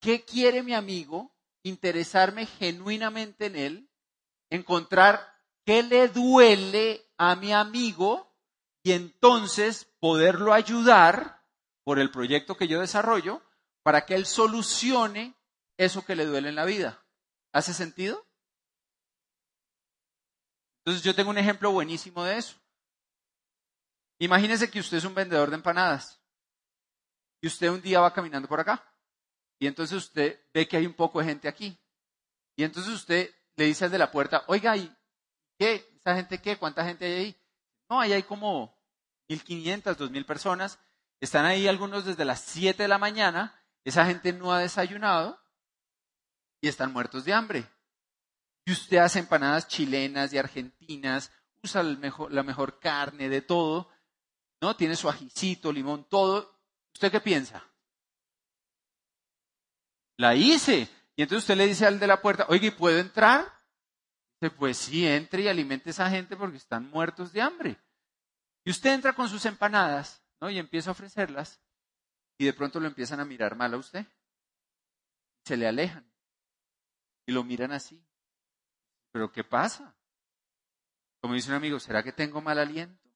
qué 0.00 0.24
quiere 0.24 0.62
mi 0.62 0.74
amigo 0.74 1.32
interesarme 1.62 2.46
genuinamente 2.46 3.46
en 3.46 3.56
él, 3.56 3.90
encontrar 4.50 5.34
qué 5.64 5.82
le 5.82 6.08
duele 6.08 7.06
a 7.16 7.36
mi 7.36 7.52
amigo 7.52 8.34
y 8.82 8.92
entonces 8.92 9.86
poderlo 10.00 10.52
ayudar 10.52 11.44
por 11.84 11.98
el 11.98 12.10
proyecto 12.10 12.56
que 12.56 12.68
yo 12.68 12.80
desarrollo 12.80 13.42
para 13.82 14.06
que 14.06 14.14
él 14.14 14.26
solucione 14.26 15.34
eso 15.76 16.04
que 16.04 16.16
le 16.16 16.26
duele 16.26 16.48
en 16.48 16.54
la 16.54 16.64
vida. 16.64 17.04
¿Hace 17.52 17.74
sentido? 17.74 18.26
Entonces 20.80 21.02
yo 21.02 21.14
tengo 21.14 21.30
un 21.30 21.38
ejemplo 21.38 21.70
buenísimo 21.70 22.24
de 22.24 22.38
eso. 22.38 22.56
Imagínese 24.18 24.70
que 24.70 24.80
usted 24.80 24.98
es 24.98 25.04
un 25.04 25.14
vendedor 25.14 25.50
de 25.50 25.56
empanadas 25.56 26.17
y 27.40 27.46
usted 27.46 27.68
un 27.68 27.82
día 27.82 28.00
va 28.00 28.12
caminando 28.12 28.48
por 28.48 28.60
acá 28.60 28.84
y 29.58 29.66
entonces 29.66 29.96
usted 29.96 30.40
ve 30.52 30.66
que 30.66 30.76
hay 30.76 30.86
un 30.86 30.94
poco 30.94 31.18
de 31.18 31.26
gente 31.26 31.48
aquí 31.48 31.78
y 32.56 32.64
entonces 32.64 32.92
usted 32.92 33.34
le 33.56 33.66
dice 33.66 33.84
al 33.84 33.90
de 33.90 33.98
la 33.98 34.10
puerta, 34.10 34.44
oiga, 34.48 34.76
¿y 34.76 34.92
qué? 35.58 35.88
¿Esa 35.96 36.16
gente 36.16 36.40
qué? 36.40 36.56
¿Cuánta 36.56 36.84
gente 36.84 37.04
hay 37.04 37.12
ahí? 37.12 37.40
No, 37.88 38.00
ahí 38.00 38.12
hay 38.12 38.22
como 38.24 38.76
1.500, 39.28 39.96
2.000 39.96 40.26
personas. 40.26 40.78
Están 41.20 41.44
ahí 41.44 41.68
algunos 41.68 42.04
desde 42.04 42.24
las 42.24 42.40
7 42.40 42.82
de 42.82 42.88
la 42.88 42.98
mañana. 42.98 43.60
Esa 43.84 44.06
gente 44.06 44.32
no 44.32 44.52
ha 44.52 44.58
desayunado 44.58 45.40
y 46.60 46.68
están 46.68 46.92
muertos 46.92 47.24
de 47.24 47.32
hambre. 47.32 47.64
Y 48.64 48.72
usted 48.72 48.98
hace 48.98 49.20
empanadas 49.20 49.68
chilenas 49.68 50.32
y 50.32 50.38
argentinas, 50.38 51.32
usa 51.62 51.82
la 51.82 52.42
mejor 52.42 52.78
carne 52.80 53.28
de 53.28 53.40
todo, 53.40 53.88
¿no? 54.60 54.76
Tiene 54.76 54.96
su 54.96 55.08
ajicito, 55.08 55.72
limón, 55.72 56.08
todo. 56.08 56.57
¿Usted 56.98 57.12
qué 57.12 57.20
piensa? 57.20 57.64
La 60.16 60.34
hice. 60.34 60.88
Y 61.14 61.22
entonces 61.22 61.44
usted 61.44 61.56
le 61.56 61.68
dice 61.68 61.86
al 61.86 62.00
de 62.00 62.08
la 62.08 62.20
puerta, 62.20 62.46
oye, 62.48 62.72
¿puedo 62.72 62.98
entrar? 62.98 63.46
Dice, 64.40 64.52
pues 64.56 64.78
sí, 64.78 65.06
entre 65.06 65.42
y 65.42 65.48
alimente 65.48 65.90
a 65.90 65.92
esa 65.92 66.10
gente 66.10 66.36
porque 66.36 66.56
están 66.56 66.90
muertos 66.90 67.32
de 67.32 67.40
hambre. 67.40 67.78
Y 68.64 68.72
usted 68.72 68.94
entra 68.94 69.12
con 69.12 69.28
sus 69.28 69.46
empanadas, 69.46 70.24
¿no? 70.40 70.50
Y 70.50 70.58
empieza 70.58 70.90
a 70.90 70.92
ofrecerlas. 70.92 71.60
Y 72.36 72.46
de 72.46 72.52
pronto 72.52 72.80
lo 72.80 72.88
empiezan 72.88 73.20
a 73.20 73.24
mirar 73.24 73.54
mal 73.54 73.74
a 73.74 73.76
usted. 73.76 74.04
Se 75.44 75.56
le 75.56 75.68
alejan. 75.68 76.04
Y 77.28 77.32
lo 77.32 77.44
miran 77.44 77.70
así. 77.70 78.04
¿Pero 79.12 79.30
qué 79.30 79.44
pasa? 79.44 79.96
Como 81.20 81.34
dice 81.34 81.50
un 81.50 81.54
amigo, 81.54 81.78
¿será 81.78 82.02
que 82.02 82.10
tengo 82.10 82.40
mal 82.40 82.58
aliento? 82.58 83.07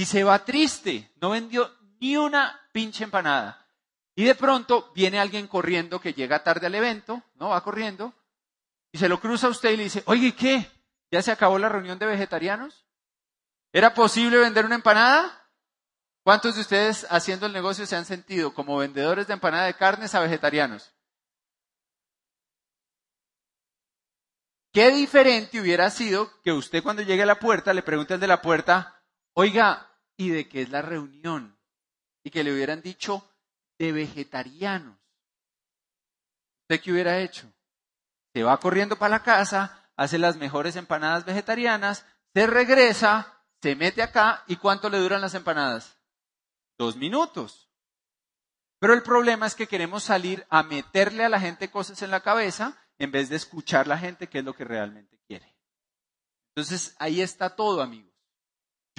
Y 0.00 0.06
se 0.06 0.24
va 0.24 0.42
triste. 0.46 1.12
No 1.20 1.28
vendió 1.28 1.70
ni 2.00 2.16
una 2.16 2.58
pinche 2.72 3.04
empanada. 3.04 3.66
Y 4.14 4.24
de 4.24 4.34
pronto 4.34 4.90
viene 4.94 5.20
alguien 5.20 5.46
corriendo 5.46 6.00
que 6.00 6.14
llega 6.14 6.42
tarde 6.42 6.68
al 6.68 6.74
evento, 6.74 7.22
¿no? 7.34 7.50
Va 7.50 7.62
corriendo. 7.62 8.14
Y 8.92 8.96
se 8.96 9.10
lo 9.10 9.20
cruza 9.20 9.48
a 9.48 9.50
usted 9.50 9.72
y 9.72 9.76
le 9.76 9.82
dice, 9.82 10.02
oye, 10.06 10.34
¿qué? 10.34 10.66
¿Ya 11.10 11.20
se 11.20 11.30
acabó 11.30 11.58
la 11.58 11.68
reunión 11.68 11.98
de 11.98 12.06
vegetarianos? 12.06 12.86
¿Era 13.74 13.92
posible 13.92 14.38
vender 14.38 14.64
una 14.64 14.76
empanada? 14.76 15.46
¿Cuántos 16.24 16.54
de 16.54 16.62
ustedes 16.62 17.06
haciendo 17.10 17.44
el 17.44 17.52
negocio 17.52 17.84
se 17.84 17.96
han 17.96 18.06
sentido 18.06 18.54
como 18.54 18.78
vendedores 18.78 19.26
de 19.26 19.34
empanada 19.34 19.66
de 19.66 19.74
carnes 19.74 20.14
a 20.14 20.20
vegetarianos? 20.20 20.94
Qué 24.72 24.90
diferente 24.92 25.60
hubiera 25.60 25.90
sido 25.90 26.40
que 26.40 26.52
usted 26.52 26.82
cuando 26.82 27.02
llegue 27.02 27.24
a 27.24 27.26
la 27.26 27.38
puerta 27.38 27.74
le 27.74 27.82
pregunte 27.82 28.14
al 28.14 28.20
de 28.20 28.28
la 28.28 28.40
puerta, 28.40 28.96
oiga, 29.34 29.88
¿y 30.20 30.28
de 30.28 30.50
qué 30.50 30.60
es 30.60 30.68
la 30.68 30.82
reunión? 30.82 31.58
Y 32.22 32.30
que 32.30 32.44
le 32.44 32.52
hubieran 32.52 32.82
dicho 32.82 33.26
de 33.78 33.90
vegetarianos. 33.90 34.98
¿Usted 36.64 36.82
qué 36.82 36.92
hubiera 36.92 37.20
hecho? 37.20 37.50
Se 38.34 38.42
va 38.42 38.60
corriendo 38.60 38.98
para 38.98 39.16
la 39.16 39.22
casa, 39.22 39.90
hace 39.96 40.18
las 40.18 40.36
mejores 40.36 40.76
empanadas 40.76 41.24
vegetarianas, 41.24 42.04
se 42.34 42.46
regresa, 42.46 43.42
se 43.62 43.74
mete 43.74 44.02
acá 44.02 44.44
y 44.46 44.56
¿cuánto 44.56 44.90
le 44.90 44.98
duran 44.98 45.22
las 45.22 45.34
empanadas? 45.34 45.96
Dos 46.78 46.96
minutos. 46.96 47.70
Pero 48.78 48.92
el 48.92 49.02
problema 49.02 49.46
es 49.46 49.54
que 49.54 49.68
queremos 49.68 50.02
salir 50.02 50.46
a 50.50 50.62
meterle 50.62 51.24
a 51.24 51.30
la 51.30 51.40
gente 51.40 51.70
cosas 51.70 52.02
en 52.02 52.10
la 52.10 52.20
cabeza 52.20 52.76
en 52.98 53.10
vez 53.10 53.30
de 53.30 53.36
escuchar 53.36 53.86
a 53.86 53.88
la 53.88 53.98
gente 53.98 54.28
qué 54.28 54.40
es 54.40 54.44
lo 54.44 54.52
que 54.54 54.64
realmente 54.64 55.18
quiere. 55.26 55.56
Entonces 56.54 56.94
ahí 56.98 57.22
está 57.22 57.56
todo, 57.56 57.80
amigos. 57.80 58.09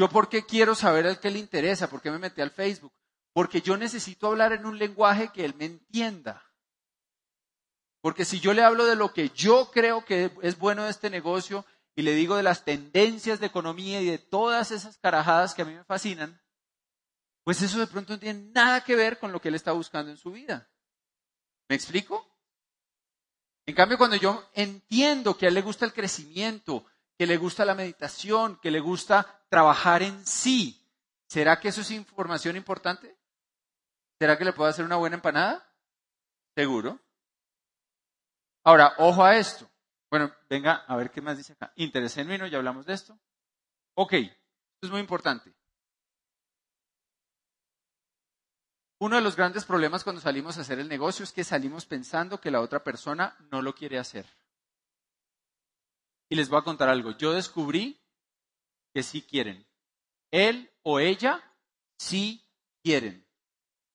Yo 0.01 0.09
por 0.09 0.29
qué 0.29 0.47
quiero 0.47 0.73
saber 0.73 1.05
al 1.05 1.19
que 1.19 1.29
le 1.29 1.37
interesa, 1.37 1.87
por 1.87 2.01
qué 2.01 2.09
me 2.09 2.17
metí 2.17 2.41
al 2.41 2.49
Facebook, 2.49 2.91
porque 3.33 3.61
yo 3.61 3.77
necesito 3.77 4.25
hablar 4.25 4.51
en 4.51 4.65
un 4.65 4.79
lenguaje 4.79 5.29
que 5.31 5.45
él 5.45 5.53
me 5.53 5.65
entienda. 5.65 6.43
Porque 8.01 8.25
si 8.25 8.39
yo 8.39 8.55
le 8.55 8.63
hablo 8.63 8.87
de 8.87 8.95
lo 8.95 9.13
que 9.13 9.29
yo 9.29 9.69
creo 9.69 10.03
que 10.03 10.31
es 10.41 10.57
bueno 10.57 10.85
de 10.85 10.89
este 10.89 11.11
negocio 11.11 11.67
y 11.95 12.01
le 12.01 12.15
digo 12.15 12.35
de 12.35 12.41
las 12.41 12.65
tendencias 12.65 13.39
de 13.39 13.45
economía 13.45 14.01
y 14.01 14.07
de 14.07 14.17
todas 14.17 14.71
esas 14.71 14.97
carajadas 14.97 15.53
que 15.53 15.61
a 15.61 15.65
mí 15.65 15.75
me 15.75 15.83
fascinan, 15.83 16.41
pues 17.43 17.61
eso 17.61 17.77
de 17.77 17.85
pronto 17.85 18.13
no 18.13 18.19
tiene 18.19 18.49
nada 18.55 18.83
que 18.83 18.95
ver 18.95 19.19
con 19.19 19.31
lo 19.31 19.39
que 19.39 19.49
él 19.49 19.55
está 19.55 19.71
buscando 19.71 20.09
en 20.09 20.17
su 20.17 20.31
vida. 20.31 20.67
¿Me 21.69 21.75
explico? 21.75 22.27
En 23.67 23.75
cambio, 23.75 23.99
cuando 23.99 24.15
yo 24.15 24.49
entiendo 24.55 25.37
que 25.37 25.45
a 25.45 25.49
él 25.49 25.53
le 25.53 25.61
gusta 25.61 25.85
el 25.85 25.93
crecimiento, 25.93 26.87
que 27.19 27.27
le 27.27 27.37
gusta 27.37 27.65
la 27.65 27.75
meditación, 27.75 28.59
que 28.59 28.71
le 28.71 28.79
gusta 28.79 29.37
trabajar 29.51 30.01
en 30.01 30.25
sí, 30.25 30.81
¿será 31.27 31.59
que 31.59 31.67
eso 31.67 31.81
es 31.81 31.91
información 31.91 32.55
importante? 32.55 33.17
¿Será 34.17 34.37
que 34.37 34.45
le 34.45 34.53
puedo 34.53 34.69
hacer 34.69 34.85
una 34.85 34.95
buena 34.95 35.17
empanada? 35.17 35.67
Seguro. 36.55 36.99
Ahora, 38.63 38.93
ojo 38.97 39.23
a 39.23 39.35
esto. 39.35 39.69
Bueno, 40.09 40.33
venga 40.49 40.85
a 40.87 40.95
ver 40.95 41.11
qué 41.11 41.21
más 41.21 41.37
dice 41.37 41.53
acá. 41.53 41.73
Interés 41.75 42.15
genuino, 42.15 42.47
ya 42.47 42.59
hablamos 42.59 42.85
de 42.85 42.93
esto. 42.93 43.19
Ok, 43.95 44.13
esto 44.13 44.37
es 44.83 44.89
muy 44.89 45.01
importante. 45.01 45.53
Uno 48.99 49.15
de 49.17 49.21
los 49.21 49.35
grandes 49.35 49.65
problemas 49.65 50.03
cuando 50.03 50.21
salimos 50.21 50.57
a 50.57 50.61
hacer 50.61 50.79
el 50.79 50.87
negocio 50.87 51.23
es 51.23 51.33
que 51.33 51.43
salimos 51.43 51.85
pensando 51.85 52.39
que 52.39 52.51
la 52.51 52.61
otra 52.61 52.83
persona 52.83 53.35
no 53.51 53.61
lo 53.61 53.73
quiere 53.73 53.97
hacer. 53.97 54.25
Y 56.29 56.35
les 56.35 56.47
voy 56.47 56.59
a 56.59 56.63
contar 56.63 56.87
algo. 56.87 57.17
Yo 57.17 57.33
descubrí 57.33 58.00
que 58.93 59.03
sí 59.03 59.21
quieren. 59.21 59.65
Él 60.31 60.71
o 60.83 60.99
ella 60.99 61.41
sí 61.97 62.47
quieren. 62.83 63.27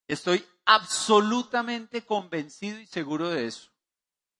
Estoy 0.09 0.47
absolutamente 0.65 2.05
convencido 2.05 2.79
y 2.79 2.87
seguro 2.87 3.31
de 3.31 3.47
eso. 3.47 3.71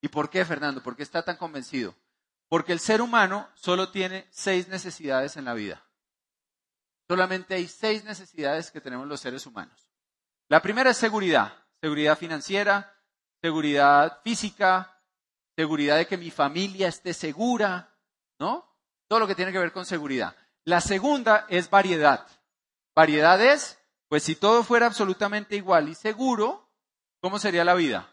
¿Y 0.01 0.09
por 0.09 0.31
qué, 0.31 0.45
Fernando? 0.45 0.83
¿Por 0.83 0.97
qué 0.97 1.03
está 1.03 1.25
tan 1.25 1.37
convencido? 1.37 1.95
Porque 2.49 2.73
el 2.73 2.81
ser 2.81 3.01
humano 3.01 3.49
solo 3.55 3.91
tiene 3.91 4.27
seis 4.31 4.69
necesidades 4.69 5.37
en 5.37 5.47
la 5.47 5.55
vida. 5.55 5.85
Solamente 7.09 7.55
hay 7.55 7.67
seis 7.67 8.05
necesidades 8.05 8.71
que 8.71 8.81
tenemos 8.81 9.07
los 9.07 9.21
seres 9.21 9.47
humanos. 9.47 9.91
La 10.49 10.63
primera 10.63 10.91
es 10.91 10.97
seguridad, 10.97 11.65
seguridad 11.81 12.17
financiera, 12.17 12.97
seguridad 13.43 14.21
física, 14.23 15.03
seguridad 15.57 15.97
de 15.97 16.07
que 16.07 16.17
mi 16.17 16.31
familia 16.31 16.89
esté 16.89 17.15
segura, 17.15 17.97
¿no? 18.39 18.65
Todo 19.09 19.21
lo 19.21 19.27
que 19.27 19.35
tiene 19.35 19.53
que 19.53 19.59
ver 19.59 19.73
con 19.73 19.87
seguridad. 19.87 20.37
La 20.67 20.81
segunda 20.81 21.47
es 21.49 21.71
variedad. 21.71 22.27
Variedad 22.95 23.41
es, 23.41 23.79
pues 24.09 24.25
si 24.25 24.35
todo 24.35 24.65
fuera 24.65 24.87
absolutamente 24.87 25.55
igual 25.55 25.89
y 25.89 25.95
seguro, 25.95 26.69
¿cómo 27.21 27.39
sería 27.39 27.65
la 27.65 27.75
vida? 27.75 28.13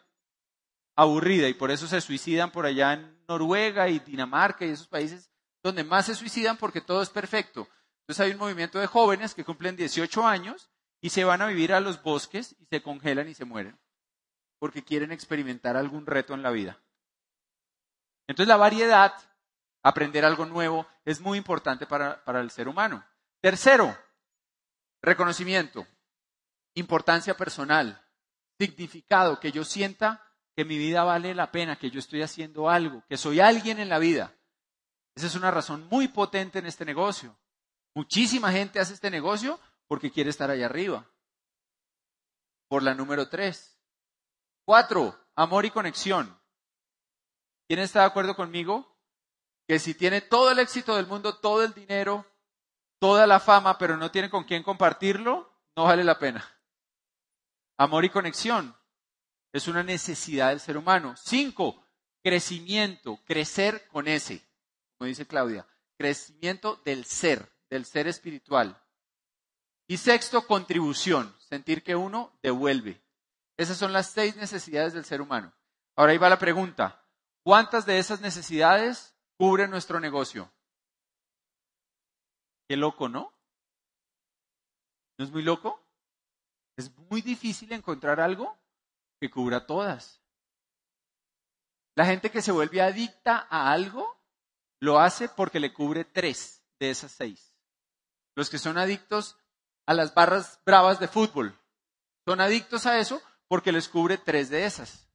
Aburrida 0.95 1.47
y 1.47 1.55
por 1.55 1.71
eso 1.71 1.87
se 1.87 1.99
suicidan 1.99 2.51
por 2.51 2.67
allá 2.67 2.93
en 2.93 3.25
Noruega 3.27 3.89
y 3.89 3.97
Dinamarca 3.97 4.65
y 4.65 4.69
esos 4.69 4.87
países 4.87 5.31
donde 5.63 5.83
más 5.83 6.05
se 6.05 6.13
suicidan 6.13 6.57
porque 6.57 6.79
todo 6.79 7.01
es 7.01 7.09
perfecto. 7.09 7.67
Entonces 8.01 8.23
hay 8.23 8.31
un 8.33 8.37
movimiento 8.37 8.79
de 8.79 8.85
jóvenes 8.85 9.33
que 9.33 9.43
cumplen 9.43 9.75
18 9.75 10.27
años 10.27 10.69
y 11.01 11.09
se 11.09 11.23
van 11.23 11.41
a 11.41 11.47
vivir 11.47 11.73
a 11.73 11.79
los 11.79 12.03
bosques 12.03 12.55
y 12.59 12.65
se 12.67 12.83
congelan 12.83 13.27
y 13.29 13.33
se 13.33 13.45
mueren 13.45 13.79
porque 14.59 14.83
quieren 14.83 15.11
experimentar 15.11 15.75
algún 15.75 16.05
reto 16.05 16.35
en 16.35 16.43
la 16.43 16.51
vida. 16.51 16.79
Entonces 18.27 18.47
la 18.47 18.57
variedad, 18.57 19.13
aprender 19.81 20.23
algo 20.23 20.45
nuevo, 20.45 20.87
es 21.05 21.19
muy 21.19 21.37
importante 21.37 21.85
para, 21.85 22.23
para 22.23 22.41
el 22.41 22.51
ser 22.51 22.67
humano. 22.67 23.05
Tercero, 23.41 23.97
reconocimiento, 25.01 25.85
importancia 26.75 27.35
personal, 27.35 28.05
significado, 28.59 29.39
que 29.39 29.51
yo 29.51 29.63
sienta 29.63 30.23
que 30.55 30.65
mi 30.65 30.77
vida 30.77 31.03
vale 31.03 31.33
la 31.33 31.51
pena, 31.51 31.77
que 31.77 31.89
yo 31.89 31.99
estoy 31.99 32.21
haciendo 32.21 32.69
algo, 32.69 33.03
que 33.09 33.17
soy 33.17 33.39
alguien 33.39 33.79
en 33.79 33.89
la 33.89 33.99
vida. 33.99 34.35
Esa 35.15 35.27
es 35.27 35.35
una 35.35 35.51
razón 35.51 35.87
muy 35.89 36.07
potente 36.07 36.59
en 36.59 36.65
este 36.65 36.85
negocio. 36.85 37.37
Muchísima 37.95 38.51
gente 38.51 38.79
hace 38.79 38.93
este 38.93 39.11
negocio 39.11 39.59
porque 39.87 40.11
quiere 40.11 40.29
estar 40.29 40.49
allá 40.49 40.65
arriba. 40.65 41.05
Por 42.67 42.81
la 42.81 42.95
número 42.95 43.29
tres. 43.29 43.77
Cuatro, 44.65 45.19
amor 45.35 45.65
y 45.65 45.71
conexión. 45.71 46.39
¿Quién 47.67 47.79
está 47.79 47.99
de 47.99 48.05
acuerdo 48.05 48.35
conmigo? 48.35 48.92
Que 49.68 49.80
si 49.80 49.93
tiene 49.93 50.22
todo 50.22 50.51
el 50.51 50.59
éxito 50.59 50.95
del 50.95 51.07
mundo, 51.07 51.36
todo 51.36 51.64
el 51.64 51.74
dinero, 51.74 52.26
toda 52.99 53.28
la 53.28 53.39
fama, 53.39 53.78
pero 53.78 53.97
no 53.97 54.11
tiene 54.11 54.30
con 54.30 54.43
quién 54.43 54.64
compartirlo, 54.64 55.51
no 55.76 55.84
vale 55.86 56.03
la 56.03 56.20
pena. 56.20 56.45
Amor 57.78 58.05
y 58.05 58.09
conexión. 58.09 58.76
Es 59.51 59.68
una 59.68 59.84
necesidad 59.84 60.49
del 60.49 60.59
ser 60.59 60.78
humano. 60.78 61.16
Cinco, 61.18 61.84
crecimiento, 62.24 63.20
crecer 63.26 63.88
con 63.88 64.07
ese, 64.07 64.41
como 64.97 65.07
dice 65.07 65.28
Claudia. 65.28 65.68
Crecimiento 65.97 66.82
del 66.86 67.05
ser, 67.05 67.51
del 67.70 67.86
ser 67.86 68.07
espiritual. 68.07 68.82
Y 69.88 69.97
sexto, 69.97 70.47
contribución, 70.47 71.36
sentir 71.39 71.84
que 71.84 71.95
uno 71.95 72.38
devuelve. 72.41 73.01
Esas 73.57 73.78
son 73.78 73.93
las 73.93 74.09
seis 74.09 74.36
necesidades 74.36 74.93
del 74.93 75.05
ser 75.05 75.22
humano. 75.22 75.53
Ahora 75.95 76.14
ahí 76.14 76.18
va 76.18 76.30
la 76.30 76.39
pregunta. 76.39 77.05
¿Cuántas 77.43 77.86
de 77.86 77.99
esas 77.99 78.22
necesidades 78.22 79.12
cubre 79.43 79.67
nuestro 79.67 79.99
negocio? 79.99 80.49
Qué 82.65 82.77
loco, 82.77 83.09
¿no? 83.09 83.33
¿No 85.17 85.25
es 85.25 85.31
muy 85.31 85.43
loco? 85.43 85.85
Es 86.77 86.97
muy 87.09 87.21
difícil 87.21 87.73
encontrar 87.73 88.21
algo 88.21 88.57
que 89.19 89.29
cubra 89.29 89.65
todas. 89.65 90.21
La 91.97 92.05
gente 92.05 92.31
que 92.31 92.41
se 92.41 92.53
vuelve 92.53 92.81
adicta 92.81 93.45
a 93.49 93.73
algo 93.73 94.17
lo 94.79 95.01
hace 95.01 95.27
porque 95.27 95.59
le 95.59 95.73
cubre 95.73 96.05
tres 96.05 96.63
de 96.79 96.91
esas 96.91 97.11
seis. 97.11 97.53
Los 98.37 98.49
que 98.49 98.59
son 98.59 98.77
adictos 98.77 99.37
a 99.85 99.93
las 99.93 100.13
barras 100.13 100.61
bravas 100.65 101.01
de 101.01 101.09
fútbol 101.09 101.53
son 102.25 102.39
adictos 102.39 102.85
a 102.85 102.97
eso 102.97 103.21
porque 103.49 103.73
les 103.73 103.89
cubre 103.89 104.17
tres 104.17 104.49
de 104.49 104.65
esas. 104.65 105.09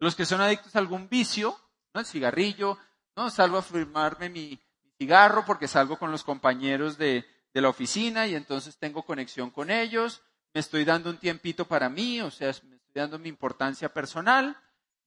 Los 0.00 0.16
que 0.16 0.24
son 0.24 0.40
adictos 0.40 0.74
a 0.74 0.78
algún 0.78 1.10
vicio, 1.10 1.54
¿no? 1.92 2.00
el 2.00 2.06
cigarrillo, 2.06 2.78
no 3.16 3.30
salgo 3.30 3.58
a 3.58 3.62
firmarme 3.62 4.28
mi, 4.28 4.60
cigarro 5.00 5.46
porque 5.46 5.66
salgo 5.66 5.98
con 5.98 6.10
los 6.10 6.24
compañeros 6.24 6.98
de, 6.98 7.24
la 7.54 7.68
oficina 7.70 8.26
y 8.26 8.34
entonces 8.34 8.78
tengo 8.78 9.02
conexión 9.02 9.50
con 9.50 9.70
ellos, 9.70 10.22
me 10.54 10.60
estoy 10.60 10.84
dando 10.84 11.10
un 11.10 11.18
tiempito 11.18 11.66
para 11.66 11.88
mí, 11.88 12.20
o 12.20 12.30
sea, 12.30 12.48
me 12.68 12.76
estoy 12.76 12.92
dando 12.94 13.18
mi 13.18 13.28
importancia 13.28 13.92
personal 13.92 14.56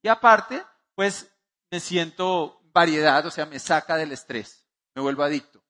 y 0.02 0.08
aparte, 0.08 0.62
pues 0.94 1.32
me 1.72 1.80
siento 1.80 2.60
variedad, 2.74 3.26
o 3.26 3.32
sea, 3.32 3.46
me 3.46 3.60
saca 3.60 3.96
del 3.96 4.12
estrés, 4.12 4.66
me 4.94 5.02
vuelvo 5.02 5.24
adicto. 5.24 5.64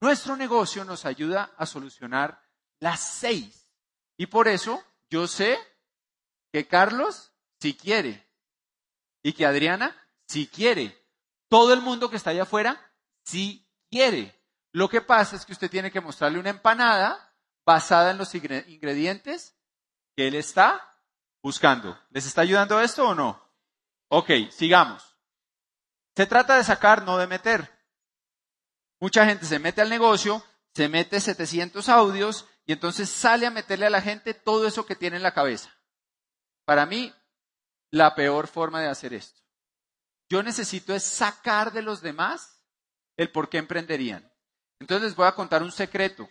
Nuestro 0.00 0.36
negocio 0.36 0.84
nos 0.84 1.04
ayuda 1.04 1.52
a 1.58 1.66
solucionar 1.66 2.40
las 2.80 3.00
seis 3.00 3.72
y 4.16 4.26
por 4.26 4.48
eso 4.48 4.82
yo 5.10 5.26
sé 5.26 5.58
que 6.52 6.66
Carlos 6.66 7.32
si 7.60 7.74
quiere 7.74 8.26
y 9.22 9.32
que 9.32 9.44
Adriana 9.44 9.94
si 10.26 10.46
quiere. 10.46 11.05
Todo 11.48 11.72
el 11.72 11.80
mundo 11.80 12.10
que 12.10 12.16
está 12.16 12.30
allá 12.30 12.42
afuera 12.42 12.80
si 13.24 13.68
quiere. 13.90 14.34
Lo 14.72 14.88
que 14.88 15.00
pasa 15.00 15.36
es 15.36 15.46
que 15.46 15.52
usted 15.52 15.70
tiene 15.70 15.90
que 15.90 16.00
mostrarle 16.00 16.38
una 16.38 16.50
empanada 16.50 17.34
basada 17.64 18.10
en 18.10 18.18
los 18.18 18.34
ingredientes 18.34 19.56
que 20.16 20.28
él 20.28 20.34
está 20.34 21.00
buscando. 21.42 21.98
¿Les 22.10 22.26
está 22.26 22.42
ayudando 22.42 22.80
esto 22.80 23.08
o 23.08 23.14
no? 23.14 23.42
Ok, 24.08 24.30
sigamos. 24.50 25.16
Se 26.16 26.26
trata 26.26 26.56
de 26.56 26.64
sacar, 26.64 27.02
no 27.04 27.18
de 27.18 27.26
meter. 27.26 27.70
Mucha 29.00 29.26
gente 29.26 29.44
se 29.44 29.58
mete 29.58 29.82
al 29.82 29.90
negocio, 29.90 30.42
se 30.74 30.88
mete 30.88 31.20
700 31.20 31.88
audios 31.88 32.46
y 32.64 32.72
entonces 32.72 33.08
sale 33.08 33.46
a 33.46 33.50
meterle 33.50 33.86
a 33.86 33.90
la 33.90 34.00
gente 34.00 34.34
todo 34.34 34.66
eso 34.66 34.86
que 34.86 34.96
tiene 34.96 35.16
en 35.16 35.22
la 35.22 35.34
cabeza. 35.34 35.70
Para 36.64 36.86
mí, 36.86 37.14
la 37.90 38.14
peor 38.14 38.48
forma 38.48 38.80
de 38.80 38.88
hacer 38.88 39.14
esto. 39.14 39.40
Yo 40.30 40.42
necesito 40.42 40.94
es 40.94 41.04
sacar 41.04 41.72
de 41.72 41.82
los 41.82 42.00
demás 42.00 42.62
el 43.16 43.30
por 43.30 43.48
qué 43.48 43.58
emprenderían. 43.58 44.30
Entonces 44.80 45.08
les 45.08 45.16
voy 45.16 45.26
a 45.26 45.34
contar 45.34 45.62
un 45.62 45.72
secreto. 45.72 46.28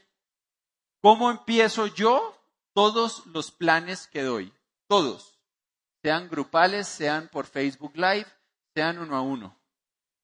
¿Cómo 1.01 1.31
empiezo 1.31 1.87
yo 1.87 2.37
todos 2.73 3.25
los 3.27 3.51
planes 3.51 4.07
que 4.07 4.23
doy? 4.23 4.53
Todos. 4.87 5.39
Sean 6.03 6.29
grupales, 6.29 6.87
sean 6.87 7.29
por 7.29 7.47
Facebook 7.47 7.95
Live, 7.95 8.27
sean 8.75 8.99
uno 8.99 9.15
a 9.15 9.21
uno. 9.21 9.59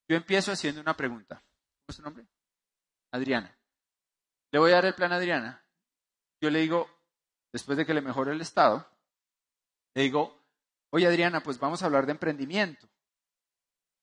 Yo 0.10 0.18
empiezo 0.18 0.52
haciendo 0.52 0.82
una 0.82 0.96
pregunta. 0.96 1.36
¿Cómo 1.36 1.86
es 1.88 1.96
su 1.96 2.02
nombre? 2.02 2.28
Adriana. 3.12 3.58
Le 4.52 4.60
voy 4.60 4.72
a 4.72 4.76
dar 4.76 4.86
el 4.86 4.96
plan 4.96 5.14
a 5.14 5.16
Adriana. 5.16 5.66
Yo 6.42 6.50
le 6.50 6.60
digo, 6.60 6.90
después 7.54 7.78
de 7.78 7.86
que 7.86 7.94
le 7.94 8.02
mejore 8.02 8.34
el 8.34 8.42
estado, 8.42 8.86
le 9.96 10.04
digo, 10.04 10.38
oye 10.92 11.08
Adriana, 11.08 11.42
pues 11.42 11.60
vamos 11.60 11.82
a 11.82 11.86
hablar 11.86 12.06
de 12.06 12.12
emprendimiento. 12.14 12.90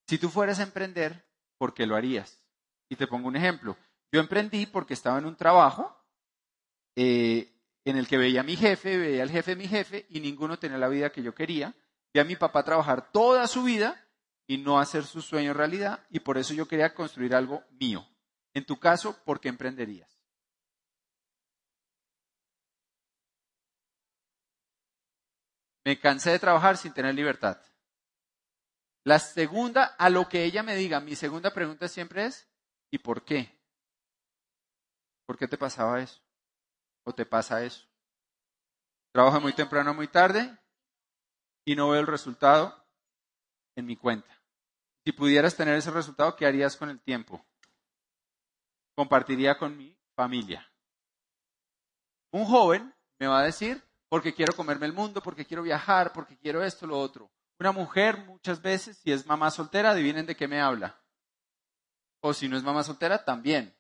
Si 0.09 0.17
tú 0.19 0.31
fueras 0.31 0.59
a 0.59 0.63
emprender, 0.63 1.23
¿por 1.59 1.75
qué 1.75 1.87
lo 1.87 1.95
harías? 1.95 2.43
Y 2.89 2.97
te 2.97 3.07
pongo 3.07 3.29
un 3.29 3.37
ejemplo. 3.37 3.77
Yo 4.11 4.21
emprendí 4.21 4.65
porque 4.65 4.95
estaba 4.95 5.19
en 5.19 5.27
un 5.27 5.37
trabajo 5.37 5.95
eh, 6.97 7.53
en 7.85 7.97
el 7.97 8.09
que 8.09 8.17
veía 8.17 8.41
a 8.41 8.45
mi 8.45 8.57
jefe, 8.57 8.97
veía 8.97 9.23
al 9.23 9.31
jefe 9.31 9.51
de 9.51 9.57
mi 9.57 9.69
jefe 9.69 10.07
y 10.09 10.21
ninguno 10.21 10.59
tenía 10.59 10.79
la 10.79 10.89
vida 10.89 11.13
que 11.13 11.23
yo 11.23 11.35
quería. 11.35 11.75
Vi 12.15 12.21
a 12.21 12.25
mi 12.25 12.37
papá 12.37 12.65
trabajar 12.65 13.13
toda 13.13 13.47
su 13.47 13.65
vida 13.65 14.03
y 14.47 14.57
no 14.57 14.81
hacer 14.81 15.05
sus 15.05 15.27
sueños 15.27 15.55
realidad 15.55 16.03
y 16.09 16.21
por 16.21 16.39
eso 16.39 16.55
yo 16.55 16.67
quería 16.67 16.95
construir 16.95 17.35
algo 17.35 17.63
mío. 17.79 18.09
En 18.55 18.65
tu 18.65 18.81
caso, 18.81 19.15
¿por 19.27 19.41
qué 19.41 19.51
emprenderías? 19.51 20.09
Me 25.85 26.01
cansé 26.01 26.31
de 26.31 26.39
trabajar 26.39 26.79
sin 26.79 26.95
tener 26.95 27.15
libertad. 27.15 27.61
La 29.09 29.19
segunda, 29.19 29.85
a 29.97 30.11
lo 30.11 30.29
que 30.29 30.45
ella 30.45 30.63
me 30.63 30.77
diga, 30.77 31.01
mi 31.01 31.17
segunda 31.17 31.51
pregunta 31.55 31.89
siempre 31.89 32.27
es, 32.27 32.47
¿y 32.91 32.99
por 32.99 33.25
qué? 33.25 33.59
¿Por 35.25 35.39
qué 35.39 35.49
te 35.49 35.57
pasaba 35.57 36.03
eso? 36.03 36.21
¿O 37.07 37.15
te 37.15 37.25
pasa 37.25 37.65
eso? 37.65 37.89
Trabajo 39.11 39.41
muy 39.41 39.55
temprano, 39.55 39.95
muy 39.95 40.09
tarde 40.09 40.55
y 41.65 41.75
no 41.75 41.89
veo 41.89 42.03
el 42.03 42.07
resultado 42.07 42.87
en 43.77 43.87
mi 43.87 43.97
cuenta. 43.97 44.29
Si 45.07 45.13
pudieras 45.13 45.57
tener 45.57 45.77
ese 45.77 45.91
resultado, 45.91 46.37
¿qué 46.37 46.45
harías 46.45 46.77
con 46.77 46.91
el 46.91 47.01
tiempo? 47.01 47.43
Compartiría 48.95 49.57
con 49.57 49.75
mi 49.75 49.99
familia. 50.17 50.71
Un 52.31 52.45
joven 52.45 52.95
me 53.19 53.27
va 53.27 53.41
a 53.41 53.45
decir, 53.45 53.83
porque 54.11 54.35
quiero 54.35 54.55
comerme 54.55 54.85
el 54.85 54.93
mundo, 54.93 55.23
porque 55.23 55.47
quiero 55.47 55.63
viajar, 55.63 56.13
porque 56.13 56.37
quiero 56.37 56.63
esto, 56.63 56.87
lo 56.87 56.99
otro. 56.99 57.31
Una 57.59 57.73
mujer 57.73 58.19
muchas 58.27 58.63
veces, 58.63 58.99
si 58.99 59.13
es 59.13 59.27
mamá 59.27 59.51
soltera, 59.51 59.91
adivinen 59.91 60.27
de 60.27 60.37
qué 60.37 60.47
me 60.47 60.61
habla. 60.61 61.01
O 62.21 62.33
si 62.33 62.49
no 62.49 62.57
es 62.57 62.63
mamá 62.63 62.83
soltera, 62.85 63.25
también. 63.25 63.77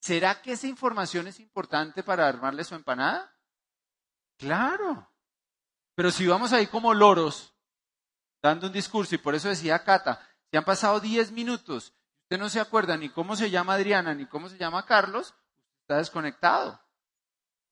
¿Será 0.00 0.40
que 0.40 0.52
esa 0.52 0.66
información 0.66 1.26
es 1.26 1.40
importante 1.40 2.02
para 2.02 2.28
armarle 2.28 2.64
su 2.64 2.74
empanada? 2.74 3.34
Claro. 4.38 5.10
Pero 5.94 6.10
si 6.10 6.26
vamos 6.26 6.52
ahí 6.52 6.66
como 6.66 6.94
loros, 6.94 7.54
dando 8.42 8.66
un 8.66 8.72
discurso, 8.72 9.14
y 9.14 9.18
por 9.18 9.34
eso 9.34 9.48
decía 9.48 9.82
Cata, 9.84 10.26
si 10.50 10.56
han 10.56 10.64
pasado 10.64 11.00
10 11.00 11.32
minutos, 11.32 11.94
usted 12.22 12.38
no 12.38 12.48
se 12.48 12.60
acuerda 12.60 12.96
ni 12.96 13.08
cómo 13.08 13.36
se 13.36 13.50
llama 13.50 13.74
Adriana, 13.74 14.14
ni 14.14 14.26
cómo 14.26 14.48
se 14.48 14.58
llama 14.58 14.86
Carlos, 14.86 15.34
está 15.80 15.96
desconectado. 15.96 16.80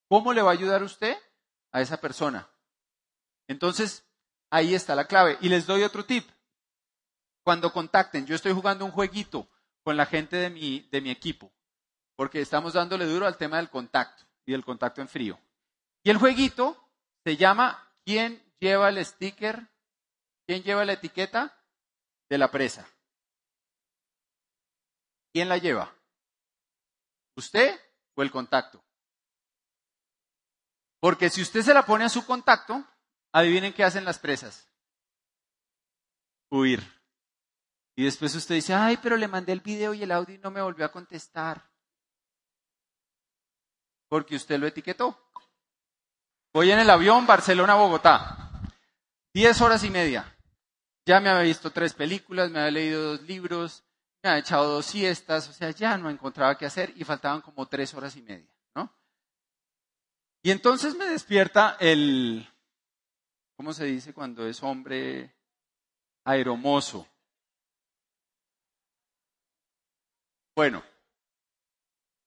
¿Cómo 0.08 0.32
le 0.32 0.42
va 0.42 0.50
a 0.50 0.54
ayudar 0.54 0.82
usted? 0.82 1.16
a 1.74 1.80
esa 1.80 2.00
persona. 2.00 2.48
Entonces, 3.48 4.06
ahí 4.54 4.74
está 4.74 4.94
la 4.94 5.06
clave. 5.06 5.36
Y 5.40 5.48
les 5.48 5.66
doy 5.66 5.82
otro 5.82 6.04
tip. 6.04 6.28
Cuando 7.42 7.72
contacten, 7.72 8.24
yo 8.24 8.36
estoy 8.36 8.52
jugando 8.52 8.84
un 8.84 8.92
jueguito 8.92 9.48
con 9.82 9.96
la 9.96 10.06
gente 10.06 10.36
de 10.36 10.48
mi, 10.48 10.88
de 10.90 11.00
mi 11.00 11.10
equipo, 11.10 11.52
porque 12.16 12.40
estamos 12.40 12.72
dándole 12.72 13.04
duro 13.04 13.26
al 13.26 13.36
tema 13.36 13.58
del 13.58 13.68
contacto 13.68 14.24
y 14.46 14.52
del 14.52 14.64
contacto 14.64 15.02
en 15.02 15.08
frío. 15.08 15.38
Y 16.04 16.10
el 16.10 16.16
jueguito 16.16 16.88
se 17.24 17.36
llama 17.36 17.92
¿Quién 18.04 18.42
lleva 18.60 18.88
el 18.88 19.04
sticker? 19.04 19.68
¿Quién 20.46 20.62
lleva 20.62 20.84
la 20.84 20.94
etiqueta 20.94 21.60
de 22.30 22.38
la 22.38 22.50
presa? 22.50 22.88
¿Quién 25.32 25.48
la 25.48 25.58
lleva? 25.58 25.92
¿Usted 27.36 27.78
o 28.14 28.22
el 28.22 28.30
contacto? 28.30 28.82
Porque 31.00 31.28
si 31.28 31.42
usted 31.42 31.62
se 31.62 31.74
la 31.74 31.84
pone 31.84 32.04
a 32.04 32.08
su 32.08 32.24
contacto, 32.24 32.86
adivinen 33.34 33.72
qué 33.72 33.82
hacen 33.82 34.04
las 34.04 34.18
presas. 34.18 34.68
Huir. 36.50 36.82
Y 37.96 38.04
después 38.04 38.34
usted 38.34 38.54
dice, 38.54 38.72
ay, 38.74 38.96
pero 39.02 39.16
le 39.16 39.28
mandé 39.28 39.52
el 39.52 39.60
video 39.60 39.92
y 39.92 40.02
el 40.02 40.12
audio 40.12 40.36
y 40.36 40.38
no 40.38 40.50
me 40.50 40.62
volvió 40.62 40.86
a 40.86 40.92
contestar. 40.92 41.68
Porque 44.08 44.36
usted 44.36 44.58
lo 44.58 44.68
etiquetó. 44.68 45.18
Voy 46.52 46.70
en 46.70 46.78
el 46.78 46.88
avión 46.88 47.26
Barcelona-Bogotá. 47.26 48.62
Diez 49.32 49.60
horas 49.60 49.82
y 49.82 49.90
media. 49.90 50.32
Ya 51.04 51.18
me 51.18 51.28
había 51.28 51.42
visto 51.42 51.72
tres 51.72 51.92
películas, 51.92 52.50
me 52.50 52.60
había 52.60 52.70
leído 52.70 53.02
dos 53.02 53.22
libros, 53.22 53.82
me 54.22 54.30
había 54.30 54.40
echado 54.40 54.72
dos 54.72 54.86
siestas, 54.86 55.48
o 55.48 55.52
sea, 55.52 55.70
ya 55.70 55.98
no 55.98 56.08
encontraba 56.08 56.56
qué 56.56 56.66
hacer 56.66 56.92
y 56.96 57.04
faltaban 57.04 57.40
como 57.40 57.66
tres 57.66 57.92
horas 57.94 58.16
y 58.16 58.22
media. 58.22 58.48
Y 60.46 60.50
entonces 60.50 60.94
me 60.94 61.06
despierta 61.06 61.78
el, 61.80 62.46
¿cómo 63.64 63.72
se 63.72 63.86
dice 63.86 64.12
cuando 64.12 64.46
es 64.46 64.62
hombre 64.62 65.34
aeromoso? 66.22 67.08
Bueno, 70.54 70.84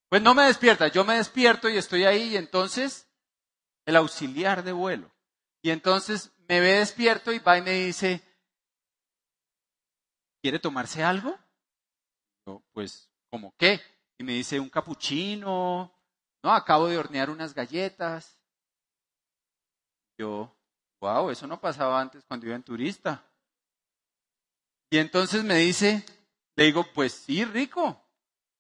pues 0.10 0.20
no 0.24 0.34
me 0.34 0.46
despierta, 0.46 0.88
yo 0.88 1.06
me 1.06 1.18
despierto 1.18 1.70
y 1.70 1.78
estoy 1.78 2.06
ahí 2.06 2.30
y 2.30 2.38
entonces 2.38 3.08
el 3.86 3.98
auxiliar 3.98 4.64
de 4.64 4.72
vuelo. 4.72 5.12
Y 5.62 5.70
entonces 5.70 6.32
me 6.50 6.60
ve 6.60 6.80
despierto 6.80 7.32
y 7.32 7.38
va 7.38 7.60
y 7.60 7.62
me 7.62 7.74
dice, 7.86 8.20
¿quiere 10.42 10.58
tomarse 10.58 11.04
algo? 11.04 11.38
Yo, 12.48 12.64
pues, 12.74 13.12
¿cómo 13.30 13.54
qué? 13.60 13.80
Y 14.18 14.24
me 14.24 14.34
dice, 14.34 14.60
un 14.60 14.72
capuchino, 14.72 15.94
no, 16.42 16.52
acabo 16.52 16.88
de 16.88 16.98
hornear 16.98 17.30
unas 17.30 17.54
galletas. 17.54 18.42
Yo, 20.18 20.57
wow, 21.00 21.30
eso 21.30 21.48
no 21.48 21.60
pasaba 21.60 22.00
antes 22.00 22.24
cuando 22.26 22.46
iba 22.46 22.56
en 22.56 22.64
turista. 22.64 23.24
Y 24.90 24.98
entonces 24.98 25.44
me 25.44 25.56
dice, 25.56 26.06
le 26.56 26.66
digo, 26.66 26.86
pues 26.94 27.14
sí, 27.14 27.44
rico. 27.46 28.02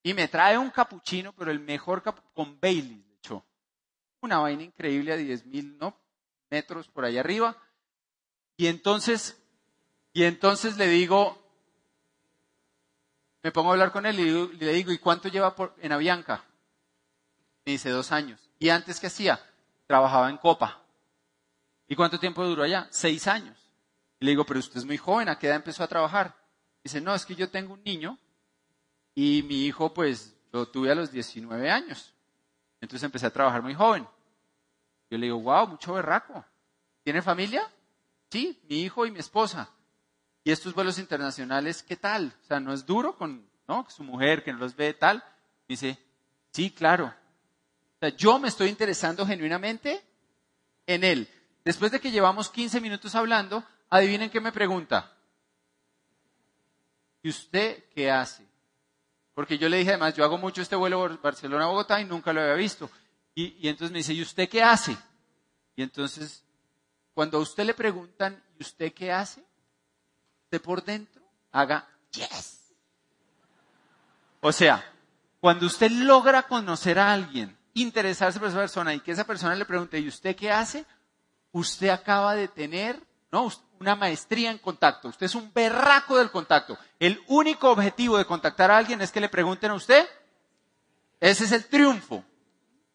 Y 0.03 0.13
me 0.13 0.27
trae 0.27 0.57
un 0.57 0.69
capuchino, 0.69 1.33
pero 1.33 1.51
el 1.51 1.59
mejor 1.59 2.03
con 2.33 2.59
Bailey, 2.59 3.03
le 3.07 3.15
echó. 3.15 3.43
Una 4.21 4.39
vaina 4.39 4.63
increíble 4.63 5.13
a 5.13 5.17
10 5.17 5.45
mil 5.45 5.77
¿no? 5.77 5.97
metros 6.49 6.87
por 6.87 7.05
allá 7.05 7.21
arriba. 7.21 7.57
Y 8.55 8.67
entonces, 8.67 9.37
y 10.13 10.23
entonces 10.23 10.77
le 10.77 10.87
digo, 10.87 11.37
me 13.43 13.51
pongo 13.51 13.69
a 13.69 13.73
hablar 13.73 13.91
con 13.91 14.05
él 14.05 14.19
y 14.19 14.57
le 14.57 14.73
digo, 14.73 14.91
¿y 14.91 14.97
cuánto 14.97 15.29
lleva 15.29 15.55
en 15.79 15.91
Avianca? 15.91 16.43
Me 17.65 17.73
dice, 17.73 17.89
dos 17.89 18.11
años. 18.11 18.49
¿Y 18.59 18.69
antes 18.69 18.99
qué 18.99 19.07
hacía? 19.07 19.39
Trabajaba 19.85 20.29
en 20.29 20.37
Copa. 20.37 20.81
¿Y 21.87 21.95
cuánto 21.95 22.19
tiempo 22.19 22.45
duró 22.45 22.63
allá? 22.63 22.87
Seis 22.91 23.27
años. 23.27 23.57
Y 24.19 24.25
le 24.25 24.31
digo, 24.31 24.45
pero 24.45 24.59
usted 24.59 24.77
es 24.77 24.85
muy 24.85 24.97
joven, 24.97 25.29
¿a 25.29 25.37
qué 25.37 25.47
edad 25.47 25.57
empezó 25.57 25.83
a 25.83 25.87
trabajar? 25.87 26.35
Dice, 26.83 27.01
no, 27.01 27.13
es 27.13 27.25
que 27.25 27.35
yo 27.35 27.49
tengo 27.49 27.73
un 27.73 27.83
niño 27.83 28.17
y 29.13 29.43
mi 29.43 29.65
hijo 29.65 29.93
pues 29.93 30.35
lo 30.51 30.67
tuve 30.67 30.91
a 30.91 30.95
los 30.95 31.11
19 31.11 31.69
años. 31.69 32.13
Entonces 32.81 33.03
empecé 33.03 33.25
a 33.25 33.33
trabajar 33.33 33.61
muy 33.61 33.73
joven. 33.73 34.07
Yo 35.09 35.17
le 35.17 35.27
digo, 35.27 35.39
wow, 35.39 35.67
mucho 35.67 35.93
berraco. 35.93 36.45
¿Tiene 37.03 37.21
familia? 37.21 37.69
Sí, 38.29 38.59
mi 38.69 38.81
hijo 38.81 39.05
y 39.05 39.11
mi 39.11 39.19
esposa. 39.19 39.69
¿Y 40.43 40.51
estos 40.51 40.73
vuelos 40.73 40.99
internacionales 40.99 41.83
qué 41.83 41.95
tal? 41.95 42.33
O 42.43 42.45
sea, 42.45 42.59
¿no 42.59 42.73
es 42.73 42.85
duro 42.85 43.15
con 43.15 43.47
¿no? 43.67 43.85
su 43.89 44.03
mujer 44.03 44.43
que 44.43 44.53
no 44.53 44.59
los 44.59 44.75
ve 44.75 44.93
tal? 44.93 45.23
Dice, 45.67 45.97
sí, 46.51 46.71
claro. 46.71 47.05
O 47.05 47.99
sea, 47.99 48.09
yo 48.09 48.39
me 48.39 48.47
estoy 48.47 48.69
interesando 48.69 49.25
genuinamente 49.25 50.01
en 50.85 51.03
él. 51.03 51.27
Después 51.67 51.91
de 51.91 51.99
que 51.99 52.11
llevamos 52.11 52.49
15 52.49 52.79
minutos 52.79 53.13
hablando, 53.13 53.61
adivinen 53.89 54.29
qué 54.29 54.39
me 54.39 54.53
pregunta. 54.53 55.11
¿Y 57.21 57.27
usted 57.27 57.83
qué 57.93 58.09
hace? 58.09 58.47
Porque 59.33 59.57
yo 59.57 59.67
le 59.67 59.75
dije, 59.75 59.89
además, 59.89 60.13
yo 60.13 60.23
hago 60.23 60.37
mucho 60.37 60.61
este 60.61 60.77
vuelo 60.77 61.19
Barcelona-Bogotá 61.21 61.99
y 61.99 62.05
nunca 62.05 62.31
lo 62.31 62.39
había 62.39 62.53
visto. 62.53 62.89
Y, 63.35 63.67
entonces 63.67 63.91
me 63.91 63.97
dice, 63.97 64.13
¿y 64.13 64.21
usted 64.21 64.47
qué 64.47 64.63
hace? 64.63 64.97
Y 65.75 65.83
entonces, 65.83 66.41
cuando 67.13 67.37
a 67.37 67.41
usted 67.41 67.65
le 67.65 67.73
preguntan, 67.73 68.41
¿y 68.57 68.63
usted 68.63 68.93
qué 68.93 69.11
hace? 69.11 69.43
Usted 70.45 70.61
por 70.61 70.81
dentro 70.81 71.21
haga, 71.51 71.85
yes. 72.11 72.61
O 74.39 74.53
sea, 74.53 74.89
cuando 75.41 75.65
usted 75.65 75.91
logra 75.91 76.43
conocer 76.43 76.97
a 76.97 77.11
alguien, 77.11 77.57
interesarse 77.73 78.39
por 78.39 78.47
esa 78.47 78.59
persona 78.59 78.93
y 78.93 79.01
que 79.01 79.11
esa 79.11 79.27
persona 79.27 79.53
le 79.53 79.65
pregunte, 79.65 79.99
¿y 79.99 80.07
usted 80.07 80.33
qué 80.33 80.49
hace? 80.49 80.85
Usted 81.57 81.89
acaba 81.89 82.35
de 82.35 82.47
tener, 82.47 83.01
¿no? 83.31 83.51
una 83.79 83.95
maestría 83.95 84.51
en 84.51 84.59
contacto. 84.59 85.07
Usted 85.07 85.25
es 85.25 85.33
un 85.33 85.51
berraco 85.53 86.17
del 86.17 86.29
contacto. 86.29 86.77
El 86.99 87.19
único 87.27 87.71
objetivo 87.71 88.17
de 88.17 88.25
contactar 88.25 88.69
a 88.69 88.77
alguien 88.77 89.01
es 89.01 89.11
que 89.11 89.19
le 89.19 89.27
pregunten 89.27 89.71
a 89.71 89.75
usted. 89.75 90.07
Ese 91.19 91.45
es 91.45 91.51
el 91.51 91.65
triunfo. 91.65 92.23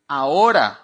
Ahora, 0.07 0.81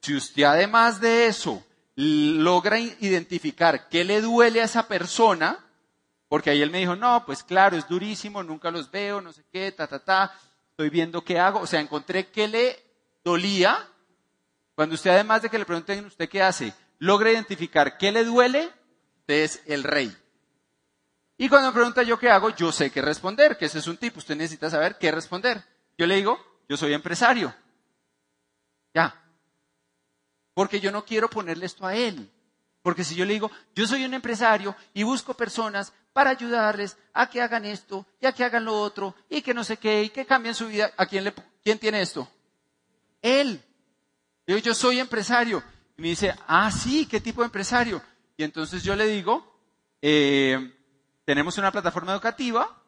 si 0.00 0.16
usted 0.16 0.44
además 0.44 1.00
de 1.00 1.26
eso 1.26 1.62
logra 1.96 2.78
identificar 2.78 3.90
qué 3.90 4.04
le 4.04 4.22
duele 4.22 4.62
a 4.62 4.64
esa 4.64 4.88
persona, 4.88 5.58
porque 6.28 6.48
ahí 6.48 6.62
él 6.62 6.70
me 6.70 6.78
dijo, 6.78 6.96
no, 6.96 7.26
pues 7.26 7.42
claro, 7.42 7.76
es 7.76 7.88
durísimo, 7.88 8.42
nunca 8.42 8.70
los 8.70 8.90
veo, 8.90 9.20
no 9.20 9.34
sé 9.34 9.44
qué, 9.52 9.70
ta, 9.72 9.86
ta, 9.86 9.98
ta, 9.98 10.32
estoy 10.70 10.88
viendo 10.88 11.22
qué 11.22 11.38
hago, 11.38 11.60
o 11.60 11.66
sea, 11.66 11.80
encontré 11.80 12.28
qué 12.28 12.48
le 12.48 12.82
dolía. 13.22 13.86
Cuando 14.74 14.94
usted 14.94 15.10
además 15.10 15.42
de 15.42 15.50
que 15.50 15.58
le 15.58 15.66
pregunten 15.66 16.06
usted 16.06 16.28
qué 16.28 16.40
hace, 16.40 16.72
logra 16.98 17.32
identificar 17.32 17.98
qué 17.98 18.12
le 18.12 18.24
duele, 18.24 18.70
es 19.26 19.62
el 19.66 19.84
rey. 19.84 20.16
Y 21.36 21.48
cuando 21.48 21.68
me 21.68 21.74
pregunta 21.74 22.02
yo 22.02 22.18
qué 22.18 22.30
hago, 22.30 22.50
yo 22.50 22.72
sé 22.72 22.90
qué 22.90 23.00
responder, 23.00 23.56
que 23.56 23.66
ese 23.66 23.78
es 23.78 23.86
un 23.86 23.96
tipo, 23.96 24.18
usted 24.18 24.36
necesita 24.36 24.70
saber 24.70 24.98
qué 24.98 25.12
responder. 25.12 25.62
Yo 25.96 26.06
le 26.06 26.16
digo, 26.16 26.38
yo 26.68 26.76
soy 26.76 26.94
empresario. 26.94 27.54
Ya. 28.94 29.14
Porque 30.54 30.80
yo 30.80 30.90
no 30.90 31.04
quiero 31.04 31.30
ponerle 31.30 31.66
esto 31.66 31.86
a 31.86 31.94
él. 31.94 32.28
Porque 32.82 33.04
si 33.04 33.14
yo 33.14 33.24
le 33.24 33.34
digo, 33.34 33.50
yo 33.74 33.86
soy 33.86 34.04
un 34.04 34.14
empresario 34.14 34.74
y 34.94 35.02
busco 35.02 35.34
personas 35.34 35.92
para 36.12 36.30
ayudarles 36.30 36.96
a 37.12 37.28
que 37.28 37.40
hagan 37.40 37.64
esto 37.64 38.06
y 38.20 38.26
a 38.26 38.32
que 38.32 38.44
hagan 38.44 38.64
lo 38.64 38.80
otro 38.80 39.14
y 39.28 39.42
que 39.42 39.54
no 39.54 39.62
sé 39.62 39.76
qué 39.76 40.02
y 40.02 40.08
que 40.08 40.26
cambien 40.26 40.54
su 40.54 40.66
vida, 40.66 40.90
¿a 40.96 41.06
quién, 41.06 41.24
le, 41.24 41.34
quién 41.62 41.78
tiene 41.78 42.00
esto? 42.00 42.28
Él. 43.22 43.62
Yo, 44.46 44.56
yo 44.58 44.74
soy 44.74 44.98
empresario. 44.98 45.62
Y 45.98 46.02
me 46.02 46.08
dice, 46.08 46.32
ah, 46.46 46.70
sí, 46.70 47.06
¿qué 47.06 47.20
tipo 47.20 47.40
de 47.40 47.46
empresario? 47.46 48.00
Y 48.36 48.44
entonces 48.44 48.84
yo 48.84 48.94
le 48.94 49.06
digo, 49.06 49.60
eh, 50.00 50.72
tenemos 51.24 51.58
una 51.58 51.72
plataforma 51.72 52.12
educativa 52.12 52.80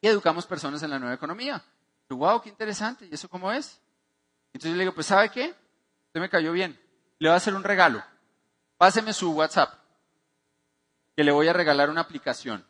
y 0.00 0.06
educamos 0.06 0.46
personas 0.46 0.80
en 0.84 0.90
la 0.90 1.00
nueva 1.00 1.16
economía. 1.16 1.60
Y, 2.08 2.14
wow, 2.14 2.40
qué 2.40 2.48
interesante. 2.48 3.08
¿Y 3.10 3.14
eso 3.14 3.28
cómo 3.28 3.50
es? 3.50 3.80
Entonces 4.52 4.70
yo 4.70 4.76
le 4.76 4.84
digo, 4.84 4.94
pues 4.94 5.08
¿sabe 5.08 5.30
qué? 5.30 5.52
Usted 6.06 6.20
me 6.20 6.30
cayó 6.30 6.52
bien. 6.52 6.78
Le 7.18 7.28
voy 7.28 7.34
a 7.34 7.38
hacer 7.38 7.54
un 7.54 7.64
regalo. 7.64 8.04
Páseme 8.76 9.12
su 9.12 9.32
WhatsApp, 9.32 9.74
que 11.16 11.24
le 11.24 11.32
voy 11.32 11.48
a 11.48 11.52
regalar 11.52 11.90
una 11.90 12.02
aplicación. 12.02 12.64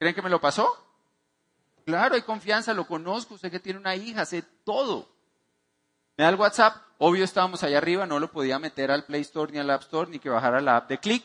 ¿Creen 0.00 0.16
que 0.16 0.22
me 0.22 0.30
lo 0.30 0.40
pasó? 0.40 0.68
Claro, 1.84 2.16
hay 2.16 2.22
confianza, 2.22 2.74
lo 2.74 2.88
conozco, 2.88 3.38
sé 3.38 3.52
que 3.52 3.60
tiene 3.60 3.78
una 3.78 3.94
hija, 3.94 4.26
sé 4.26 4.42
todo. 4.42 5.15
Me 6.16 6.24
da 6.24 6.30
el 6.30 6.36
WhatsApp, 6.36 6.76
obvio 6.98 7.24
estábamos 7.24 7.62
allá 7.62 7.78
arriba, 7.78 8.06
no 8.06 8.18
lo 8.18 8.30
podía 8.30 8.58
meter 8.58 8.90
al 8.90 9.04
Play 9.04 9.22
Store 9.22 9.52
ni 9.52 9.58
al 9.58 9.70
App 9.70 9.82
Store, 9.82 10.10
ni 10.10 10.18
que 10.18 10.30
bajara 10.30 10.60
la 10.60 10.76
app 10.76 10.88
de 10.88 10.98
Click. 10.98 11.24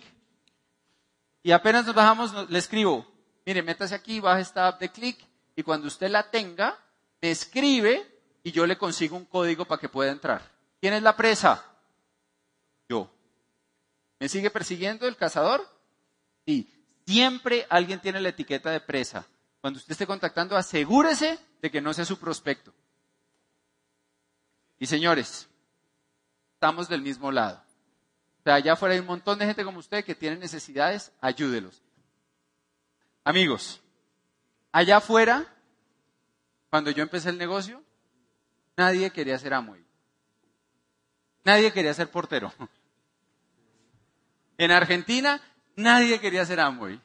Y 1.44 1.52
apenas 1.52 1.86
nos 1.86 1.96
bajamos, 1.96 2.50
le 2.50 2.60
escribo, 2.60 3.06
mire, 3.46 3.64
métase 3.64 3.96
aquí, 3.96 4.20
baja 4.20 4.40
esta 4.40 4.68
app 4.68 4.80
de 4.80 4.90
Click, 4.90 5.26
y 5.56 5.64
cuando 5.64 5.88
usted 5.88 6.10
la 6.10 6.30
tenga, 6.30 6.78
me 7.22 7.32
escribe 7.32 8.06
y 8.44 8.52
yo 8.52 8.66
le 8.66 8.78
consigo 8.78 9.16
un 9.16 9.26
código 9.26 9.66
para 9.66 9.80
que 9.80 9.90
pueda 9.90 10.12
entrar. 10.12 10.42
¿Quién 10.80 10.94
es 10.94 11.04
la 11.04 11.16
presa? 11.16 11.64
Yo. 12.90 13.10
¿Me 14.20 14.28
sigue 14.28 14.50
persiguiendo 14.50 15.08
el 15.08 15.16
cazador? 15.16 15.68
Sí. 16.46 16.68
Siempre 17.06 17.66
alguien 17.70 18.00
tiene 18.00 18.20
la 18.20 18.30
etiqueta 18.30 18.72
de 18.72 18.82
presa. 18.82 19.26
Cuando 19.62 19.78
usted 19.78 19.92
esté 19.92 20.08
contactando, 20.08 20.58
asegúrese 20.58 21.40
de 21.62 21.72
que 21.72 21.82
no 21.82 21.94
sea 21.94 22.06
su 22.06 22.18
prospecto. 22.18 22.74
Y 24.82 24.88
señores, 24.88 25.48
estamos 26.56 26.90
del 26.90 27.04
mismo 27.04 27.32
lado. 27.32 27.64
O 28.40 28.44
sea, 28.44 28.56
allá 28.56 28.74
afuera 28.74 28.96
hay 28.96 29.00
un 29.00 29.06
montón 29.06 29.38
de 29.38 29.46
gente 29.46 29.64
como 29.64 29.78
usted 29.78 30.04
que 30.04 30.16
tiene 30.16 30.38
necesidades, 30.38 31.12
ayúdelos. 31.22 31.84
Amigos, 33.24 33.80
allá 34.72 34.98
afuera, 34.98 35.46
cuando 36.72 36.90
yo 36.90 37.04
empecé 37.04 37.30
el 37.30 37.38
negocio, 37.38 37.84
nadie 38.76 39.12
quería 39.12 39.38
ser 39.38 39.54
amo. 39.54 39.78
Nadie 41.44 41.72
quería 41.72 41.94
ser 41.94 42.10
portero. 42.10 42.52
En 44.58 44.72
Argentina, 44.72 45.42
nadie 45.76 46.20
quería 46.20 46.46
ser 46.46 46.60
Amway. 46.60 47.02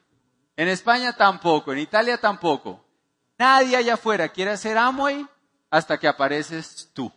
En 0.55 0.67
España 0.67 1.13
tampoco, 1.13 1.73
en 1.73 1.79
Italia 1.79 2.19
tampoco. 2.19 2.83
Nadie 3.37 3.77
allá 3.77 3.95
afuera 3.95 4.29
quiere 4.29 4.57
ser 4.57 4.77
Amway 4.77 5.27
hasta 5.69 5.99
que 5.99 6.07
apareces 6.07 6.89
tú 6.93 7.11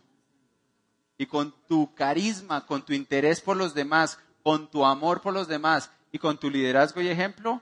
y 1.21 1.27
con 1.27 1.53
tu 1.67 1.93
carisma, 1.93 2.65
con 2.65 2.83
tu 2.83 2.93
interés 2.93 3.41
por 3.41 3.55
los 3.55 3.75
demás, 3.75 4.17
con 4.41 4.71
tu 4.71 4.83
amor 4.83 5.21
por 5.21 5.35
los 5.35 5.47
demás 5.47 5.91
y 6.11 6.17
con 6.17 6.39
tu 6.39 6.49
liderazgo 6.49 6.99
y 6.99 7.09
ejemplo, 7.09 7.61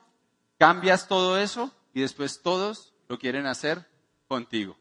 cambias 0.57 1.09
todo 1.09 1.37
eso 1.37 1.69
y 1.93 1.99
después 1.99 2.41
todos 2.41 2.93
lo 3.09 3.19
quieren 3.19 3.47
hacer 3.47 3.85
contigo. 4.29 4.77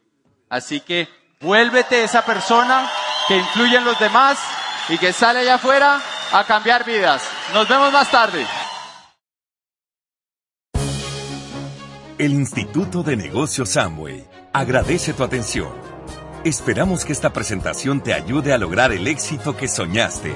Así 0.47 0.79
que 0.79 1.09
vuélvete 1.41 2.05
esa 2.05 2.25
persona 2.25 2.89
que 3.27 3.35
influye 3.39 3.75
en 3.75 3.83
los 3.83 3.99
demás 3.99 4.39
y 4.87 4.97
que 4.97 5.11
sale 5.11 5.39
allá 5.39 5.55
afuera 5.55 6.01
a 6.31 6.45
cambiar 6.45 6.85
vidas. 6.85 7.21
Nos 7.53 7.67
vemos 7.67 7.91
más 7.91 8.09
tarde. 8.09 8.47
El 12.17 12.31
Instituto 12.31 13.03
de 13.03 13.17
Negocios 13.17 13.71
Samway 13.71 14.25
agradece 14.53 15.11
tu 15.11 15.25
atención. 15.25 15.98
Esperamos 16.45 17.03
que 17.03 17.11
esta 17.11 17.33
presentación 17.33 18.01
te 18.01 18.13
ayude 18.13 18.53
a 18.53 18.57
lograr 18.57 18.93
el 18.93 19.07
éxito 19.07 19.57
que 19.57 19.67
soñaste. 19.67 20.33